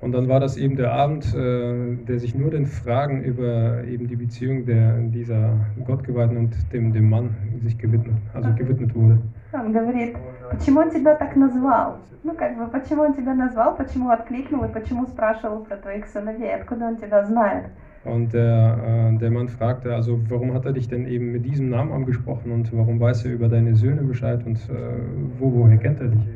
Und 0.00 0.12
dann 0.12 0.28
war 0.28 0.40
das 0.40 0.56
eben 0.56 0.76
der 0.76 0.92
Abend, 0.92 1.32
äh, 1.34 1.96
der 2.08 2.18
sich 2.18 2.34
nur 2.34 2.50
den 2.50 2.66
Fragen 2.66 3.22
über 3.22 3.84
eben 3.84 4.08
die 4.08 4.16
Beziehung 4.16 4.66
der, 4.66 4.98
dieser 4.98 5.54
Gottgeweihten 5.86 6.36
und 6.36 6.72
dem, 6.72 6.92
dem 6.92 7.08
Mann 7.08 7.36
sich 7.62 7.78
gewidmet, 7.78 8.16
also 8.34 8.50
gewidmet 8.54 8.94
wurde. 8.94 9.18
Он 9.52 9.72
говорит, 9.72 10.16
почему 10.50 10.80
он 10.80 10.90
тебя 10.90 11.14
так 11.14 11.36
назвал? 11.36 11.98
Ну, 12.24 12.34
как 12.34 12.56
бы, 12.56 12.66
почему 12.68 13.02
он 13.02 13.14
тебя 13.14 13.34
назвал, 13.34 13.76
почему 13.76 14.10
откликнул 14.10 14.64
и 14.64 14.68
почему 14.68 15.06
спрашивал 15.06 15.64
про 15.64 15.76
твоих 15.76 16.06
сыновей, 16.06 16.54
откуда 16.54 16.86
он 16.86 16.96
тебя 16.96 17.24
знает? 17.24 17.64
Und 18.05 18.33
der, 18.33 19.11
äh, 19.13 19.17
der 19.17 19.31
Mann 19.31 19.49
fragte, 19.49 19.93
also 19.93 20.19
warum 20.29 20.53
hat 20.53 20.65
er 20.65 20.71
dich 20.71 20.87
denn 20.87 21.05
eben 21.07 21.31
mit 21.31 21.45
diesem 21.45 21.69
Namen 21.69 21.91
angesprochen 21.91 22.51
und 22.51 22.71
warum 22.75 22.99
weiß 22.99 23.25
er 23.25 23.33
über 23.33 23.49
deine 23.49 23.75
Söhne 23.75 24.01
Bescheid 24.03 24.45
und 24.45 24.57
äh, 24.69 24.73
wo, 25.39 25.51
woher 25.53 25.77
kennt 25.77 25.99
er 25.99 26.07
dich? 26.07 26.27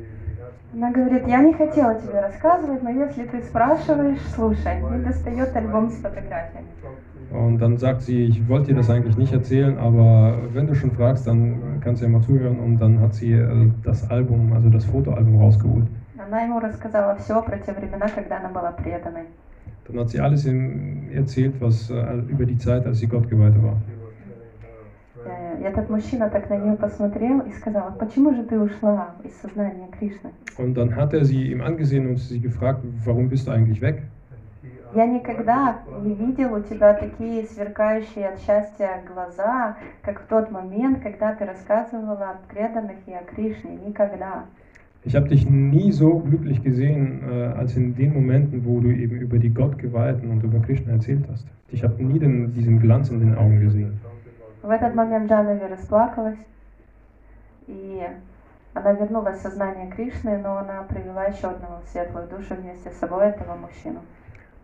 Она 0.74 0.90
говорит, 0.90 1.28
я 1.28 1.44
не 1.44 1.54
хотела 1.54 1.96
тебе 1.96 2.22
рассказывать, 2.22 2.82
но 2.82 2.90
если 2.92 3.26
ты 3.26 3.42
спрашиваешь, 3.42 4.22
слушай. 4.34 4.80
И 4.80 5.04
достает 5.04 5.54
альбом 5.54 5.90
с 5.90 5.96
фотографиями. 5.96 6.68
Und 7.32 7.60
dann 7.60 7.78
sagt 7.78 8.02
sie, 8.02 8.26
ich 8.26 8.48
wollte 8.48 8.68
dir 8.68 8.76
das 8.76 8.90
eigentlich 8.90 9.18
nicht 9.18 9.34
erzählen, 9.34 9.78
aber 9.78 10.38
wenn 10.54 10.68
du 10.68 10.76
schon 10.76 10.92
fragst, 10.92 11.28
dann 11.28 11.80
kannst 11.82 12.02
du 12.02 12.06
ja 12.06 12.12
mal 12.12 12.22
zuhören. 12.22 12.60
Und 12.60 12.78
dann 12.80 13.00
hat 13.02 13.14
sie 13.14 13.34
äh, 13.34 13.70
das 13.84 14.10
Album, 14.10 14.54
also 14.54 14.70
das 14.70 14.86
Fotoalbum 14.86 15.42
rausgeholt. 15.42 15.88
Она 16.18 16.44
ему 16.44 16.60
рассказала 16.60 17.16
все 17.18 17.42
про 17.42 17.58
те 17.58 17.74
времена, 17.74 18.08
когда 18.08 18.38
она 18.38 18.50
была 18.50 18.72
преданной. 18.72 19.26
Dann 19.89 20.01
hat 20.01 20.11
sie 20.11 20.21
alles 20.21 20.47
ihm 20.47 21.11
erzählt, 21.13 21.55
was 21.61 21.91
äh, 21.91 21.95
über 22.29 22.45
die 22.45 22.59
Zeit, 22.59 22.87
als 22.87 22.99
sie 22.99 23.07
Gott 23.07 23.29
geweiht 23.29 23.63
war. 23.63 23.77
Э, 25.25 25.63
этот 25.63 25.89
мужчина 25.91 26.29
так 26.29 26.51
на 26.51 26.57
нее 26.57 26.77
посмотрел 26.77 27.41
и 27.41 27.53
сказал, 27.53 27.95
почему 27.99 28.35
же 28.35 28.43
ты 28.45 28.59
ушла 28.59 29.15
из 29.25 29.35
сознания 29.41 29.89
Кришны? 29.99 30.31
Und 30.59 30.75
dann 30.75 30.95
hat 30.97 31.13
er 31.15 31.25
sie 31.25 31.51
ihm 31.53 31.61
angesehen 31.61 32.09
und 32.09 32.17
sie 32.19 32.41
gefragt, 32.41 32.81
warum 33.05 33.29
bist 33.29 33.47
du 33.47 33.53
eigentlich 33.53 33.81
weg? 33.81 34.03
Я 34.95 35.05
никогда 35.05 35.81
не 36.03 36.15
видел 36.15 36.55
у 36.55 36.61
тебя 36.61 36.95
такие 36.95 37.45
сверкающие 37.45 38.29
от 38.29 38.41
счастья 38.41 39.03
глаза, 39.07 39.77
как 40.03 40.23
в 40.23 40.27
тот 40.27 40.51
момент, 40.51 41.03
когда 41.03 41.35
ты 41.35 41.45
рассказывала 41.45 42.31
о 42.31 42.39
преданных 42.49 42.97
и 43.07 43.13
о 43.13 43.23
Кришне. 43.25 43.77
Никогда. 43.87 44.45
Ich 45.06 45.16
habe 45.16 45.28
dich 45.30 45.50
nie 45.50 45.92
so 45.92 46.20
glücklich 46.20 46.62
gesehen, 46.64 47.24
äh, 47.28 47.46
als 47.58 47.76
in 47.76 47.96
den 47.96 48.14
Momenten, 48.14 48.64
wo 48.66 48.80
du 48.80 48.90
eben 48.90 49.18
über 49.18 49.40
die 49.40 49.50
Gottgeweihten 49.50 50.30
und 50.30 50.44
über 50.44 50.60
Krishna 50.60 50.94
erzählt 50.94 51.26
hast. 51.32 51.48
Ich 51.70 51.84
habe 51.84 52.04
nie 52.04 52.20
den, 52.20 52.54
diesen 52.54 52.80
Glanz 52.80 53.10
in 53.10 53.20
den 53.20 53.36
Augen 53.36 53.60
gesehen. 53.60 54.00
В 54.62 54.70
этот 54.70 54.94
момент 54.94 55.28
Джанави 55.28 55.66
расплакалась, 55.66 56.38
и 57.66 58.02
она 58.76 58.94
вернулась 58.94 59.40
в 59.40 59.42
сознание 59.42 59.90
Кришны, 59.90 60.38
но 60.38 60.58
она 60.58 60.84
привела 60.84 61.26
еще 61.26 61.48
одного 61.48 61.82
в 61.84 61.90
светлую 61.90 62.28
душу 62.28 62.54
вместе 62.54 62.92
с 62.92 63.00
собой, 63.00 63.26
этого 63.26 63.56
мужчину. 63.56 64.02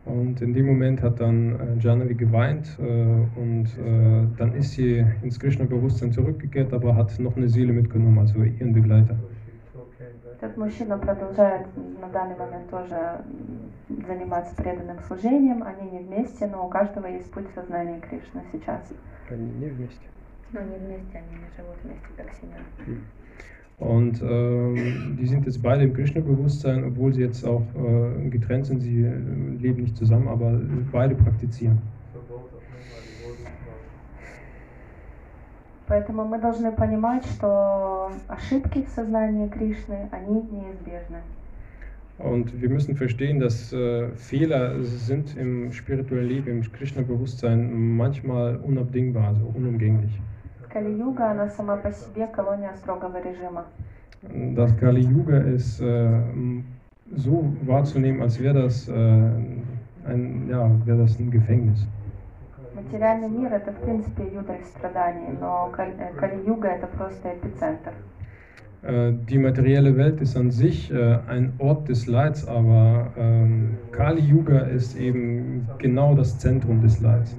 Und 0.05 0.41
in 0.41 0.53
dem 0.53 0.67
Moment 0.67 1.01
hat 1.01 1.19
dann 1.19 1.59
äh, 1.59 1.79
Jahnavi 1.79 2.13
geweint 2.13 2.77
äh, 2.79 2.83
und 2.83 3.65
äh, 3.77 4.25
dann 4.37 4.53
ist 4.53 4.71
sie 4.71 5.03
ins 5.21 5.37
Krishna-Bewusstsein 5.37 6.13
zurückgekehrt, 6.13 6.71
aber 6.73 6.95
hat 6.95 7.19
noch 7.19 7.35
eine 7.35 7.49
Seele 7.49 7.73
mitgenommen, 7.73 8.19
also 8.19 8.41
ihren 8.41 8.71
Begleiter. 8.71 9.17
Этот 10.42 10.56
мужчина 10.56 10.98
продолжает 10.98 11.68
на 12.00 12.08
данный 12.08 12.36
момент 12.36 12.68
тоже 12.68 13.22
заниматься 14.08 14.52
преданным 14.56 14.98
служением. 15.06 15.62
Они 15.62 15.88
не 15.88 16.00
вместе, 16.00 16.48
но 16.48 16.66
у 16.66 16.68
каждого 16.68 17.06
есть 17.06 17.30
путь 17.30 17.48
в 17.48 17.54
сознание 17.54 18.00
Кришны 18.00 18.42
сейчас. 18.50 18.80
Они 19.30 19.48
не 19.52 19.66
вместе. 19.66 20.04
Но 20.50 20.60
не 20.62 20.78
вместе, 20.78 21.18
они 21.18 21.38
не 21.38 21.46
живут 21.56 21.76
вместе, 21.84 22.08
как 22.16 22.26
семья. 22.40 22.58
Und 23.78 24.20
ähm, 24.20 25.16
die 25.16 25.26
sind 25.26 25.46
jetzt 25.46 25.62
beide 25.62 25.84
im 25.84 25.94
Krishna-Bewusstsein, 25.94 26.84
obwohl 26.84 27.12
sie 27.12 27.22
jetzt 27.22 27.44
auch 27.46 27.62
äh, 27.76 28.28
getrennt 28.28 28.66
sind, 28.66 28.80
sie 28.80 29.04
äh, 29.04 29.14
leben 29.60 29.82
nicht 29.82 29.96
zusammen, 29.96 30.26
aber 30.26 30.60
beide 30.90 31.14
praktizieren. 31.14 31.78
Поэтому 35.91 36.25
мы 36.25 36.39
должны 36.39 36.71
понимать, 36.71 37.25
что 37.25 38.11
ошибки 38.27 38.83
в 38.83 38.89
сознании 38.89 39.47
Кришны, 39.47 40.09
они 40.11 40.41
неизбежны. 40.41 41.21
Und 42.19 42.59
wir 42.61 42.69
müssen 42.69 42.95
verstehen, 42.95 43.39
dass 43.39 43.71
äh, 43.71 44.09
Fehler 44.15 44.81
sind 44.83 45.37
im 45.37 45.71
spirituellen 45.71 46.27
Leben, 46.27 46.47
im 46.49 46.61
Krishna-Bewusstsein 46.71 47.71
manchmal 47.95 48.57
unabdingbar, 48.57 49.27
also 49.27 49.45
unumgänglich. 49.55 50.19
Кали-юга, 50.69 51.31
она 51.31 51.47
сама 51.47 51.77
по 51.77 51.91
себе 51.91 52.27
колония 52.27 52.73
строгого 52.75 53.21
режима. 53.21 53.65
Das 54.55 54.75
Kali 54.77 55.01
Yuga 55.01 55.37
ist 55.37 55.79
äh, 55.79 55.85
m- 55.85 56.63
so 57.15 57.45
wahrzunehmen, 57.65 58.21
als 58.21 58.39
wäre 58.39 58.63
das, 58.63 58.87
äh, 58.89 58.91
ein, 58.93 60.47
ja, 60.49 60.69
wäre 60.85 60.97
das 60.97 61.19
ein 61.19 61.29
Gefängnis. 61.29 61.85
Материальный 62.81 63.29
мир 63.29 63.53
это 63.53 63.71
в 63.71 63.79
принципе 63.81 64.23
юдаль 64.23 64.63
страданий, 64.65 65.37
но 65.39 65.71
Каль- 65.75 65.95
э, 65.99 66.13
Кали-юга 66.19 66.69
это 66.69 66.87
просто 66.87 67.33
эпицентр. 67.35 67.93
Äh, 68.83 69.13
die 69.29 69.37
materielle 69.37 69.95
Welt 69.97 70.21
ist 70.21 70.35
an 70.37 70.51
sich 70.51 70.91
äh, 70.91 71.19
ein 71.27 71.53
Ort 71.59 71.87
des 71.89 72.07
Leids, 72.07 72.47
aber 72.47 73.11
ähm, 73.17 73.77
Kali 73.91 74.21
Yuga 74.21 74.59
ist 74.59 74.95
eben 74.97 75.67
genau 75.79 76.15
das 76.15 76.37
Zentrum 76.39 76.81
des 76.81 76.99
Leids. 77.01 77.35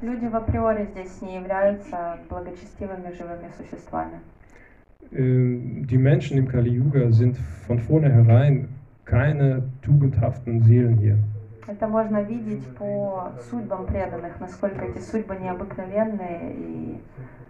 Люди 0.00 0.26
в 0.26 0.36
априори 0.36 0.84
здесь 0.92 1.20
не 1.22 1.34
являются 1.36 2.18
благочестивыми 2.28 3.10
живыми 3.12 3.48
существами. 3.56 4.20
Äh, 5.10 5.84
die 5.86 5.98
Menschen 5.98 6.38
im 6.38 6.48
Kali 6.48 6.70
Yuga 6.70 7.10
sind 7.10 7.36
von 7.66 7.78
vornherein 7.80 8.68
keine 9.04 9.62
tugendhaften 9.82 10.60
Seelen 10.62 10.98
hier. 10.98 11.18
Это 11.65 11.87
можно 11.87 12.21
видеть 12.21 12.65
по 12.75 13.31
судьбам 13.49 13.85
преданных, 13.85 14.39
насколько 14.39 14.83
эти 14.85 14.99
судьбы 14.99 15.37
необыкновенные 15.37 16.53
и 16.55 17.01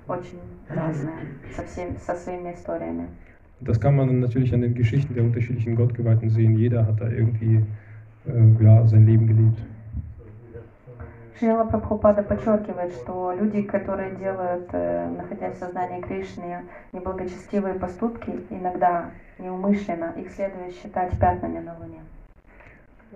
очень 0.08 0.40
разные, 0.70 1.16
со, 1.56 1.64
всеми, 1.64 1.98
со 1.98 2.16
своими 2.16 2.54
историями. 2.54 3.08
Das 3.62 3.80
kann 3.80 3.96
man 3.96 4.20
natürlich 4.20 4.54
an 4.54 4.62
den 4.62 4.76
Geschichten 4.76 5.14
der 5.14 5.24
unterschiedlichen 5.24 5.76
Gottgeweihten 5.76 6.30
sehen. 6.30 6.58
Jeder 6.58 6.86
hat 6.86 7.00
da 7.00 7.08
irgendwie 7.08 7.66
äh, 8.26 8.64
ja, 8.64 8.86
sein 8.88 9.06
Leben 9.06 9.26
gelebt. 9.26 9.58
Шрила 11.40 11.64
Прабхупада 11.66 12.24
подчеркивает, 12.24 12.94
что 12.94 13.34
люди, 13.34 13.64
которые 13.64 14.16
делают, 14.16 14.70
э, 14.74 15.10
находясь 15.18 15.56
в 15.56 15.60
сознании 15.60 16.02
Кришны, 16.02 16.64
неблагочестивые 16.92 17.76
поступки, 17.76 18.32
иногда 18.50 19.12
неумышленно, 19.40 20.14
их 20.18 20.30
следует 20.32 20.76
считать 20.76 21.18
пятнами 21.18 21.60
на 21.60 21.76
Луне. 21.80 22.02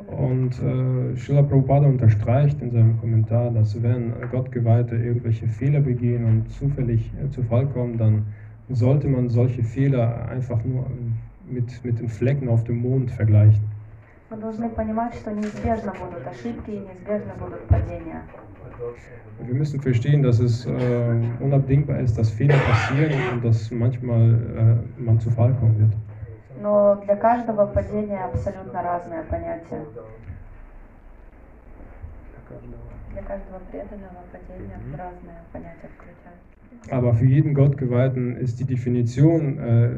Und 0.05 0.51
äh, 0.61 1.17
Srila 1.17 1.41
Prabhupada 1.41 1.87
unterstreicht 1.87 2.61
in 2.61 2.71
seinem 2.71 2.99
Kommentar, 2.99 3.51
dass 3.51 3.81
wenn 3.81 4.13
Gottgeweihte 4.31 4.95
irgendwelche 4.95 5.47
Fehler 5.47 5.81
begehen 5.81 6.23
und 6.23 6.51
zufällig 6.51 7.11
äh, 7.23 7.29
zu 7.29 7.41
Fall 7.43 7.65
kommen, 7.67 7.97
dann 7.97 8.25
sollte 8.69 9.07
man 9.07 9.29
solche 9.29 9.63
Fehler 9.63 10.27
einfach 10.29 10.63
nur 10.63 10.85
ähm, 10.85 11.13
mit, 11.49 11.83
mit 11.83 11.99
den 11.99 12.09
Flecken 12.09 12.47
auf 12.47 12.63
dem 12.63 12.77
Mond 12.77 13.11
vergleichen. 13.11 13.63
Wir 19.45 19.55
müssen 19.55 19.81
verstehen, 19.81 20.21
dass 20.21 20.39
es 20.39 20.65
äh, 20.65 20.71
unabdingbar 21.39 21.99
ist, 21.99 22.17
dass 22.17 22.29
Fehler 22.29 22.57
passieren 22.57 23.13
und 23.33 23.45
dass 23.45 23.71
manchmal 23.71 24.81
äh, 24.97 25.01
man 25.01 25.19
zu 25.19 25.31
Fall 25.31 25.53
kommen 25.53 25.79
wird. 25.79 25.93
Но 26.61 26.95
для 27.05 27.15
каждого 27.15 27.67
падения 27.67 28.23
абсолютно 28.23 28.81
разное 28.81 29.23
понятие. 29.23 29.85
Для 33.11 33.21
каждого 33.21 33.59
преданного 33.71 34.23
падения 34.31 34.79
разное 34.97 35.43
понятие 35.51 35.89
включает. 35.95 36.37
Aber 36.89 37.13
für 37.13 37.25
jeden 37.25 37.53
Gottgeweihten 37.53 38.37
ist 38.37 38.59
die 38.59 38.65
Definition, 38.65 39.57
äh, 39.57 39.89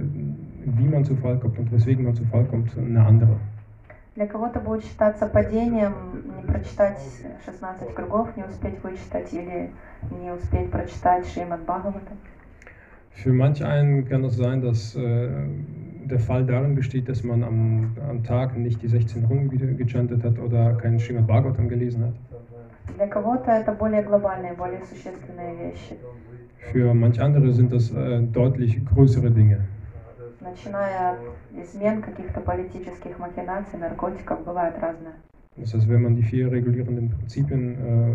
wie 0.65 0.87
man 0.87 1.03
zu 1.03 1.15
Fall 1.15 1.37
kommt 1.37 1.59
und 1.59 1.71
weswegen 1.71 2.05
man 2.05 2.15
zu 2.15 2.23
Fall 2.25 2.45
kommt, 2.45 2.77
eine 2.77 3.05
andere. 3.05 3.37
Для 4.15 4.27
кого-то 4.27 4.59
будет 4.59 4.83
считаться 4.83 5.27
падением 5.27 5.93
не 6.35 6.43
прочитать 6.43 6.99
16 7.45 7.93
кругов, 7.93 8.35
не 8.35 8.43
успеть 8.43 8.83
вычитать 8.83 9.31
или 9.33 9.71
не 10.11 10.31
успеть 10.31 10.71
прочитать 10.71 11.25
Шримад 11.27 11.61
Бхагавата. 11.63 12.11
Für 13.15 13.33
manch 13.33 13.61
einen 13.61 14.07
kann 14.07 14.23
es 14.23 14.37
sein, 14.37 14.61
dass 14.61 14.95
äh, 14.95 15.29
der 16.08 16.18
Fall 16.18 16.44
darin 16.44 16.74
besteht, 16.74 17.08
dass 17.08 17.22
man 17.24 17.42
am, 17.42 17.96
am 18.08 18.22
Tag 18.22 18.56
nicht 18.56 18.82
die 18.82 18.88
16 18.88 19.24
Runden 19.24 19.50
ge- 19.50 19.74
gechantet 19.74 20.22
hat 20.24 20.38
oder 20.38 20.74
keinen 20.74 20.98
Srimad 20.98 21.26
Bhagavatam 21.26 21.68
gelesen 21.68 22.04
hat. 22.04 22.14
Для 22.96 23.06
кого-то 23.06 23.50
это 23.50 23.72
более 23.72 24.02
глобальные, 24.02 24.52
более 24.54 24.80
существенные 24.82 25.54
вещи. 25.56 25.96
Für 26.70 26.94
manch 26.94 27.18
andere 27.20 27.52
sind 27.52 27.72
das 27.72 27.90
äh, 27.92 28.20
deutlich 28.20 28.84
größere 28.84 29.30
Dinge. 29.30 29.58
Начиная 30.40 31.12
от 31.12 31.18
измен, 31.56 32.02
каких-то 32.02 32.40
политических 32.40 33.18
махинаций, 33.18 33.78
наркотиков, 33.78 34.44
бывает 34.44 34.74
разное. 34.80 35.14
Das 35.56 35.72
heißt, 35.72 35.88
wenn 35.88 36.02
man 36.02 36.14
die 36.16 36.22
vier 36.22 36.50
regulierenden 36.50 37.10
Prinzipien 37.10 37.74
äh, 37.74 38.14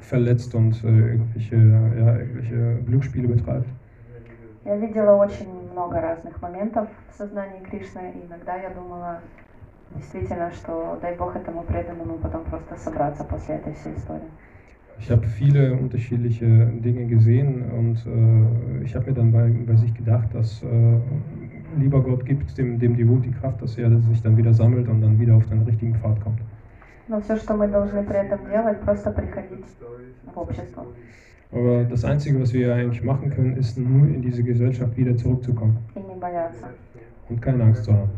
verletzt 0.00 0.54
und 0.54 0.82
äh, 0.84 0.88
irgendwelche, 0.88 1.56
ja, 1.56 2.16
irgendwelche 2.18 2.82
Glücksspiele 2.86 3.28
betreibt. 3.28 3.66
Я 4.64 4.76
видела 4.76 5.14
очень 5.16 5.65
много 5.77 6.01
разных 6.01 6.41
моментов 6.41 6.87
в 7.09 7.13
сознании 7.13 7.59
Кришны, 7.59 8.13
и 8.15 8.25
иногда 8.27 8.55
я 8.55 8.69
думала 8.71 9.19
действительно, 9.95 10.51
что 10.51 10.97
дай 11.01 11.15
Бог 11.15 11.35
этому 11.35 11.61
преданному 11.63 12.17
потом 12.17 12.43
просто 12.45 12.75
собраться 12.77 13.23
после 13.23 13.55
этой 13.55 13.73
всей 13.73 13.93
истории. 13.95 14.31
Ich 14.99 15.11
habe 15.11 15.27
viele 15.27 15.73
unterschiedliche 15.73 16.47
Dinge 16.85 17.05
gesehen 17.05 17.51
und 17.77 17.97
äh, 18.07 18.83
ich 18.83 18.95
habe 18.95 19.05
mir 19.05 19.13
dann 19.13 19.31
bei, 19.31 19.47
bei 19.67 19.75
sich 19.75 19.93
gedacht, 19.93 20.33
dass 20.33 20.63
äh, 20.63 20.99
lieber 21.77 22.01
Gott 22.01 22.25
gibt 22.25 22.57
dem, 22.57 22.79
dem 22.79 22.97
Devot 22.97 23.23
die 23.23 23.31
Kraft, 23.31 23.61
dass 23.61 23.77
er 23.77 23.95
sich 23.99 24.23
dann 24.23 24.35
wieder 24.35 24.55
sammelt 24.55 24.87
und 24.87 25.01
dann 25.01 25.19
wieder 25.19 25.35
auf 25.35 25.45
den 25.45 25.61
richtigen 25.61 25.93
Pfad 25.93 26.19
kommt. 26.21 26.41
Но 27.07 27.21
все, 27.21 27.37
что 27.37 27.53
мы 27.53 27.67
должны 27.67 28.03
при 28.03 28.17
этом 28.17 28.39
делать, 28.49 28.81
просто 28.81 29.11
приходить 29.11 29.65
в 30.33 30.37
общество. 30.37 30.87
Aber 31.51 31.83
das 31.85 32.03
Einzige, 32.03 32.41
was 32.41 32.53
wir 32.53 32.73
eigentlich 32.75 33.03
machen 33.03 33.29
können, 33.29 33.55
ist 33.55 33.77
nur 33.77 34.07
in 34.07 34.21
diese 34.21 34.43
Gesellschaft 34.43 34.97
wieder 34.97 35.15
zurückzukommen. 35.15 35.77
Und 37.29 37.41
keine 37.41 37.63
Angst 37.63 37.85
zu 37.85 37.93
haben. 37.93 38.09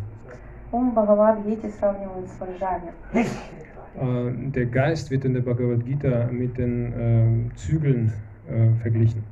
Äh, 3.99 4.51
der 4.51 4.65
Geist 4.67 5.09
wird 5.11 5.25
in 5.25 5.33
der 5.33 5.41
Bhagavad 5.41 5.85
Gita 5.85 6.27
mit 6.31 6.57
den 6.57 7.49
äh, 7.51 7.55
Zügeln 7.55 8.13
äh, 8.47 8.69
verglichen. 8.81 9.23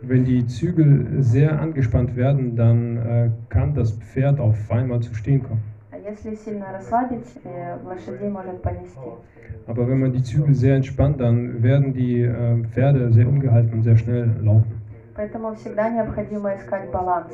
Wenn 0.00 0.24
die 0.24 0.46
Zügel 0.46 1.22
sehr 1.22 1.60
angespannt 1.60 2.16
werden, 2.16 2.56
dann 2.56 2.96
äh, 2.96 3.30
kann 3.50 3.74
das 3.74 3.92
Pferd 3.92 4.40
auf 4.40 4.70
einmal 4.70 5.00
zu 5.00 5.14
stehen 5.14 5.42
kommen. 5.42 5.75
А 6.06 6.10
если 6.10 6.36
сильно 6.36 6.66
расслабить, 6.72 7.26
э, 7.42 7.78
лошадей 7.84 8.28
может 8.28 8.62
понести. 8.62 9.10
Aber 9.66 9.88
wenn 9.88 9.98
man 9.98 10.12
die 10.12 10.22
Zügel 10.22 10.54
sehr 10.54 10.76
entspannt, 10.76 11.20
dann 11.20 11.64
werden 11.64 11.92
die 11.92 12.20
äh, 12.20 12.62
Pferde 12.68 13.10
sehr 13.12 13.26
ungehalten 13.26 13.72
und 13.78 13.82
sehr 13.82 13.96
schnell 13.96 14.30
laufen. 14.40 14.80
Поэтому 15.16 15.54
всегда 15.56 15.88
необходимо 15.88 16.54
искать 16.54 16.92
баланс. 16.92 17.32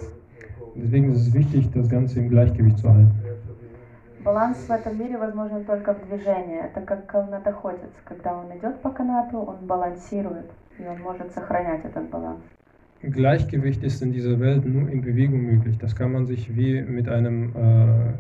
Deswegen 0.75 1.12
ist 1.12 1.27
es 1.27 1.35
wichtig, 1.35 1.70
das 1.73 1.87
Ganze 1.91 2.20
im 2.20 2.31
Gleichgewicht 2.31 2.79
zu 2.79 2.89
halten. 2.89 3.12
Баланс 4.25 4.57
в 4.66 4.70
этом 4.70 4.99
мире 4.99 5.18
возможен 5.18 5.66
только 5.66 5.93
в 5.93 6.09
движении. 6.09 6.59
Это 6.64 6.81
как 6.81 7.07
канатоходец. 7.07 7.93
Когда 8.07 8.39
он 8.39 8.57
идет 8.57 8.81
по 8.81 8.89
канату, 8.89 9.39
он 9.39 9.66
балансирует, 9.66 10.51
и 10.79 10.85
он 10.87 10.99
может 11.03 11.31
сохранять 11.33 11.85
этот 11.85 12.09
баланс. 12.09 12.41
Gleichgewicht 13.03 13.83
ist 13.83 14.01
in 14.01 14.12
dieser 14.12 14.39
Welt 14.41 14.64
nur 14.64 14.89
in 14.89 15.03
Bewegung 15.03 15.43
möglich. 15.43 15.77
Das 15.79 15.95
kann 15.95 16.12
man 16.12 16.25
sich 16.25 16.57
wie 16.57 16.81
mit 16.83 17.09
einem 17.09 17.53
äh, 17.57 18.12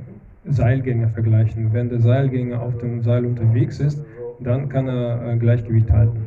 Seilgänger 0.45 1.09
vergleichen. 1.09 1.73
Wenn 1.73 1.89
der 1.89 1.99
Seilgänger 1.99 2.61
auf 2.61 2.77
dem 2.77 3.01
Seil 3.01 3.25
unterwegs 3.25 3.79
ist, 3.79 4.03
dann 4.39 4.69
kann 4.69 4.87
er 4.87 5.33
äh, 5.33 5.37
Gleichgewicht 5.37 5.91
halten. 5.91 6.19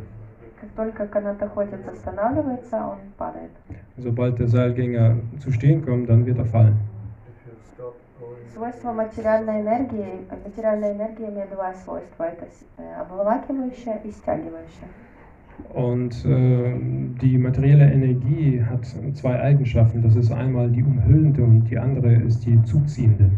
Как 0.60 0.70
только 0.76 1.06
канатоходец 1.06 1.80
останавливается, 1.90 2.76
он 2.76 2.98
падает. 3.16 3.50
Sobald 3.96 4.38
der 4.38 4.48
Seilgänger 4.48 5.16
zu 5.38 5.50
stehen 5.52 5.84
kommt, 5.84 6.08
dann 6.08 6.26
wird 6.26 6.38
er 6.38 6.44
fallen. 6.46 6.76
Свойство 8.54 8.92
материальной 8.92 9.60
энергии, 9.62 10.26
материальная 10.44 10.92
энергия 10.92 11.28
имеет 11.30 11.50
два 11.50 11.72
свойства. 11.72 12.24
Это 12.24 12.44
с- 12.46 12.64
э, 12.78 13.00
обволакивающее 13.00 14.00
и 14.04 14.10
стягивающее. 14.10 14.88
Und 15.72 16.24
äh, 16.26 16.74
die 17.22 17.38
materielle 17.38 17.90
Energie 17.92 18.62
hat 18.62 18.84
zwei 19.14 19.40
Eigenschaften. 19.40 20.02
Das 20.02 20.16
ist 20.16 20.30
einmal 20.32 20.68
die 20.70 20.82
umhüllende 20.82 21.42
und 21.42 21.64
die 21.70 21.78
andere 21.78 22.12
ist 22.14 22.44
die 22.44 22.60
zuziehende. 22.64 23.30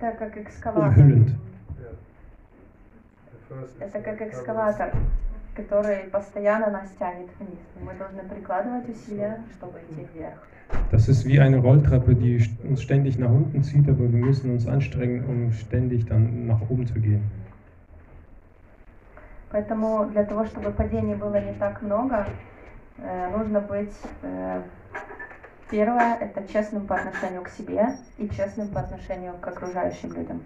Это 0.00 0.16
как 0.16 0.36
экскаватор. 0.36 1.04
Это 3.80 4.00
как 4.00 4.22
экскаватор, 4.22 4.92
который 5.56 6.04
постоянно 6.12 6.70
нас 6.70 6.88
тянет 6.98 7.28
вниз. 7.40 7.58
Мы 7.80 7.94
должны 7.94 8.22
прикладывать 8.22 8.88
усилия, 8.88 9.42
чтобы 9.56 9.80
идти 9.80 10.06
вверх. 10.14 10.38
Das 10.92 11.08
ist 11.08 11.24
wie 11.24 11.40
eine 11.40 11.58
Rolltreppe, 11.58 12.14
die 12.14 12.46
uns 12.62 12.82
ständig 12.82 13.18
nach 13.18 13.30
unten 13.30 13.62
zieht, 13.62 13.88
aber 13.88 14.00
wir 14.00 14.24
müssen 14.24 14.52
uns 14.52 14.68
anstrengen, 14.68 15.24
um 15.24 15.50
ständig 15.52 16.04
dann 16.06 16.46
nach 16.46 16.60
oben 16.68 16.86
zu 16.86 17.00
gehen. 17.00 17.22
Поэтому 19.50 20.04
для 20.10 20.24
того, 20.24 20.44
чтобы 20.44 20.70
падений 20.70 21.14
было 21.14 21.40
не 21.40 21.54
так 21.54 21.80
много, 21.80 22.26
э, 22.98 23.30
нужно 23.34 23.60
быть 23.60 23.96
э, 24.22 24.60
Первое – 25.69 26.21
это 26.21 26.47
честным 26.51 26.85
по 26.85 26.95
отношению 26.95 27.41
к 27.41 27.49
себе 27.49 27.95
и 28.17 28.29
честным 28.29 28.67
по 28.67 28.81
отношению 28.81 29.33
к 29.41 29.47
окружающим 29.47 30.13
людям. 30.13 30.41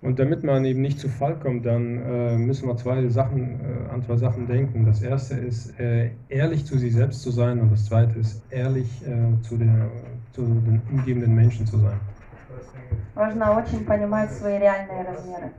Und 0.00 0.20
damit 0.20 0.44
man 0.44 0.64
eben 0.64 0.80
nicht 0.80 1.00
zu 1.00 1.08
Fall 1.08 1.34
kommt, 1.40 1.66
dann 1.66 2.00
äh, 2.02 2.36
müssen 2.36 2.68
wir 2.68 2.76
zwei 2.76 3.08
Sachen, 3.08 3.60
äh, 3.60 3.92
an 3.92 4.02
zwei 4.04 4.16
Sachen 4.16 4.46
denken. 4.46 4.86
Das 4.86 5.02
erste 5.02 5.34
ist, 5.34 5.78
äh, 5.80 6.12
ehrlich 6.28 6.64
zu 6.64 6.78
sich 6.78 6.94
selbst 6.94 7.22
zu 7.22 7.32
sein 7.32 7.60
und 7.60 7.72
das 7.72 7.86
zweite 7.86 8.16
ist, 8.20 8.40
ehrlich 8.50 8.88
äh, 9.04 9.42
zu, 9.42 9.56
der, 9.56 9.90
zu 10.32 10.42
den 10.42 10.80
umgebenden 10.92 11.34
Menschen 11.34 11.66
zu 11.66 11.78
sein. 11.78 11.98
Важно 13.16 13.56
очень 13.56 13.84
понимать 13.84 14.30
свои 14.30 14.58
реальные 14.58 15.02
размеры. 15.02 15.50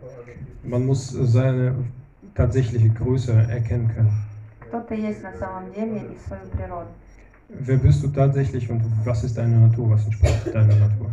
Man 0.63 0.85
muss 0.85 1.09
seine 1.09 1.75
tatsächliche 2.33 2.89
Größe 2.89 3.33
erkennen 3.33 3.89
können. 3.93 4.13
Кто 4.61 4.79
ты 4.79 4.95
есть 4.95 5.21
на 5.21 5.33
самом 5.33 5.73
деле 5.73 5.97
и 6.13 6.17
свою 6.25 6.45
природу. 6.45 6.87
Wer 7.49 7.77
bist 7.77 8.03
du 8.03 8.07
tatsächlich 8.09 8.69
und 8.69 8.81
was 9.05 9.23
ist 9.23 9.37
deine 9.37 9.57
Natur? 9.57 9.89
Was 9.89 10.05
entspricht 10.05 10.53
deiner 10.53 10.75
Natur? 10.75 11.11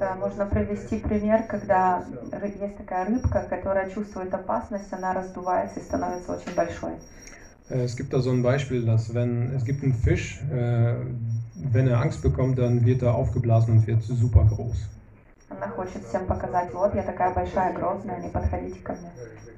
Это 0.00 0.14
можно 0.14 0.46
привести 0.46 0.98
пример, 0.98 1.42
когда 1.48 2.04
ры- 2.30 2.56
есть 2.64 2.76
такая 2.76 3.04
рыбка, 3.06 3.46
которая 3.50 3.90
чувствует 3.90 4.32
опасность, 4.32 4.92
она 4.92 5.12
раздувается 5.12 5.80
и 5.80 5.82
становится 5.82 6.32
очень 6.32 6.54
большой. 6.54 6.92
Äh, 7.68 7.82
Es 7.84 7.96
gibt 7.96 8.12
da 8.12 8.20
so 8.20 8.30
ein 8.30 8.42
Beispiel, 8.42 8.84
dass 8.86 9.12
wenn 9.12 9.50
es 9.56 9.64
gibt 9.64 9.82
einen 9.82 9.92
Fisch, 9.94 10.40
äh, 10.52 10.94
wenn 11.54 11.88
er 11.88 12.00
Angst 12.00 12.22
bekommt, 12.22 12.58
dann 12.58 12.84
wird 12.86 13.02
er 13.02 13.14
aufgeblasen 13.14 13.78
und 13.78 13.86
wird 13.86 14.02
super 14.02 14.44
groß. 14.44 14.88
Она 15.50 15.68
хочет 15.68 16.04
всем 16.04 16.26
показать, 16.26 16.72
вот 16.72 16.94
я 16.94 17.02
такая 17.02 17.34
большая, 17.34 17.72
грозная, 17.74 18.20
не 18.20 18.28
подходите 18.28 18.78
ко 18.84 18.92
мне. 18.92 19.10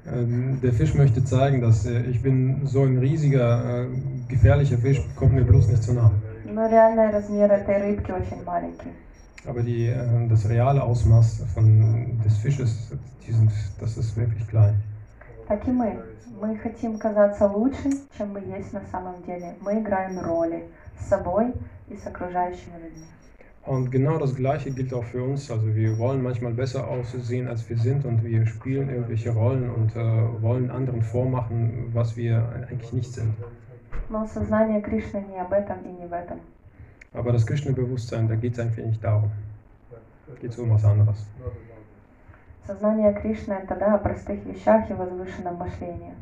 Ähm, 0.05 0.59
Der 0.61 0.73
Fisch 0.73 0.95
möchte 0.95 1.23
zeigen, 1.23 1.61
dass 1.61 1.85
äh, 1.85 2.01
ich 2.09 2.21
bin 2.23 2.65
so 2.65 2.83
ein 2.83 2.97
riesiger, 2.97 3.83
äh, 3.83 3.87
gefährlicher 4.27 4.77
Fisch, 4.77 5.01
kommt 5.15 5.33
mir 5.33 5.43
bloß 5.43 5.67
nicht 5.67 5.83
zu 5.83 5.93
nahe. 5.93 6.11
Но 6.45 6.67
реальные 6.67 7.11
размеры 7.11 7.53
этой 7.53 7.77
рыбки 7.81 8.11
очень 8.11 8.43
маленькие. 8.43 8.93
Aber 9.45 9.61
die, 9.63 9.87
äh, 9.87 10.27
das 10.29 10.47
reale 10.47 10.83
Ausmaß 10.83 11.45
von, 11.53 12.19
des 12.23 12.37
Fisches, 12.37 12.91
die 13.25 13.31
sind, 13.31 13.51
das 13.79 13.97
ist 13.97 14.15
wirklich 14.17 14.47
klein. 14.47 14.75
Так 15.47 15.67
и 15.67 15.71
мы. 15.71 15.97
Мы 16.39 16.57
хотим 16.57 16.97
казаться 16.97 17.45
лучше, 17.47 17.89
чем 18.17 18.33
мы 18.33 18.39
есть 18.39 18.73
на 18.73 18.81
самом 18.91 19.21
деле. 19.23 19.55
Мы 19.61 19.79
играем 19.79 20.19
роли 20.19 20.63
с 20.99 21.07
собой 21.07 21.53
и 21.89 21.95
с 21.95 22.05
окружающими 22.07 22.77
людьми. 22.83 23.05
Und 23.63 23.91
genau 23.91 24.17
das 24.17 24.33
Gleiche 24.33 24.71
gilt 24.71 24.91
auch 24.93 25.03
für 25.03 25.23
uns. 25.23 25.51
Also 25.51 25.75
wir 25.75 25.97
wollen 25.99 26.23
manchmal 26.23 26.53
besser 26.53 26.87
aussehen, 26.87 27.47
als 27.47 27.69
wir 27.69 27.77
sind 27.77 28.05
und 28.05 28.23
wir 28.23 28.47
spielen 28.47 28.89
irgendwelche 28.89 29.31
Rollen 29.31 29.69
und 29.69 29.95
äh, 29.95 30.41
wollen 30.41 30.71
anderen 30.71 31.03
vormachen, 31.03 31.89
was 31.93 32.17
wir 32.17 32.49
eigentlich 32.67 32.91
nicht 32.91 33.13
sind. 33.13 33.35
Но 34.08 34.26
сознание 34.26 34.80
Кришны 34.80 35.24
не 35.30 35.38
об 35.38 35.52
этом 35.52 35.78
и 35.82 35.88
не 35.88 36.06
в 36.06 36.12
этом. 36.12 36.40
Aber 37.12 37.32
das 37.32 37.46
Krishna-Bewusstsein, 37.46 38.28
da 38.28 38.34
geht 38.36 38.52
es 38.52 38.58
einfach 38.58 38.82
nicht 38.84 39.02
darum. 39.02 39.30
Geht 40.40 40.50
es 40.50 40.58
um 40.58 40.70
was 40.70 40.84
anderes. 40.84 41.26
Сознание 42.66 43.12
Кришны– 43.14 43.56
да, 43.68 43.94
о 43.94 43.98
простых 43.98 44.44
вещах 44.44 44.90
и 44.90 44.92
возвышенном 44.92 45.56
мышлении. 45.56 46.12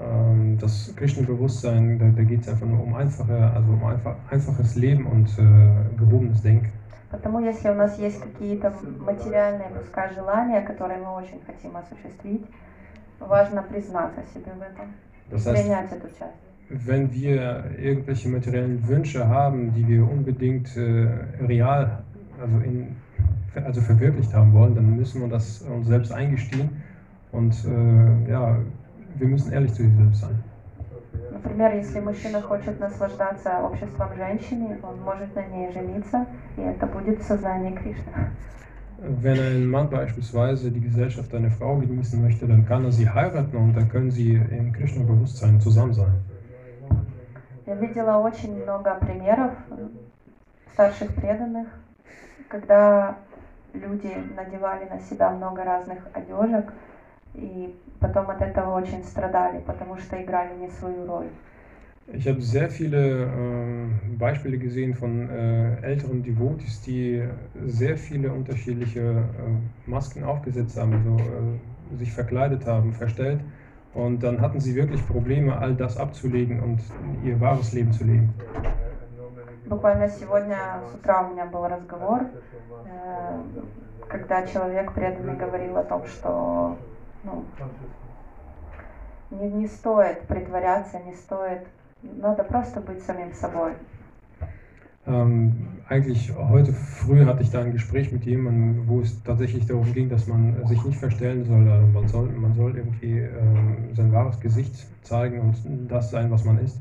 Ähm, 0.00 0.58
das 0.60 0.94
Krishna-Bewusstsein, 0.96 1.98
da, 1.98 2.06
da 2.10 2.22
geht 2.22 2.42
es 2.42 2.48
einfach 2.48 2.66
nur 2.66 2.82
um 2.82 2.94
einfache, 2.94 3.52
also 3.54 3.72
um 3.72 3.84
einfach, 3.84 4.16
einfaches 4.30 4.76
Leben 4.76 5.06
und 5.06 5.28
äh, 5.38 5.96
gehobenes 5.96 6.42
Denken. 6.42 6.70
Потому 7.10 7.40
если 7.40 7.70
у 7.70 7.74
нас 7.74 7.98
есть 7.98 8.20
какие-то 8.20 8.72
материальные, 8.98 9.70
пускай, 9.70 10.12
желания, 10.14 10.60
которые 10.60 10.98
мы 10.98 11.14
очень 11.14 11.40
хотим 11.46 11.76
осуществить, 11.76 12.44
важно 13.18 13.62
признаться 13.62 14.20
себе 14.34 14.52
в 14.52 14.60
этом, 14.60 14.92
Das 15.30 15.46
heißt, 15.46 15.62
принять 15.62 15.92
эту 15.92 16.08
часть. 16.08 16.47
wenn 16.69 17.13
wir 17.13 17.65
irgendwelche 17.77 18.29
materiellen 18.29 18.87
Wünsche 18.87 19.27
haben, 19.27 19.73
die 19.73 19.87
wir 19.87 20.09
unbedingt 20.09 20.75
äh, 20.75 21.07
real, 21.47 22.03
also, 22.41 22.57
in, 22.59 22.95
also 23.55 23.81
verwirklicht 23.81 24.33
haben 24.33 24.53
wollen, 24.53 24.75
dann 24.75 24.95
müssen 24.95 25.21
wir 25.21 25.27
das 25.27 25.61
uns 25.61 25.87
selbst 25.87 26.11
eingestehen 26.11 26.69
und 27.31 27.53
äh, 27.65 28.31
ja, 28.31 28.57
wir 29.15 29.27
müssen 29.27 29.51
ehrlich 29.51 29.73
zu 29.73 29.83
sich 29.83 29.95
selbst 29.95 30.21
sein. 30.21 30.43
Например, 31.31 31.75
если 31.75 31.99
мужчина 31.99 32.41
хочет 32.41 32.79
наслаждаться 32.79 33.59
обществом 33.63 34.15
женщины, 34.15 34.77
он 34.81 35.01
может 35.01 35.35
на 35.35 35.45
ней 35.45 35.71
жениться, 35.71 36.25
и 36.57 36.61
это 36.61 36.87
будет 36.87 37.19
в 37.19 37.23
сознании 37.23 37.75
Кришны. 37.75 38.31
Wenn 39.21 39.37
ein 39.37 39.67
Mann 39.67 39.89
beispielsweise 39.89 40.71
die 40.71 40.79
Gesellschaft 40.79 41.35
einer 41.35 41.51
Frau 41.51 41.77
genießen 41.77 42.21
möchte, 42.21 42.47
dann 42.47 42.65
kann 42.65 42.85
er 42.85 42.91
sie 42.91 43.09
heiraten 43.09 43.57
und 43.57 43.73
dann 43.75 43.89
können 43.89 44.09
sie 44.09 44.35
im 44.35 44.71
Krishna-Bewusstsein 44.71 45.59
zusammen 45.59 45.93
sein. 45.93 46.13
Я 47.68 47.74
видела 47.74 48.16
очень 48.16 48.62
много 48.62 48.94
примеров 48.94 49.52
старших 50.72 51.14
преданных, 51.14 51.68
когда 52.48 53.18
люди 53.74 54.10
надевали 54.34 54.88
на 54.88 54.98
себя 54.98 55.28
много 55.28 55.64
разных 55.64 55.98
одежек, 56.14 56.72
и 57.34 57.76
потом 58.00 58.30
от 58.30 58.40
этого 58.40 58.74
очень 58.74 59.04
страдали, 59.04 59.60
потому 59.66 59.98
что 59.98 60.16
играли 60.16 60.56
не 60.56 60.70
свою 60.70 61.06
роль. 61.06 61.28
Ich 62.10 62.26
habe 62.26 62.40
sehr 62.40 62.70
viele 62.70 63.26
äh, 63.26 64.16
Beispiele 64.18 64.56
gesehen 64.56 64.94
von 64.94 65.28
äh, 65.28 65.82
älteren 65.82 66.22
Devotis, 66.22 66.80
die 66.80 67.28
sehr 67.66 67.98
viele 67.98 68.32
unterschiedliche 68.32 69.00
äh, 69.00 69.90
Masken 69.90 70.24
aufgesetzt 70.24 70.78
haben, 70.78 70.94
also 70.94 71.18
äh, 71.18 71.96
sich 71.98 72.10
verkleidet 72.10 72.64
haben, 72.64 72.94
verstellt. 72.94 73.40
Und 73.98 74.22
dann 74.22 74.40
hatten 74.40 74.60
sie 74.60 74.76
wirklich 74.76 75.04
Probleme, 75.08 75.58
all 75.58 75.74
das 75.74 75.96
abzulegen 75.96 76.62
und 76.62 76.80
ihr 77.24 77.40
wahres 77.40 77.72
Leben 77.72 77.92
zu 77.92 78.04
leben. 78.04 78.32
Буквально 79.66 80.08
сегодня 80.08 80.56
с 80.88 80.94
утра 80.94 81.26
у 81.26 81.32
меня 81.32 81.46
был 81.46 81.66
разговор, 81.66 82.20
э, 82.86 83.40
когда 84.08 84.46
человек 84.46 84.92
преданный 84.92 85.34
говорил 85.34 85.76
о 85.76 85.82
том, 85.82 86.06
что 86.06 86.78
ну, 87.24 87.44
не, 89.32 89.50
не 89.50 89.66
стоит 89.66 90.28
притворяться, 90.28 91.00
не 91.00 91.14
стоит, 91.14 91.66
надо 92.02 92.44
просто 92.44 92.80
быть 92.80 93.02
самим 93.02 93.34
собой. 93.34 93.72
Ähm, 95.07 95.79
eigentlich 95.89 96.33
heute 96.35 96.71
früh 96.71 97.25
hatte 97.25 97.43
ich 97.43 97.51
da 97.51 97.61
ein 97.61 97.73
Gespräch 97.73 98.11
mit 98.11 98.23
jemandem, 98.25 98.87
wo 98.87 99.01
es 99.01 99.21
tatsächlich 99.23 99.65
darum 99.65 99.91
ging, 99.93 100.09
dass 100.09 100.27
man 100.27 100.65
sich 100.65 100.83
nicht 100.85 100.97
verstellen 100.97 101.43
soll. 101.43 101.69
Also 101.69 101.87
man 101.87 102.07
soll, 102.07 102.29
man 102.31 102.53
soll 102.53 102.77
irgendwie 102.77 103.19
ähm, 103.19 103.93
sein 103.93 104.11
wahres 104.13 104.39
Gesicht 104.39 104.87
zeigen 105.01 105.41
und 105.41 105.91
das 105.91 106.09
sein, 106.11 106.31
was 106.31 106.45
man 106.45 106.57
ist. 106.59 106.79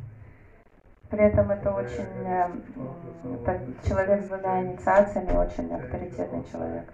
При 1.10 1.20
этом 1.24 1.50
это 1.50 1.70
очень 1.74 2.06
э, 2.24 2.46
м, 2.76 3.34
это 3.44 3.60
человек 3.86 4.22
с 4.22 4.28
двумя 4.28 4.62
инициациями, 4.62 5.32
очень 5.32 5.70
авторитетный 5.72 6.42
человек. 6.50 6.84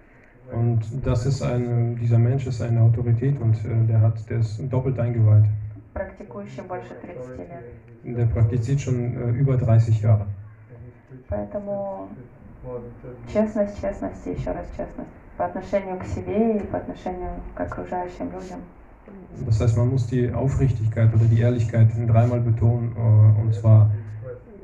Und 0.51 0.81
das 1.05 1.25
ist 1.25 1.41
ein, 1.43 1.95
dieser 1.95 2.17
Mensch 2.17 2.47
ist 2.47 2.61
eine 2.61 2.81
Autorität 2.81 3.39
und 3.39 3.55
äh, 3.65 3.85
der 3.87 4.01
hat, 4.01 4.29
der 4.29 4.39
ist 4.39 4.59
doppelt 4.71 4.99
eingeweiht. 4.99 5.45
практикующий 5.93 6.63
больше 6.63 6.95
30 7.01 7.37
лет. 7.37 8.17
Der 8.17 8.25
praktiziert 8.25 8.81
schon 8.81 9.15
äh, 9.15 9.29
über 9.31 9.57
30 9.57 10.01
Jahre. 10.01 10.27
Поэтому 11.27 12.09
честность, 13.31 13.79
честность 13.81 14.27
и 14.27 14.31
еще 14.31 14.51
раз 14.51 14.67
честность 14.77 15.09
по 15.37 15.45
отношению 15.45 15.97
к 15.97 16.05
себе 16.05 16.57
и 16.57 16.59
по 16.65 16.77
отношению 16.77 17.31
к 17.55 17.61
окружающим 17.61 18.25
людям. 18.31 18.59
Das 19.45 19.59
heißt, 19.59 19.77
man 19.77 19.89
muss 19.89 20.05
die 20.07 20.31
Aufrichtigkeit 20.31 21.13
oder 21.15 21.25
die 21.25 21.39
Ehrlichkeit 21.39 21.87
dreimal 22.07 22.41
betonen 22.41 22.95
äh, 22.95 23.41
und 23.41 23.55
zwar 23.55 23.89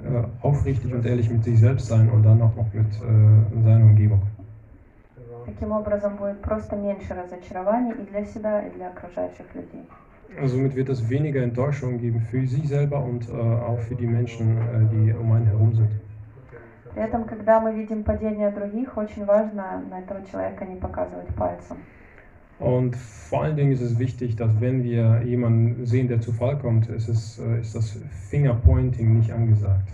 äh, 0.03 0.24
aufrichtig 0.41 0.93
und 0.93 1.05
ehrlich 1.05 1.32
mit 1.32 1.43
sich 1.43 1.59
selbst 1.59 1.88
sein 1.88 2.09
und 2.09 2.24
dann 2.24 2.41
auch 2.41 2.55
noch 2.55 2.72
mit 2.74 2.86
äh, 2.86 3.63
seiner 3.63 3.86
Umgebung. 3.86 4.22
Таким 5.45 5.72
образом 5.72 6.18
будет 6.18 6.41
просто 6.41 6.76
меньше 6.76 7.13
разочарований 7.13 7.93
и 7.93 8.05
для 8.11 8.26
себя, 8.26 8.61
и 8.61 8.72
для 8.72 8.89
окружающих 8.89 9.45
людей. 9.55 9.86
Also 10.39 10.57
somit 10.57 10.76
wird 10.76 10.89
es 10.89 11.09
weniger 11.09 11.41
Enttäuschung 11.41 11.97
geben 11.97 12.20
für 12.20 12.45
sich 12.45 12.68
selber 12.68 13.03
und 13.03 13.30
äh, 13.30 13.32
auch 13.32 13.80
für 13.80 13.95
die 13.95 14.07
Menschen, 14.07 14.57
äh, 14.57 14.61
die 14.91 15.13
um 15.13 15.32
einen 15.32 15.45
herum 15.45 15.74
sind. 15.74 15.89
При 16.95 17.03
этом, 17.03 17.24
когда 17.24 17.61
мы 17.61 17.72
видим 17.74 18.03
падение 18.03 18.51
других, 18.51 18.97
очень 18.97 19.24
важно 19.24 19.82
на 19.91 20.01
этого 20.01 20.24
человека 20.26 20.64
не 20.64 20.76
показывать 20.76 21.28
пальцем. 21.34 21.76
Und 22.59 22.95
vor 22.95 23.43
allen 23.43 23.57
Dingen 23.57 23.72
ist 23.72 23.80
es 23.80 23.99
wichtig, 23.99 24.36
dass 24.36 24.61
wenn 24.61 24.82
wir 24.84 25.22
jemanden 25.24 25.86
sehen, 25.86 26.09
der 26.09 26.20
zu 26.20 26.30
Fall 26.30 26.59
kommt, 26.59 26.88
ist, 26.91 27.09
es, 27.09 27.38
äh, 27.38 27.61
ist 27.61 27.74
das 27.74 27.97
Fingerpointing 28.28 29.16
nicht 29.16 29.32
angesagt. 29.32 29.88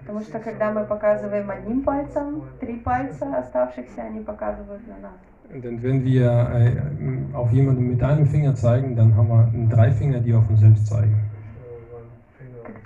Потому 0.00 0.20
что 0.20 0.38
когда 0.40 0.72
мы 0.72 0.84
показываем 0.84 1.48
одним 1.50 1.82
пальцем, 1.82 2.42
три 2.60 2.74
пальца 2.74 3.38
оставшихся, 3.38 4.02
они 4.02 4.20
показывают 4.20 4.86
на 4.88 4.98
нас. 4.98 5.62
Denn 5.62 5.82
wenn 5.82 6.04
wir 6.04 6.28
äh, 6.52 7.34
auf 7.34 7.50
jemanden 7.52 7.88
mit 7.88 8.02
einem 8.02 8.26
Finger 8.26 8.54
zeigen, 8.56 8.96
dann 8.96 9.16
haben 9.16 9.28
wir 9.28 9.68
drei 9.74 9.92
Finger, 9.92 10.18
die 10.20 10.34
auf 10.34 10.50
uns 10.50 10.60
selbst 10.60 10.86
zeigen. 10.88 11.14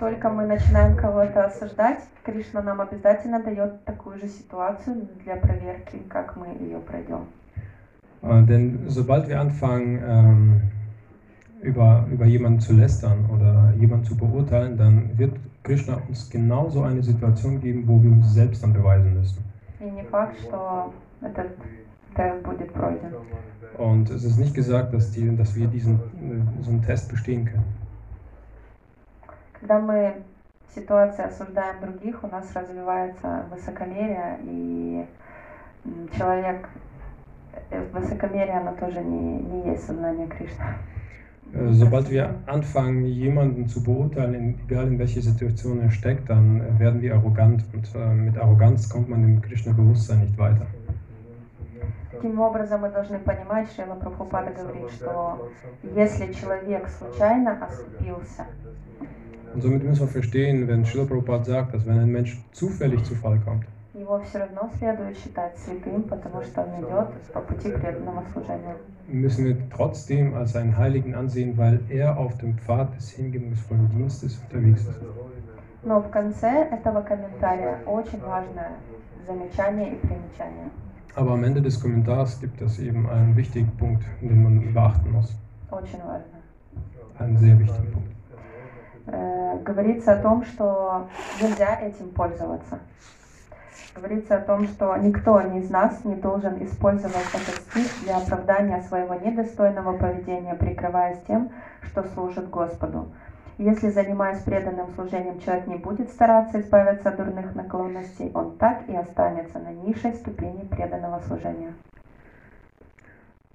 только 0.00 0.28
мы 0.30 0.46
начинаем 0.46 0.96
кого-то 0.96 1.44
осуждать, 1.44 2.00
Кришна 2.24 2.62
нам 2.62 2.80
обязательно 2.80 3.42
дает 3.42 3.84
такую 3.84 4.18
же 4.18 4.26
ситуацию 4.26 5.08
для 5.24 5.36
проверки, 5.36 5.98
как 6.08 6.36
мы 6.36 6.48
ее 6.58 6.78
пройдем. 6.78 7.26
Äh, 8.22 8.42
denn 8.46 8.88
sobald 8.88 9.28
wir 9.28 9.40
anfangen, 9.40 10.02
ähm, 10.06 10.60
über, 11.62 12.06
über 12.10 12.26
jemanden 12.26 12.60
zu 12.60 12.72
lästern 12.72 13.26
oder 13.30 13.72
jemanden 13.76 14.04
zu 14.04 14.16
beurteilen, 14.16 14.76
dann 14.76 15.16
wird 15.18 15.34
Krishna 15.62 16.00
uns 16.08 16.30
genauso 16.30 16.82
eine 16.82 17.02
Situation 17.02 17.60
geben, 17.60 17.84
wo 17.86 18.02
wir 18.02 18.10
uns 18.10 18.32
selbst 18.32 18.62
dann 18.62 18.72
beweisen 18.72 19.14
müssen. 19.14 19.44
И 19.78 19.90
не 19.90 20.04
факт, 20.04 20.36
что 20.40 20.92
этот 21.20 21.50
тест 22.14 22.42
будет 22.42 22.72
пройден. 22.72 23.12
Und 23.78 24.10
es 24.10 24.24
ist 24.24 24.38
nicht 24.38 24.54
gesagt, 24.54 24.94
dass, 24.94 25.12
die, 25.12 25.36
dass 25.36 25.54
wir 25.54 25.66
diesen 25.66 25.96
äh, 25.96 26.62
so 26.62 26.70
einen 26.70 26.82
Test 26.82 27.10
bestehen 27.10 27.44
können. 27.44 27.79
Когда 29.61 29.79
мы 29.79 30.15
в 30.67 30.73
ситуации 30.73 31.23
осуждаем 31.23 31.81
других, 31.81 32.23
у 32.23 32.27
нас 32.27 32.51
развивается 32.55 33.45
высокомерие, 33.51 34.39
и 34.43 35.05
человек, 36.17 36.67
э, 37.69 37.85
высокомерие, 37.93 38.57
оно 38.57 38.73
тоже 38.73 39.01
не, 39.01 39.37
не 39.39 39.69
есть 39.69 39.85
сознание 39.85 40.27
Кришны. 40.27 40.65
Äh, 41.53 41.73
Sobald 41.73 42.09
wir 42.09 42.33
anfangen, 42.47 43.05
jemanden 43.05 43.67
zu 43.67 43.83
beurteilen, 43.83 44.57
egal 44.67 44.87
in 44.87 44.97
welche 44.97 45.21
Situation 45.21 45.79
er 45.81 45.91
steckt, 45.91 46.27
dann 46.27 46.79
werden 46.79 46.99
wir 47.01 47.13
arrogant 47.13 47.63
und 47.75 47.87
äh, 47.93 48.13
mit 48.13 48.37
Arroganz 48.39 48.89
kommt 48.89 49.09
man 49.09 49.23
im 49.23 49.41
Krishna-Bewusstsein 49.43 50.21
nicht 50.21 50.37
weiter. 50.39 50.65
Таким 52.11 52.39
образом, 52.39 52.81
мы 52.81 52.89
должны 52.89 53.19
понимать, 53.19 53.67
Шрила 53.75 53.95
Прабхупада 53.95 54.51
говорит, 54.51 54.89
что 54.91 55.49
если 55.95 56.31
человек 56.33 56.87
случайно 56.87 57.63
оступился, 57.63 58.45
Und 59.54 59.62
somit 59.62 59.82
müssen 59.84 60.00
wir 60.00 60.08
verstehen, 60.08 60.68
wenn 60.68 60.84
Srila 60.84 61.04
Prabhupada 61.04 61.44
sagt, 61.44 61.74
dass 61.74 61.86
wenn 61.86 61.98
ein 61.98 62.12
Mensch 62.12 62.38
zufällig 62.52 63.04
zu 63.04 63.14
Fall 63.14 63.40
kommt, 63.40 63.64
его 63.96 64.20
все 64.20 64.40
равно 64.40 64.70
следует 64.78 65.16
считать 65.16 65.56
святым, 65.58 66.02
потому 66.02 66.42
что 66.42 66.62
он 66.62 66.84
идет 66.84 67.08
по 67.32 67.40
пути 67.40 67.70
преданного 67.70 68.22
служения. 68.32 68.76
müssen 69.08 69.44
wir 69.44 69.56
trotzdem 69.70 70.34
als 70.34 70.54
einen 70.56 70.76
Heiligen 70.76 71.14
ansehen, 71.14 71.56
weil 71.56 71.80
er 71.88 72.18
auf 72.18 72.36
dem 72.38 72.58
Pfad 72.58 72.94
des 72.96 73.10
hingebungsvollen 73.10 73.88
Dienstes 73.90 74.38
unterwegs 74.38 74.82
ist. 74.82 75.00
Но 75.82 76.00
в 76.00 76.10
конце 76.10 76.68
этого 76.70 77.00
комментария 77.02 77.78
очень 77.86 78.20
важное 78.20 78.72
замечание 79.26 79.94
и 79.94 79.96
примечание. 79.96 80.70
Aber 81.14 81.32
am 81.32 81.44
Ende 81.44 81.62
des 81.62 81.80
Kommentars 81.80 82.38
gibt 82.40 82.60
es 82.60 82.78
eben 82.78 83.08
einen 83.08 83.34
wichtigen 83.36 83.70
Punkt, 83.78 84.04
den 84.20 84.42
man 84.42 84.74
beachten 84.74 85.12
muss. 85.12 85.34
Очень 85.70 86.00
важно. 86.00 86.36
Einen 87.18 87.38
sehr 87.38 87.58
wichtigen 87.58 87.92
Punkt. 87.92 88.12
Э, 89.11 89.57
говорится 89.59 90.13
о 90.13 90.21
том, 90.21 90.45
что 90.45 91.07
нельзя 91.41 91.79
этим 91.81 92.09
пользоваться. 92.11 92.79
Говорится 93.93 94.37
о 94.37 94.41
том, 94.41 94.67
что 94.67 94.95
никто 94.95 95.41
из 95.41 95.69
нас 95.69 96.05
не 96.05 96.15
должен 96.15 96.63
использовать 96.63 97.27
этот 97.33 97.55
стих 97.55 98.03
для 98.03 98.17
оправдания 98.17 98.81
своего 98.83 99.15
недостойного 99.15 99.97
поведения, 99.97 100.53
прикрываясь 100.53 101.19
тем, 101.27 101.51
что 101.81 102.03
служит 102.03 102.49
Господу. 102.49 103.11
Если, 103.57 103.89
занимаясь 103.89 104.41
преданным 104.43 104.89
служением, 104.95 105.39
человек 105.41 105.67
не 105.67 105.75
будет 105.75 106.09
стараться 106.09 106.61
избавиться 106.61 107.09
от 107.09 107.17
дурных 107.17 107.53
наклонностей, 107.53 108.31
он 108.33 108.57
так 108.57 108.87
и 108.87 108.95
останется 108.95 109.59
на 109.59 109.73
низшей 109.73 110.13
ступени 110.13 110.63
преданного 110.63 111.19
служения. 111.27 111.73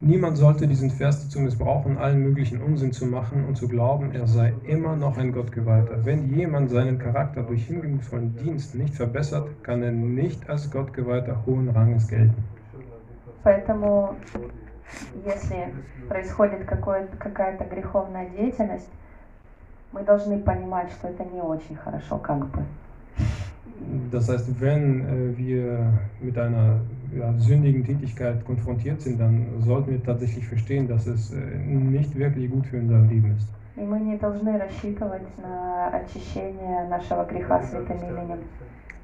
Niemand 0.04 0.36
sollte 0.36 0.68
diesen 0.68 0.90
Vers 0.90 1.24
dazu 1.24 1.40
missbrauchen, 1.40 2.00
allen 2.00 2.24
möglichen 2.24 2.60
Unsinn 2.60 2.92
zu 2.92 3.06
machen 3.06 3.46
und 3.46 3.56
zu 3.56 3.68
glauben, 3.68 4.12
er 4.14 4.26
sei 4.26 4.52
immer 4.64 4.96
noch 4.96 5.16
ein 5.18 5.32
Gottgeweihter. 5.32 6.06
Wenn 6.06 6.34
jemand 6.36 6.72
seinen 6.72 6.98
Charakter 6.98 7.44
durch 7.44 7.68
hingebungsvollen 7.68 8.36
Dienst 8.36 8.74
nicht 8.74 8.96
verbessert, 8.96 9.48
kann 9.62 9.84
er 9.84 9.92
nicht 9.92 10.50
als 10.50 10.72
Gottgeweihter 10.72 11.46
hohen 11.46 11.70
Ranges 11.70 12.08
gelten. 12.08 12.44
Поэтому, 13.44 14.16
если 15.24 15.72
происходит 16.10 16.66
какое- 16.66 17.08
какая-то 17.20 17.66
греховная 17.66 18.28
деятельность, 18.30 18.90
мы 19.92 20.04
должны 20.04 20.40
понимать, 20.40 20.92
что 20.92 21.10
это 21.10 21.24
не 21.26 21.42
очень 21.42 21.76
хорошо, 21.76 22.18
как 22.18 22.40
бы. 22.50 22.64
Das 24.12 24.30
heißt, 24.30 24.60
wenn 24.60 25.02
äh, 25.02 25.38
wir 25.38 26.00
mit 26.22 26.38
einer 26.38 26.82
ja, 27.18 27.34
sündigen 27.38 27.84
Tätigkeit 27.84 28.44
konfrontiert 28.46 29.02
sind, 29.02 29.20
dann 29.20 29.48
sollten 29.60 29.92
wir 29.92 30.04
tatsächlich 30.04 30.48
verstehen, 30.48 30.88
dass 30.88 31.08
es 31.08 31.34
äh, 31.34 31.38
nicht 31.58 32.16
wirklich 32.16 32.50
gut 32.50 32.68
für 32.68 32.78
unser 32.78 33.02
Leben 33.02 33.36
ist. 33.38 33.48
И 33.78 33.82
мы 33.82 34.00
не 34.02 34.18
должны 34.18 34.58
рассчитывать 34.58 35.26
на 35.42 35.88
очищение 35.88 36.88
нашего 36.90 37.26
греха 37.26 37.64
святым 37.64 37.98
именем. 37.98 38.40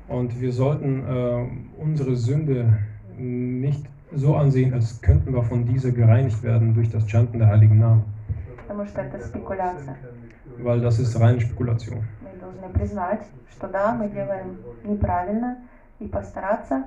Und 0.09 0.39
wir 0.39 0.51
sollten 0.51 1.03
äh, 1.05 1.81
unsere 1.81 2.15
Sünde 2.15 2.77
nicht 3.17 3.85
so 4.13 4.35
ansehen, 4.35 4.73
als 4.73 5.01
könnten 5.01 5.33
wir 5.33 5.43
von 5.43 5.65
dieser 5.65 5.91
gereinigt 5.91 6.43
werden 6.43 6.73
durch 6.73 6.89
das 6.89 7.05
Chanten 7.07 7.39
der 7.39 7.47
heiligen 7.47 7.79
Namen, 7.79 8.03
Потому 8.61 8.85
что 8.85 9.01
это 9.01 9.25
спекуляция. 9.25 9.97
weil 10.59 10.81
das 10.81 10.99
ist 10.99 11.15
reine 11.19 11.39
Spekulation. 11.39 12.03
Мы 12.21 12.39
должны 12.39 12.69
признать, 12.69 13.21
что 13.51 13.67
да, 13.67 13.93
мы 13.93 14.09
делаем 14.09 14.57
неправильно, 14.83 15.57
и 15.99 16.07
постараться 16.07 16.85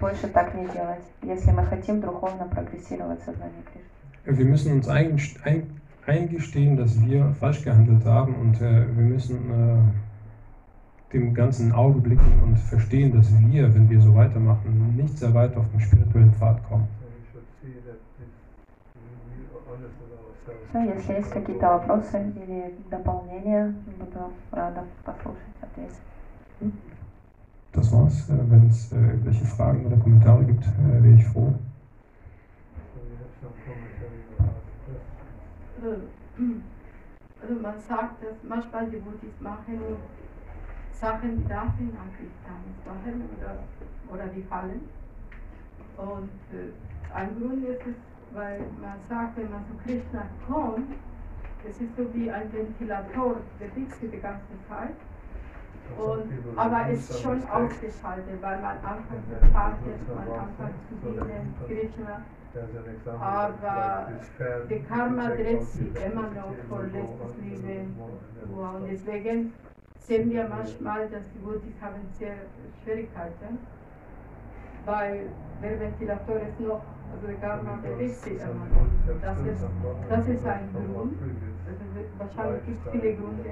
больше 0.00 0.28
так 0.28 0.54
не 0.54 0.66
делать, 0.66 1.04
если 1.22 1.50
мы 1.50 1.64
хотим 1.64 2.00
духовно 2.00 2.46
прогрессировать 2.46 3.20
в 3.20 3.24
сознании 3.24 3.62
Кришны. 3.62 3.88
Wir 4.26 4.44
müssen 4.44 4.72
uns 4.72 4.88
ein, 4.88 5.18
ein, 5.44 5.80
eingestehen, 6.06 6.76
dass 6.76 7.00
wir 7.00 7.34
falsch 7.40 7.62
gehandelt 7.62 8.04
haben 8.04 8.34
und 8.34 8.60
äh, 8.60 8.84
wir 8.94 9.04
müssen 9.04 9.36
äh, 9.50 11.12
dem 11.12 11.32
Ganzen 11.32 11.68
ein 11.68 11.72
Auge 11.72 12.00
blicken 12.00 12.42
und 12.42 12.58
verstehen, 12.58 13.12
dass 13.16 13.30
wir, 13.38 13.74
wenn 13.74 13.88
wir 13.88 14.00
so 14.00 14.14
weitermachen, 14.14 14.94
nicht 14.96 15.18
sehr 15.18 15.32
weit 15.32 15.56
auf 15.56 15.70
dem 15.70 15.80
spirituellen 15.80 16.32
Pfad 16.34 16.62
kommen. 16.68 16.88
Все, 20.68 20.84
если 20.84 21.14
есть 21.14 21.30
какие-то 21.30 21.66
вопросы 21.66 22.32
или 22.36 22.74
дополнения, 22.90 23.74
буду 23.98 24.32
рада 24.50 24.84
послушать 25.04 25.42
ответы. 25.60 25.94
Das 27.72 27.92
war's. 27.92 28.28
Äh, 28.28 28.50
Wenn 28.50 28.68
es 28.68 28.92
äh, 28.92 28.96
irgendwelche 28.96 29.44
Fragen 29.44 29.86
oder 29.86 29.96
Kommentare 29.98 30.44
gibt, 30.44 30.64
äh, 30.64 31.02
wäre 31.02 31.14
ich 31.14 31.26
froh. 31.26 31.52
Also, 35.76 35.96
also 37.40 37.62
man 37.62 37.78
sagt, 37.80 38.22
dass 38.24 38.36
manchmal 38.42 38.90
die 38.90 38.96
Buddhisten 38.96 39.44
machen 39.44 39.78
Sachen, 41.00 41.38
die 41.38 41.48
darf 41.48 41.66
man 41.78 41.94
eigentlich 41.94 42.34
gar 42.42 42.58
nicht 42.66 42.84
machen 42.84 43.28
oder, 43.38 43.58
oder 44.12 44.26
die 44.32 44.42
fallen. 44.42 44.80
Und 45.96 46.30
äh, 46.52 47.14
ein 47.14 47.38
Grund 47.38 47.64
ist 47.64 47.80
es, 47.86 47.94
weil 48.33 48.59
man 48.81 48.99
sagt, 49.07 49.37
wenn 49.37 49.49
man 49.49 49.63
zu 49.65 49.75
Krishna 49.83 50.23
kommt, 50.47 50.91
es 51.67 51.79
ist 51.79 51.95
so 51.95 52.13
wie 52.13 52.29
ein 52.29 52.51
Ventilator, 52.51 53.37
der 53.59 53.69
sich 53.69 54.11
die 54.11 54.19
ganze 54.19 54.53
Zeit. 54.67 54.95
Und, 55.97 56.57
aber 56.57 56.89
es 56.89 57.09
ist 57.09 57.21
schon 57.21 57.43
ausgeschaltet, 57.49 58.41
weil 58.41 58.61
man 58.61 58.77
anfängt 58.77 59.27
zu 59.27 59.45
fasten, 59.51 59.91
man 60.15 60.39
anfängt 60.39 60.75
zu 60.89 60.95
dienen, 61.11 61.55
Krishna. 61.67 62.21
Aber 63.19 64.11
die 64.69 64.79
Karma 64.83 65.29
dreht 65.29 65.63
sich 65.63 65.87
immer 66.05 66.29
noch 66.29 66.53
vor 66.69 66.83
letztes 66.83 67.63
Leben. 67.63 67.95
Und 68.55 68.87
deswegen 68.89 69.53
sehen 69.99 70.29
wir 70.29 70.47
manchmal, 70.47 71.09
dass 71.09 71.23
die 71.33 71.39
Buddhisten 71.39 71.81
haben 71.81 72.01
sehr 72.19 72.35
Schwierigkeiten, 72.83 73.57
weil 74.85 75.29
der 75.61 75.79
Ventilator 75.79 76.35
ist 76.37 76.59
noch, 76.59 76.83
also 77.13 77.27
die 77.27 77.35
Karma 77.35 77.77
bewegt 77.81 78.15
sich 78.15 78.33
immer. 78.33 78.67
Das 79.21 79.37
ist, 79.39 79.63
das 80.09 80.27
ist 80.27 80.45
ein 80.45 80.69
Grund. 80.73 81.13
Also 81.67 81.83
wahrscheinlich 82.17 82.65
gibt 82.65 82.85
es 82.85 82.91
viele 82.91 83.13
Gründe. 83.15 83.49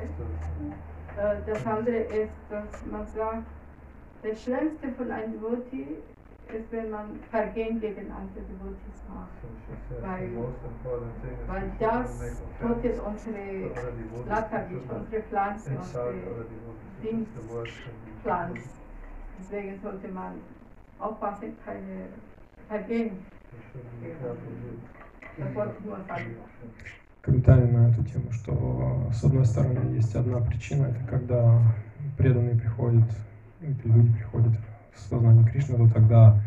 Äh, 1.17 1.35
Das 1.45 1.65
andere 1.67 1.97
ist, 1.97 2.33
dass 2.49 2.85
man 2.91 3.05
sagt, 3.07 3.43
das 4.23 4.43
Schlimmste 4.43 4.89
von 4.97 5.11
einem 5.11 5.33
Devotee 5.33 5.97
ist, 6.53 6.71
wenn 6.71 6.89
man 6.89 7.19
Vergehen 7.29 7.79
gegen 7.79 8.11
andere 8.11 8.43
Devotees 8.49 9.03
macht. 9.09 9.29
Weil, 10.01 10.29
weil 11.47 11.71
das 11.79 12.37
tötet 12.59 12.99
unsere 13.05 13.71
Latavish, 14.27 14.83
unsere 14.89 15.21
Pflanze, 15.23 15.71
unsere 15.77 16.13
Dienstpflanze. 17.01 18.69
Deswegen 19.39 19.79
sollte 19.81 20.07
man 20.09 20.33
aufpassen, 20.99 21.55
keine 21.65 22.07
Vergehen. 22.67 23.25
Комментарий 27.21 27.69
на 27.69 27.89
эту 27.89 28.03
тему, 28.03 28.31
что 28.31 29.09
с 29.13 29.23
одной 29.23 29.45
стороны 29.45 29.95
есть 29.95 30.15
одна 30.15 30.39
причина, 30.39 30.87
это 30.87 30.99
когда 31.07 31.61
преданные 32.17 32.55
приходят, 32.55 33.03
или 33.61 33.77
люди 33.85 34.13
приходят 34.13 34.53
в 34.93 34.99
сознание 34.99 35.45
Кришны, 35.45 35.77
то 35.77 35.93
тогда 35.93 36.41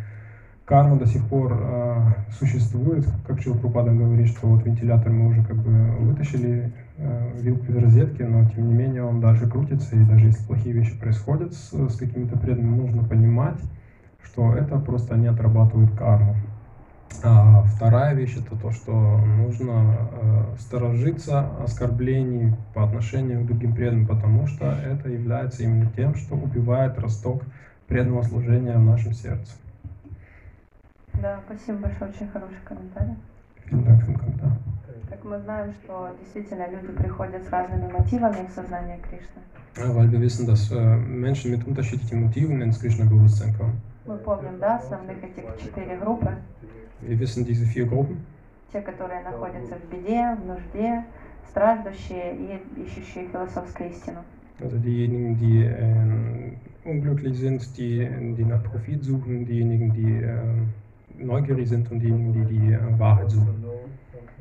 карма 0.64 0.98
до 0.98 1.06
сих 1.06 1.24
пор 1.28 1.52
э, 1.60 2.02
существует, 2.32 3.06
как 3.26 3.40
Чил 3.40 3.56
Прупада 3.56 3.92
говорит, 3.92 4.28
что 4.28 4.48
вот 4.48 4.64
вентилятор 4.64 5.12
мы 5.12 5.28
уже 5.28 5.44
как 5.44 5.56
бы 5.56 5.70
вытащили 5.98 6.72
э, 6.96 7.40
вилку 7.40 7.66
из 7.66 7.76
розетки, 7.76 8.22
но 8.22 8.48
тем 8.50 8.68
не 8.68 8.74
менее 8.74 9.04
он 9.04 9.20
дальше 9.20 9.48
крутится, 9.48 9.94
и 9.94 10.04
даже 10.04 10.26
если 10.26 10.44
плохие 10.44 10.74
вещи 10.74 10.98
происходят 10.98 11.54
с, 11.54 11.72
с 11.72 11.96
какими-то 11.96 12.38
преданными, 12.38 12.80
нужно 12.80 13.04
понимать, 13.04 13.60
что 14.22 14.54
это 14.54 14.78
просто 14.78 15.14
они 15.14 15.26
отрабатывают 15.26 15.92
карму. 15.96 16.34
А 17.22 17.62
вторая 17.62 18.14
вещь 18.14 18.36
это 18.36 18.56
то, 18.56 18.70
что 18.70 18.92
нужно 18.92 19.96
э, 20.12 20.56
сторожиться 20.58 21.48
оскорблений 21.62 22.54
по 22.74 22.84
отношению 22.84 23.42
к 23.42 23.46
другим 23.46 23.74
преданным, 23.74 24.06
потому 24.06 24.46
что 24.46 24.66
это 24.66 25.08
является 25.08 25.62
именно 25.62 25.90
тем, 25.96 26.14
что 26.14 26.34
убивает 26.34 26.98
росток 26.98 27.42
преданного 27.86 28.22
служения 28.22 28.76
в 28.76 28.84
нашем 28.84 29.12
сердце. 29.12 29.52
Да, 31.14 31.40
спасибо 31.46 31.78
большое, 31.78 32.10
очень 32.10 32.28
хороший 32.28 32.58
комментарий. 32.64 33.14
Kommentar. 33.70 34.52
Как 35.08 35.24
мы 35.24 35.38
знаем, 35.40 35.72
что 35.82 36.10
действительно 36.20 36.68
люди 36.68 36.92
приходят 36.92 37.42
с 37.44 37.50
разными 37.50 37.90
мотивами 37.90 38.46
в 38.46 38.52
сознание 38.52 38.98
Кришны. 38.98 39.40
Weil 39.76 40.10
wir 40.12 40.20
wissen, 40.20 40.46
dass 40.46 40.70
äh, 40.70 40.96
Menschen 40.96 41.50
mit 41.50 41.66
unterschiedlichen 41.66 42.22
Motiven 42.22 42.62
ins 42.62 42.78
Krishna-Bewusstsein 42.80 43.56
kommen. 43.56 43.80
Мы 44.06 44.18
помним, 44.18 44.58
да, 44.58 44.76
основных 44.76 45.16
этих 45.24 45.44
четыре 45.62 45.96
группы. 45.96 46.36
Wir 47.06 47.18
wissen 47.18 47.44
diese 47.44 47.66
vier 47.66 47.86
Gruppen. 47.86 48.24
Те, 48.72 48.80
которые 48.80 49.22
находятся 49.22 49.76
в 49.76 49.90
беде, 49.90 50.36
в 50.36 50.46
нужде, 50.46 51.04
страждущие 51.48 52.34
и 52.36 52.82
ищущие 52.82 53.28
философскую 53.28 53.90
истину. 53.90 54.24
Also 54.60 54.78
diejenigen, 54.78 55.36
die 55.36 55.64
äh, 55.64 56.88
unglücklich 56.88 57.38
sind, 57.38 57.76
die, 57.76 58.08
die 58.36 58.44
nach 58.44 58.62
Profit 58.62 59.02
suchen, 59.02 59.44
diejenigen, 59.44 59.92
die 59.92 60.22
äh, 60.22 60.38
neugierig 61.18 61.68
sind 61.68 61.90
und 61.90 62.00
diejenigen, 62.00 62.32
die 62.32 62.44
die 62.54 62.72
äh, 62.72 62.98
Wahrheit 62.98 63.30
suchen. 63.30 63.64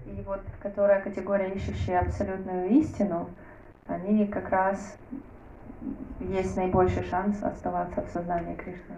И 0.05 0.24
вот 0.26 0.41
которая 0.61 1.01
категория, 1.01 1.49
ищущая 1.53 2.01
абсолютную 2.01 2.70
истину, 2.80 3.30
они 3.88 4.28
как 4.28 4.49
раз 4.49 4.97
есть 6.20 6.56
наибольший 6.56 7.04
шанс 7.04 7.42
оставаться 7.44 8.02
в 8.02 8.10
сознании 8.10 8.56
Кришны. 8.56 8.96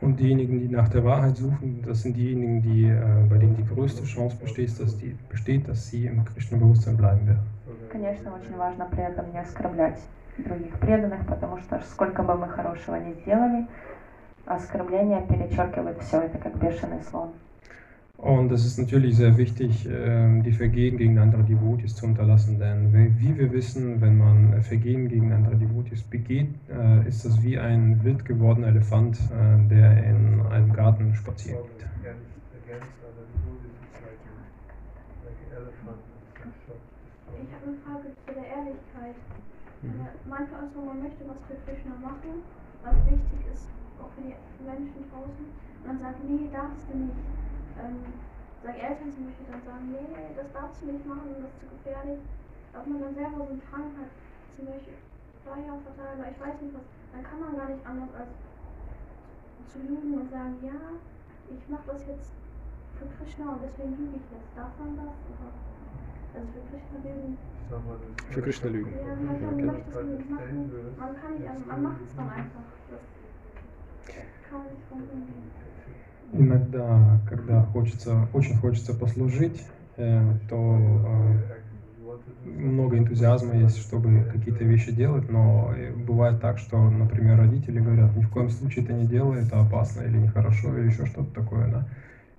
Und 0.00 0.20
diejenigen, 0.20 0.60
die 0.60 0.68
nach 0.68 0.88
der 0.88 1.04
Wahrheit 1.04 1.36
suchen, 1.36 1.82
das 1.84 2.02
sind 2.02 2.16
diejenigen, 2.16 2.62
die, 2.62 2.84
äh, 2.84 3.26
bei 3.28 3.38
denen 3.38 3.56
die 3.56 3.64
größte 3.64 4.04
Chance 4.04 4.36
besteht, 4.36 4.78
dass, 4.78 4.96
die, 4.98 5.16
besteht, 5.28 5.68
dass 5.68 5.88
sie 5.88 6.06
im 6.06 6.24
Krishna-Bewusstsein 6.24 6.96
bleiben 6.96 7.26
werden. 7.26 7.42
Конечно, 7.90 8.32
очень 8.34 8.56
важно 8.56 8.86
при 8.90 9.02
этом 9.02 9.32
не 9.32 9.38
оскорблять 9.38 9.98
других 10.38 10.78
преданных, 10.78 11.26
потому 11.26 11.58
что 11.58 11.80
сколько 11.90 12.22
бы 12.22 12.36
мы 12.36 12.48
хорошего 12.48 12.96
не 12.96 13.14
сделали, 13.14 13.66
оскорбление 14.44 15.22
перечеркивает 15.26 15.98
все 16.02 16.20
это 16.22 16.38
как 16.38 16.56
бешеный 16.58 17.02
слон. 17.10 17.30
Und 18.18 18.50
es 18.50 18.64
ist 18.64 18.78
natürlich 18.78 19.16
sehr 19.16 19.36
wichtig, 19.36 19.86
ähm, 19.86 20.42
die 20.42 20.52
Vergehen 20.52 20.96
gegen 20.96 21.18
andere 21.18 21.42
Devotees 21.44 21.94
zu 21.96 22.06
unterlassen, 22.06 22.58
denn 22.58 22.90
wie 23.18 23.36
wir 23.36 23.52
wissen, 23.52 24.00
wenn 24.00 24.16
man 24.16 24.54
äh, 24.54 24.62
Vergehen 24.62 25.08
gegen 25.08 25.32
andere 25.32 25.56
Devotees 25.56 26.02
begeht, 26.02 26.48
äh, 26.70 27.06
ist 27.06 27.26
das 27.26 27.42
wie 27.42 27.58
ein 27.58 28.02
wild 28.04 28.24
gewordener 28.24 28.68
Elefant, 28.68 29.18
äh, 29.18 29.68
der 29.68 30.02
in 30.04 30.40
einem 30.46 30.72
Garten 30.72 31.14
spazieren 31.14 31.58
geht. 31.76 31.86
Ich 37.36 37.52
habe 37.52 37.66
eine 37.66 37.76
Frage 37.84 38.08
zu 38.26 38.32
der 38.32 38.46
Ehrlichkeit. 38.48 39.16
Äh, 39.84 39.88
Manchmal 40.26 40.64
ist 40.64 40.72
so, 40.72 40.80
man 40.80 41.02
möchte 41.02 41.22
was 41.28 41.36
für 41.46 41.56
Krishna 41.68 41.92
machen, 42.00 42.40
was 42.82 42.96
wichtig 43.04 43.40
ist, 43.52 43.68
auch 44.00 44.08
für 44.16 44.22
die 44.24 44.34
Menschen 44.64 45.04
draußen. 45.12 45.46
Und 45.46 45.86
dann 45.86 45.98
sagt, 46.00 46.24
nee, 46.24 46.48
darfst 46.50 46.88
du 46.90 46.96
nicht. 46.96 47.20
Ähm, 47.82 48.02
sagen 48.64 48.76
Eltern 48.76 49.10
zum 49.12 49.22
Beispiel 49.26 49.46
dann 49.50 49.62
sagen, 49.64 49.84
nee, 49.92 50.08
das 50.34 50.48
darfst 50.52 50.82
du 50.82 50.86
nicht 50.90 51.06
machen, 51.06 51.28
das 51.36 51.50
ist 51.50 51.60
zu 51.60 51.66
gefährlich. 51.76 52.20
Ob 52.74 52.84
man 52.86 53.00
dann 53.00 53.14
selber 53.14 53.36
so 53.36 53.48
einen 53.52 53.62
Drang 53.70 53.88
hat, 54.00 54.10
zum 54.56 54.64
Beispiel 54.66 54.96
Flyer 55.44 55.76
verteilen, 55.84 56.18
oder 56.20 56.30
ich 56.32 56.40
weiß 56.40 56.56
nicht 56.60 56.74
was, 56.74 56.86
dann 57.12 57.22
kann 57.22 57.38
man 57.40 57.52
gar 57.56 57.68
nicht 57.70 57.84
anders 57.86 58.12
als 58.16 58.32
zu 59.72 59.78
lügen 59.80 60.12
und 60.20 60.28
sagen, 60.30 60.56
ja, 60.64 60.78
ich 61.52 61.62
mache 61.68 61.86
das 61.86 62.02
jetzt 62.06 62.32
für 62.98 63.06
Krishna 63.16 63.44
und 63.54 63.60
deswegen 63.62 63.92
lüge 63.96 64.16
ich 64.18 64.28
jetzt. 64.32 64.50
Darf 64.56 64.72
man 64.80 64.96
das? 64.96 65.14
Oder, 65.30 65.52
also 66.34 66.48
für 66.52 66.64
Krishna 66.72 66.96
lügen. 67.04 67.38
Für 68.32 68.42
Krishna 68.42 68.68
lügen. 68.70 68.92
Ja, 68.96 69.14
man 69.14 69.36
kann, 69.40 69.54
Okay. 69.54 69.66
möchte 69.66 69.90
es 69.90 70.06
nicht 70.06 70.30
machen. 70.30 70.96
Man 70.98 71.12
kann 71.20 71.32
nicht, 71.36 71.66
man 71.66 71.82
macht 71.82 72.00
es 72.02 72.16
dann 72.16 72.30
einfach. 72.30 72.66
Das 72.90 73.02
kann 74.48 74.58
man 74.58 74.68
nicht 74.72 74.90
drum 74.90 75.00
umgehen. 75.02 75.65
Иногда, 76.32 77.20
когда 77.28 77.62
хочется, 77.62 78.28
очень 78.32 78.56
хочется 78.56 78.94
послужить, 78.94 79.64
э, 79.96 80.34
то 80.48 80.76
э, 80.76 82.48
много 82.48 82.98
энтузиазма 82.98 83.54
есть, 83.56 83.78
чтобы 83.78 84.24
какие-то 84.32 84.64
вещи 84.64 84.92
делать, 84.92 85.30
но 85.30 85.72
э, 85.76 85.92
бывает 85.92 86.40
так, 86.40 86.58
что, 86.58 86.90
например, 86.90 87.38
родители 87.38 87.80
говорят, 87.80 88.16
ни 88.16 88.22
в 88.22 88.30
коем 88.30 88.50
случае 88.50 88.84
это 88.84 88.92
не 88.92 89.06
делай, 89.06 89.42
это 89.42 89.60
опасно 89.60 90.02
или 90.02 90.18
нехорошо, 90.18 90.76
или 90.76 90.86
еще 90.88 91.06
что-то 91.06 91.32
такое, 91.32 91.68
да. 91.68 91.88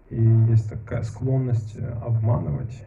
И 0.09 0.21
есть 0.21 0.69
такая 0.69 1.03
склонность 1.03 1.77
обманывать, 2.01 2.81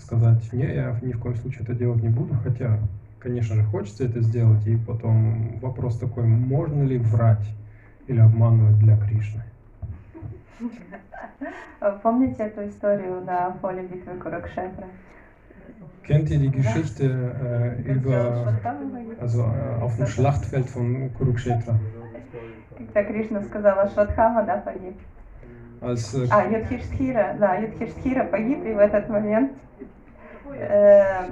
сказать, 0.00 0.52
не, 0.52 0.62
я 0.62 0.96
ни 1.02 1.10
в 1.10 1.18
коем 1.18 1.34
случае 1.34 1.64
это 1.64 1.74
делать 1.74 2.00
не 2.04 2.08
буду, 2.08 2.34
хотя, 2.44 2.78
конечно 3.18 3.56
же, 3.56 3.64
хочется 3.64 4.04
это 4.04 4.20
сделать, 4.20 4.64
и 4.68 4.76
потом 4.76 5.58
вопрос 5.58 5.98
такой, 5.98 6.24
можно 6.24 6.84
ли 6.84 6.98
врать 6.98 7.48
или 8.06 8.20
обманывать 8.20 8.78
для 8.78 8.96
Кришны. 8.96 9.42
Помните 12.02 12.42
эту 12.44 12.68
историю 12.68 13.20
на 13.24 13.50
поле 13.60 13.82
битвы 13.82 14.16
Куракшетры? 14.18 14.86
Kennt 16.02 16.30
ihr 16.30 16.38
die 16.38 16.50
Geschichte 16.50 17.04
äh, 17.04 17.92
über, 17.92 18.54
also 19.20 19.42
äh, 19.42 19.82
auf 19.82 19.94
dem 19.96 20.06
Schlachtfeld 20.06 20.68
von 20.70 21.12
Kurukshetra? 21.12 21.74
Когда 22.78 23.04
Кришна 23.04 23.42
сказала 23.42 23.88
Шватхама, 23.90 24.42
да, 24.44 24.56
погиб. 24.58 24.96
Als 25.82 26.14
äh, 26.14 26.26
А, 26.30 26.44
Юдхиштхира, 26.48 27.36
да, 27.38 27.56
Юдхиштхира 27.56 28.24
погиб, 28.24 28.64
и 28.64 28.72
в 28.72 28.78
этот 28.78 29.08
момент 29.10 29.52
э, 30.50 30.56
э, 30.56 31.28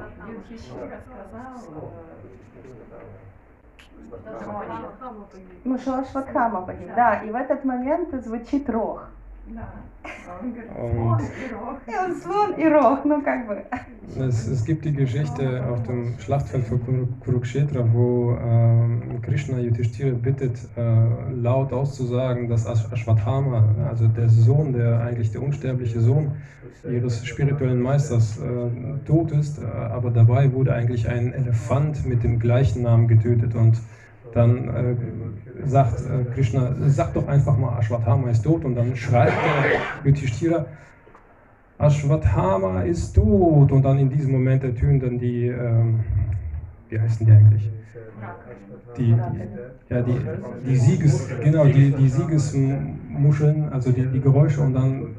ну, 5.65 5.79
Шватхама 5.79 6.63
погиб, 6.63 6.91
да, 6.95 7.23
и 7.23 7.31
в 7.31 7.35
этот 7.35 7.65
момент 7.65 8.13
звучит 8.23 8.69
рог. 8.69 9.09
Да. 9.48 9.68
Он 10.42 10.54
говорит, 10.54 10.72
Und- 10.72 11.22
«Слон, 11.22 11.32
пирог». 11.50 11.78
И 11.88 11.92
он 11.98 12.16
слон 12.16 12.54
и 12.54 12.68
рог, 12.68 13.06
ну 13.06 13.22
как 13.22 13.48
бы. 13.48 13.64
es, 14.28 14.48
es 14.48 14.64
gibt 14.66 14.86
die 14.86 14.94
Geschichte 14.94 15.64
auf 15.68 15.84
dem 15.84 16.18
Schlachtfeld 16.20 16.66
von 16.66 16.80
Kuru- 16.86 17.08
Kurukshetra, 17.20 17.86
wo 17.92 18.36
ähm, 18.42 19.20
Krishna 19.22 19.60
Yudhishthira 19.60 20.16
bittet, 20.16 20.58
äh, 20.78 21.34
laut 21.34 21.74
auszusagen, 21.74 22.48
dass 22.48 22.66
Ash- 22.66 22.92
Ashwatthama, 22.92 23.76
also 23.90 24.08
der 24.08 24.30
Sohn, 24.30 24.74
der 24.74 25.02
eigentlich 25.02 25.32
der 25.32 25.42
unsterbliche 25.44 26.00
Sohn 26.00 26.34
ihres 26.90 27.26
spirituellen 27.26 27.82
Meisters, 27.82 28.40
äh, 28.40 29.06
tot 29.06 29.32
ist, 29.32 29.60
äh, 29.62 29.66
aber 29.66 30.12
dabei 30.12 30.52
wurde 30.54 30.74
eigentlich 30.74 31.10
ein 31.10 31.34
Elefant 31.34 32.06
mit 32.06 32.24
dem 32.24 32.40
gleichen 32.40 32.84
Namen 32.84 33.08
getötet 33.08 33.54
und 33.56 33.78
dann 34.37 34.69
äh, 34.69 34.97
sagt 35.67 36.01
äh, 36.01 36.25
Krishna, 36.35 36.75
sag 36.87 37.15
doch 37.15 37.27
einfach 37.27 37.57
mal, 37.57 37.79
Ashwatthama 37.79 38.31
ist 38.31 38.43
tot 38.43 38.65
und 38.65 38.75
dann 38.75 38.95
schreit 38.97 39.33
der 39.33 40.11
Yudhishthira, 40.11 40.67
Ashwatthama 41.79 42.83
ist 42.83 43.15
tot 43.15 43.73
und 43.73 43.83
dann 43.83 43.99
in 43.99 44.11
diesem 44.11 44.33
Moment 44.33 44.63
ertönen 44.65 45.01
dann 45.01 45.19
die, 45.19 45.49
ähm, 45.49 46.01
wie 46.89 47.01
heißen 47.01 47.27
die 47.27 47.33
eigentlich? 47.33 47.71
Die, 48.97 49.15
die, 49.15 49.95
ja, 49.95 50.03
die, 50.03 50.19
die 50.67 50.77
Sieges, 50.77 51.29
genau, 51.43 51.65
die, 51.67 51.91
die 51.91 52.09
Siegesmuscheln, 52.09 53.69
also 53.71 53.93
die, 53.93 54.07
die 54.07 54.21
Geräusche 54.21 54.63
und 54.63 54.73
dann 54.73 55.17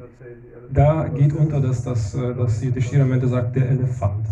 da 0.70 1.08
geht 1.08 1.32
unter, 1.32 1.60
dass, 1.60 1.82
das, 1.82 2.14
äh, 2.14 2.34
dass 2.34 2.62
Yudhishthira 2.62 3.02
am 3.02 3.12
Ende 3.12 3.28
sagt, 3.28 3.56
der 3.56 3.70
Elefant. 3.70 4.26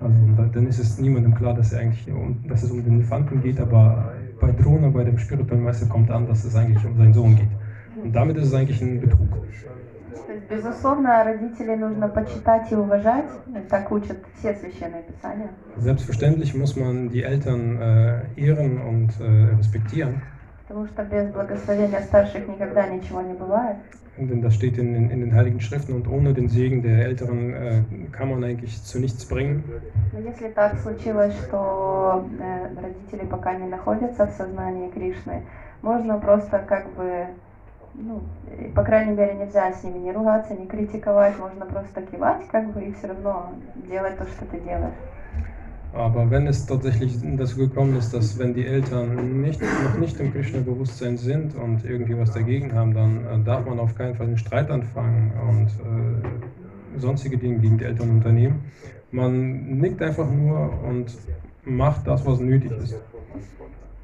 Also 0.00 0.14
dann 0.52 0.66
ist 0.66 0.78
es 0.78 0.98
niemandem 0.98 1.34
klar, 1.34 1.54
dass, 1.54 1.72
er 1.72 1.80
eigentlich 1.80 2.06
dass 2.48 2.62
es 2.62 2.70
um 2.70 2.82
den 2.82 2.94
Elefanten 2.94 3.42
geht, 3.42 3.60
aber 3.60 4.12
bei 4.39 4.51
Drona, 4.51 4.89
bei 4.89 5.03
dem 5.03 5.17
spirituellen 5.17 5.63
Meister 5.63 5.87
kommt 5.87 6.11
an, 6.11 6.27
dass 6.27 6.43
es 6.43 6.55
eigentlich 6.55 6.85
um 6.85 6.97
seinen 6.97 7.13
Sohn 7.13 7.35
geht. 7.35 7.49
Und 8.03 8.13
damit 8.15 8.37
ist 8.37 8.47
es 8.47 8.53
eigentlich 8.53 8.81
ein 8.81 9.01
Betrug. 9.01 9.29
То 10.27 10.33
есть, 10.33 10.47
безусловно, 10.49 11.23
родителей 11.23 11.75
нужно 11.75 12.07
почитать 12.07 12.71
и 12.71 12.75
уважать. 12.75 13.29
Так 13.69 13.91
учат 13.91 14.17
все 14.37 14.53
священные 14.55 15.03
писания. 15.03 15.49
Selbstverständlich 15.77 16.55
muss 16.55 16.75
man 16.75 17.09
die 17.09 17.23
Eltern 17.23 17.77
äh, 17.79 18.21
ehren 18.35 18.81
und 18.81 19.09
äh, 19.19 19.55
respektieren, 19.55 20.21
Потому 20.70 20.86
что 20.86 21.02
без 21.02 21.26
благословения 21.32 22.00
старших 22.00 22.46
никогда 22.46 22.86
ничего 22.86 23.20
не 23.22 23.34
бывает. 23.34 23.76
denn 24.16 24.40
das 24.40 24.54
steht 24.54 24.78
in, 24.78 24.92
den- 24.94 25.10
in 25.10 25.20
den 25.20 25.34
Heiligen 25.34 25.60
Schriften 25.60 25.94
und 25.94 26.06
ohne 26.06 26.32
den 26.32 26.46
Segen 26.48 26.80
der 26.80 27.04
Älteren 27.06 27.52
äh, 27.52 27.82
kann 28.12 28.28
man 28.28 28.44
eigentlich 28.44 28.80
zu 28.84 29.00
nichts 29.00 29.24
bringen. 29.26 29.64
Но 30.12 30.20
если 30.20 30.48
так 30.48 30.78
случилось, 30.78 31.34
что 31.34 32.24
э, 32.38 32.68
родители 32.80 33.24
пока 33.24 33.54
не 33.56 33.66
находятся 33.66 34.26
в 34.26 34.30
сознании 34.30 34.88
Кришны, 34.90 35.42
можно 35.82 36.18
просто 36.18 36.60
как 36.60 36.88
бы, 36.94 37.26
ну, 37.94 38.20
по 38.76 38.84
крайней 38.84 39.12
мере, 39.16 39.34
нельзя 39.34 39.72
с 39.72 39.82
ними 39.82 39.98
не 39.98 40.12
ругаться, 40.12 40.54
не 40.54 40.66
критиковать, 40.66 41.36
можно 41.40 41.66
просто 41.66 42.02
кивать, 42.02 42.46
как 42.46 42.70
бы, 42.70 42.84
и 42.84 42.92
все 42.92 43.08
равно 43.08 43.54
делать 43.74 44.18
то, 44.18 44.24
что 44.24 44.44
ты 44.44 44.60
делаешь. 44.60 44.94
Aber 45.93 46.29
wenn 46.29 46.45
es 46.45 46.65
tatsächlich 46.65 47.17
dazu 47.37 47.57
gekommen 47.57 47.95
ist, 47.95 48.13
dass 48.13 48.37
wenn 48.37 48.53
die 48.53 48.65
Eltern 48.65 49.41
nicht, 49.41 49.61
noch 49.61 49.97
nicht 49.97 50.19
im 50.19 50.33
Krishna-Bewusstsein 50.33 51.15
sind 51.15 51.55
und 51.55 51.85
irgendwie 51.85 52.17
was 52.17 52.31
dagegen 52.31 52.73
haben, 52.73 52.93
dann 52.93 53.25
äh, 53.25 53.43
darf 53.45 53.65
man 53.65 53.79
auf 53.79 53.95
keinen 53.95 54.13
Fall 54.13 54.27
einen 54.27 54.37
Streit 54.37 54.69
anfangen 54.69 55.31
und 55.49 55.67
äh, 55.67 56.99
sonstige 56.99 57.37
Dinge 57.37 57.59
gegen 57.59 57.77
die 57.77 57.85
Eltern 57.85 58.09
unternehmen. 58.09 58.65
Man 59.11 59.77
nickt 59.79 60.01
einfach 60.01 60.29
nur 60.29 60.69
und 60.83 61.17
macht 61.63 62.05
das, 62.05 62.25
was 62.25 62.41
nötig 62.41 62.71
ist. 62.71 62.99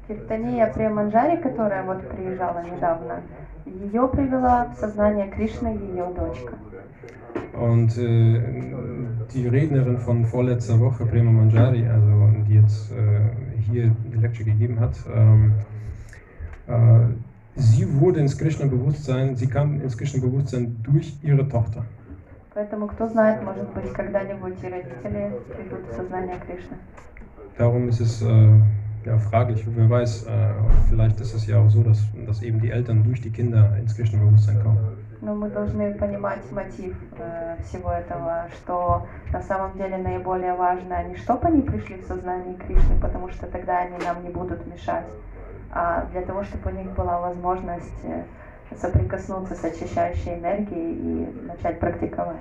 Киртания 0.08 0.66
Преманджари, 0.66 1.36
которая 1.42 1.84
вот 1.84 2.08
приезжала 2.08 2.62
недавно, 2.64 3.20
ее 3.66 4.08
привела 4.08 4.72
в 4.74 4.80
сознание 4.80 5.28
Кришны 5.28 5.68
ее 5.68 6.06
дочка. 6.16 6.54
Und 7.52 7.96
äh, 7.98 8.40
die 9.34 9.46
Rednerin 9.48 9.98
von 9.98 10.24
vorletzter 10.24 10.78
Woche, 10.80 11.06
Prema 11.06 11.30
Manjari, 11.30 11.86
also 11.86 12.28
die 12.48 12.54
jetzt 12.54 12.92
äh, 12.92 13.20
hier 13.70 13.94
die 14.12 14.18
Lecture 14.18 14.44
gegeben 14.44 14.78
hat, 14.80 14.94
ähm, 15.14 15.52
äh, 16.66 16.72
sie 17.56 18.00
wurde 18.00 18.20
ins 18.20 18.36
Krishna-Bewusstsein, 18.36 19.36
sie 19.36 19.46
kam 19.46 19.80
ins 19.80 19.96
Krishna-Bewusstsein 19.96 20.76
durch 20.82 21.16
ihre 21.22 21.48
Tochter. 21.48 21.84
Поэтому, 22.54 22.86
кто 22.86 23.08
знает, 23.08 23.42
может 23.42 23.72
быть, 23.72 23.92
когда-нибудь 23.94 24.62
и 24.62 24.66
родители 24.66 25.32
придут 25.54 25.90
в 25.90 25.96
сознание 25.96 26.36
Кришны. 26.46 26.76
Darum 27.56 27.88
ist 27.88 28.00
es 28.00 28.22
äh, 28.22 28.60
ja, 29.04 29.18
fraglich, 29.18 29.66
wer 29.74 29.88
weiß, 29.88 30.26
äh, 30.26 30.30
vielleicht 30.90 31.20
ist 31.20 31.34
es 31.34 31.46
ja 31.46 31.58
auch 31.58 31.70
so, 31.70 31.82
dass, 31.82 32.02
dass 32.26 32.42
eben 32.42 32.60
die 32.60 32.70
Eltern 32.70 33.02
durch 33.04 33.20
die 33.20 33.30
Kinder 33.30 33.76
ins 33.78 33.96
Krishna-Bewusstsein 33.96 34.62
kommen. 34.62 34.78
Но 35.21 35.33
мы 35.33 35.49
должны 35.49 35.93
понимать 35.95 36.51
мотив 36.51 36.95
э, 37.17 37.57
всего 37.63 37.91
этого, 37.91 38.47
что 38.53 39.07
на 39.31 39.41
самом 39.41 39.75
деле 39.77 39.97
наиболее 39.97 40.53
важно 40.53 41.03
не 41.07 41.15
чтобы 41.15 41.47
они 41.47 41.61
пришли 41.61 41.97
в 41.97 42.05
сознание 42.05 42.55
Кришны, 42.55 42.99
потому 43.01 43.29
что 43.29 43.47
тогда 43.47 43.79
они 43.79 43.97
нам 44.03 44.23
не 44.23 44.29
будут 44.29 44.65
мешать, 44.67 45.07
а 45.71 46.05
для 46.11 46.21
того, 46.21 46.43
чтобы 46.43 46.71
у 46.71 46.75
них 46.75 46.91
была 46.91 47.19
возможность 47.19 48.03
э, 48.03 48.23
соприкоснуться 48.75 49.55
с 49.55 49.63
очищающей 49.63 50.35
энергией 50.35 50.93
и 50.93 51.47
начать 51.47 51.79
практиковать. 51.79 52.37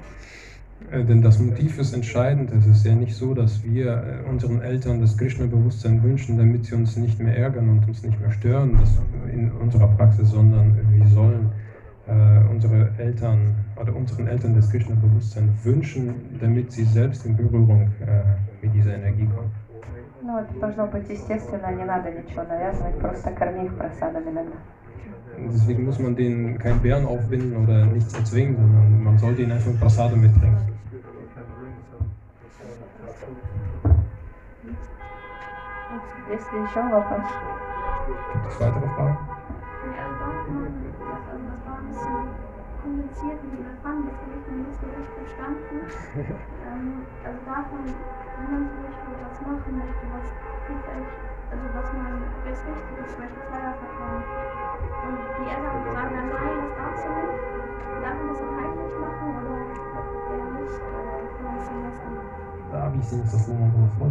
Äh, 0.90 1.02
Denn 1.04 1.22
das 1.22 1.38
Motiv 1.38 1.78
ist 1.78 1.94
entscheidend. 1.94 2.52
Es 2.52 2.66
ist 2.66 2.84
ja 2.84 2.94
nicht 2.94 3.14
so, 3.14 3.32
dass 3.32 3.64
wir 3.64 3.86
äh, 3.86 4.28
unseren 4.28 4.60
Eltern 4.60 5.00
das 5.00 5.16
Krishna-Bewusstsein 5.16 6.02
wünschen, 6.02 6.36
damit 6.36 6.66
sie 6.66 6.74
uns 6.74 6.96
nicht 6.96 7.18
mehr 7.18 7.36
ärgern 7.36 7.70
und 7.70 7.88
uns 7.88 8.02
nicht 8.02 8.20
mehr 8.20 8.30
stören 8.30 8.78
in 9.32 9.50
unserer 9.50 9.88
Praxis, 9.88 10.30
sondern 10.30 10.78
wir 10.92 11.06
sollen 11.06 11.50
äh, 12.07 12.51
unsere 12.51 12.89
Eltern 12.97 13.55
oder 13.79 13.95
unseren 13.95 14.27
Eltern 14.27 14.55
das 14.55 14.69
Krishna-Bewusstsein 14.69 15.49
wünschen, 15.63 16.37
damit 16.39 16.71
sie 16.71 16.83
selbst 16.83 17.25
in 17.25 17.35
Berührung 17.37 17.89
äh, 18.01 18.23
mit 18.61 18.73
dieser 18.73 18.95
Energie 18.95 19.27
kommen. 19.27 19.51
Ну, 20.23 20.37
это 20.37 20.53
должно 20.59 20.85
быть 20.87 21.09
естественно, 21.09 21.71
не 21.71 21.83
надо 21.83 22.11
ничего 22.11 22.43
навязывать, 22.43 22.97
просто 22.99 23.31
корми 23.31 23.65
их 23.65 23.75
просадом 23.75 24.23
иногда. 24.23 24.57
Deswegen 25.37 25.85
muss 25.85 25.97
man 25.97 26.15
denen 26.15 26.59
keinen 26.59 26.81
Bären 26.81 27.05
aufbinden 27.05 27.63
oder 27.63 27.85
nichts 27.85 28.13
erzwingen, 28.13 28.55
sondern 28.55 29.03
man 29.03 29.17
soll 29.17 29.33
denen 29.33 29.53
einfach 29.53 29.71
Prasade 29.79 30.15
mitbringen. 30.15 30.57
Есть 36.29 36.53
ли 36.53 36.59
еще 36.59 36.81
вопрос? 36.89 37.25
Gibt 38.33 38.47
es 38.47 38.59
weitere 38.59 38.87
Fragen? 38.95 39.17
das 41.96 42.28
kommunizierten, 42.82 43.46
die 43.50 43.60
wir 43.64 43.76
fanden, 43.82 44.04
das 44.08 44.16
habe 44.20 44.32
ich 44.36 44.44
noch 44.46 44.60
nicht 44.60 44.78
so 44.80 44.86
richtig 44.86 45.16
verstanden. 45.16 45.76
ähm, 46.66 46.86
also 47.24 47.38
davon, 47.48 47.82
wenn 47.88 48.48
man 48.52 48.62
zum 48.68 48.80
Beispiel 48.84 49.14
was 49.16 49.36
machen 49.40 49.72
möchte, 49.80 50.04
was 50.12 50.26
vielleicht, 50.68 51.12
also 51.50 51.64
was 51.72 51.88
man, 51.96 52.12
was 52.44 52.58
wichtig 52.68 52.96
ist, 53.00 53.10
zum 53.16 53.20
Beispiel 53.24 53.44
Feuervertrauen. 53.48 54.22
Und 55.06 55.18
die 55.40 55.46
Eltern 55.48 55.78
sagen 55.88 56.12
dann, 56.12 56.28
nein, 56.28 56.56
das 56.60 56.72
darfst 56.76 57.04
du 57.06 57.10
nicht, 57.16 57.36
darf 58.04 58.16
man 58.20 58.28
das 58.28 58.40
auch 58.44 58.54
heimlich 58.60 58.94
machen 59.00 59.26
oder 59.40 59.56
eher 59.56 60.48
nicht, 60.60 60.76
oder 60.76 61.02
kann 61.16 61.44
man 61.46 61.54
das 61.56 61.68
anders 61.72 61.98
an? 62.04 62.14
Da 62.70 62.76
habe 62.82 62.96
ich 62.96 63.04
es 63.06 63.10
jetzt 63.12 63.32
das 63.32 63.48
Moment 63.48 63.72
mal 63.72 63.90
vor. 63.96 64.10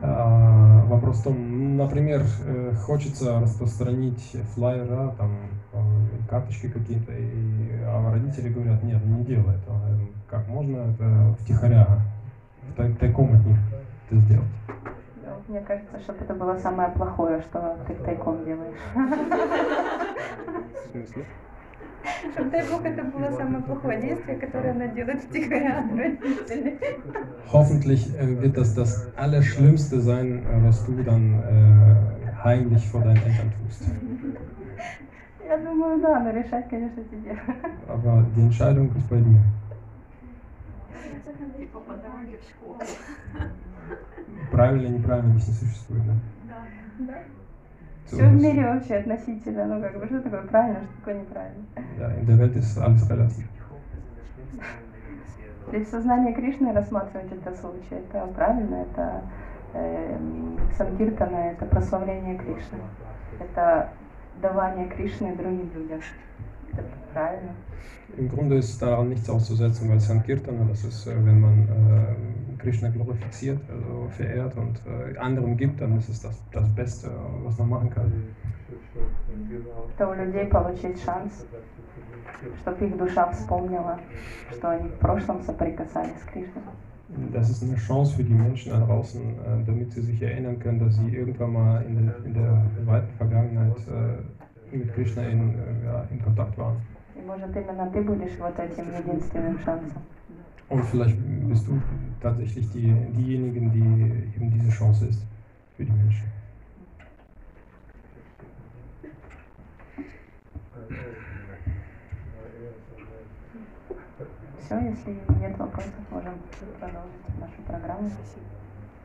Вопрос 0.00 1.20
в 1.20 1.24
том, 1.24 1.76
например, 1.76 2.22
э, 2.46 2.72
хочется 2.84 3.40
распространить 3.40 4.36
флайера, 4.54 5.14
там, 5.18 5.30
э, 5.72 5.78
карточки 6.28 6.68
какие-то, 6.68 7.12
и, 7.12 7.80
а 7.86 8.12
родители 8.12 8.48
говорят, 8.48 8.82
нет, 8.82 9.04
не 9.04 9.24
делай 9.24 9.56
этого. 9.56 9.80
Как 10.28 10.46
можно 10.48 10.92
это 10.92 11.34
втихаря, 11.40 12.00
тай- 12.76 12.92
тайком 12.94 13.34
от 13.34 13.46
них 13.46 13.56
это 14.08 14.20
сделать? 14.20 14.48
Мне 15.48 15.60
кажется, 15.60 15.98
что 16.00 16.12
это 16.12 16.34
было 16.34 16.56
самое 16.58 16.90
плохое, 16.90 17.40
что 17.40 17.76
ты 17.86 17.94
тайком 17.94 18.44
делаешь. 18.44 18.78
В 18.94 20.90
смысле? 20.92 21.24
Дай 22.50 22.62
Бог, 22.70 22.84
это 22.84 23.02
было 23.04 23.30
самое 23.30 23.62
плохое 23.64 24.00
действие, 24.00 24.36
которое 24.36 24.72
она 24.72 24.86
делает 24.88 25.22
втихаря 25.22 25.78
от 25.80 25.90
родителей. 25.90 26.78
Hoffentlich 27.52 28.14
äh, 28.18 28.40
wird 28.40 28.56
das 28.56 28.74
das 28.74 29.12
Allerschlimmste 29.16 30.00
sein, 30.00 30.44
äh, 30.44 30.66
was 30.66 30.84
du 30.86 31.02
dann 31.02 31.42
äh, 31.42 32.32
heimlich 32.42 32.86
vor 32.88 33.02
deinen 33.02 33.18
Eltern 33.18 33.52
tust. 33.62 33.84
Я 35.46 35.58
думаю, 35.58 36.00
да, 36.00 36.20
но 36.20 36.30
решать, 36.30 36.70
конечно, 36.70 37.04
тебе. 37.04 37.38
Aber 37.86 38.24
die 38.34 38.40
Entscheidung 38.40 38.90
ist 38.96 39.08
bei 39.10 39.18
dir. 39.18 39.40
В. 41.74 41.78
Правильно, 44.50 44.88
неправильно 44.88 45.38
здесь 45.38 45.62
не 45.62 45.68
существует, 45.68 46.02
да? 46.06 46.14
Да. 46.98 47.43
Все 48.06 48.28
в 48.28 48.34
мире 48.34 48.64
вообще 48.64 48.96
относительно, 48.96 49.64
ну 49.64 49.80
как 49.80 49.98
бы, 49.98 50.06
что 50.06 50.20
такое 50.20 50.42
правильно, 50.42 50.80
что 50.82 50.96
такое 50.98 51.20
неправильно. 51.20 51.64
In 51.76 52.26
der 52.26 52.38
Welt 52.38 52.56
ist 52.56 52.78
alles 52.78 53.08
relativ. 53.08 53.46
Если 55.72 55.90
сознание 55.90 56.34
Кришны 56.34 56.72
рассматривать 56.72 57.32
это 57.32 57.56
случай, 57.56 57.94
это 57.94 58.26
правильно, 58.34 58.82
это 58.82 59.22
э, 59.72 60.18
санкиртана, 60.76 61.36
это 61.36 61.64
прославление 61.64 62.36
Кришны, 62.36 62.78
это 63.40 63.88
давание 64.42 64.88
Кришны 64.88 65.34
другим 65.34 65.70
людям. 65.74 66.00
Это 66.73 66.83
правильно. 67.13 67.55
Im 68.17 68.27
Grunde 68.27 68.57
ist 68.57 68.81
daran 68.81 69.09
nichts 69.09 69.29
auszusetzen, 69.29 69.89
weil 69.89 69.99
Sankirtana, 69.99 70.65
das 70.67 70.83
ist, 70.83 71.07
äh, 71.07 71.13
wenn 71.23 71.39
man 71.39 71.59
äh, 71.59 72.61
Krishna 72.61 72.89
glorifiziert, 72.89 73.59
also 73.69 74.09
verehrt 74.09 74.55
und 74.57 74.81
äh, 74.85 75.17
anderen 75.17 75.55
gibt, 75.55 75.79
dann 75.79 75.97
ist 75.97 76.09
es 76.09 76.21
das, 76.21 76.43
das 76.51 76.67
Beste, 76.75 77.09
was 77.43 77.57
man 77.59 77.69
machen 77.69 77.89
kann. 77.89 78.11
Это 79.97 80.09
у 80.09 80.13
людей 80.13 80.45
получить 80.45 81.01
шанс, 81.03 81.45
чтобы 82.61 82.85
их 82.85 82.97
душа 82.97 83.31
вспомнила, 83.31 83.99
что 84.51 84.69
они 84.69 84.89
в 84.89 84.99
прошлом 84.99 85.41
соприкасались 85.43 86.19
с 86.21 86.23
Кришной. 86.25 86.63
Das 87.33 87.49
ist 87.49 87.63
eine 87.63 87.75
Chance 87.75 88.15
für 88.15 88.23
die 88.23 88.33
Menschen 88.33 88.71
da 88.71 88.79
draußen, 88.79 89.21
äh, 89.21 89.65
damit 89.65 89.91
sie 89.91 90.01
sich 90.01 90.21
erinnern 90.21 90.59
können, 90.59 90.79
dass 90.79 90.95
sie 90.95 91.09
irgendwann 91.09 91.53
mal 91.53 91.81
in 91.81 92.05
der, 92.05 92.15
in 92.23 92.33
der 92.35 92.61
weiten 92.85 93.11
Vergangenheit 93.17 93.77
äh, 93.87 94.21
mit 94.73 94.93
Krishna 94.93 95.23
in, 95.23 95.55
äh, 95.55 95.85
ja, 95.85 96.07
in 96.11 96.21
Kontakt 96.21 96.57
waren. 96.57 96.77
И 97.15 97.21
может 97.21 97.55
именно 97.55 97.89
ты 97.91 98.01
будешь 98.01 98.37
вот 98.39 98.57
этим 98.57 98.85
единственным 98.97 99.59
шансом. 99.59 100.01
Und 100.69 100.85
vielleicht 100.85 101.17
bist 101.47 101.67
du 101.67 101.81
tatsächlich 102.21 102.69
die, 102.71 102.93
diejenigen, 103.11 103.71
die 103.71 104.35
eben 104.35 104.51
diese 104.51 104.69
Chance 104.69 105.07
ist 105.07 105.25
für 105.75 105.83
die 105.83 105.91
Menschen. 105.91 106.25
Все, 114.59 114.79
если 114.81 115.17
нет 115.39 115.57
вопросов, 115.57 115.93
можем 116.11 116.33
продолжить 116.79 117.39
нашу 117.39 117.61
программу. 117.65 118.11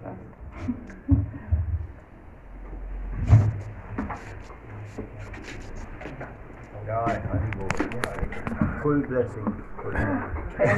Пожалуйста. 0.03 0.25
God, 6.86 7.22
full 8.82 9.02
blessing. 9.02 9.64
Full 9.82 9.92
blessing. 9.92 10.70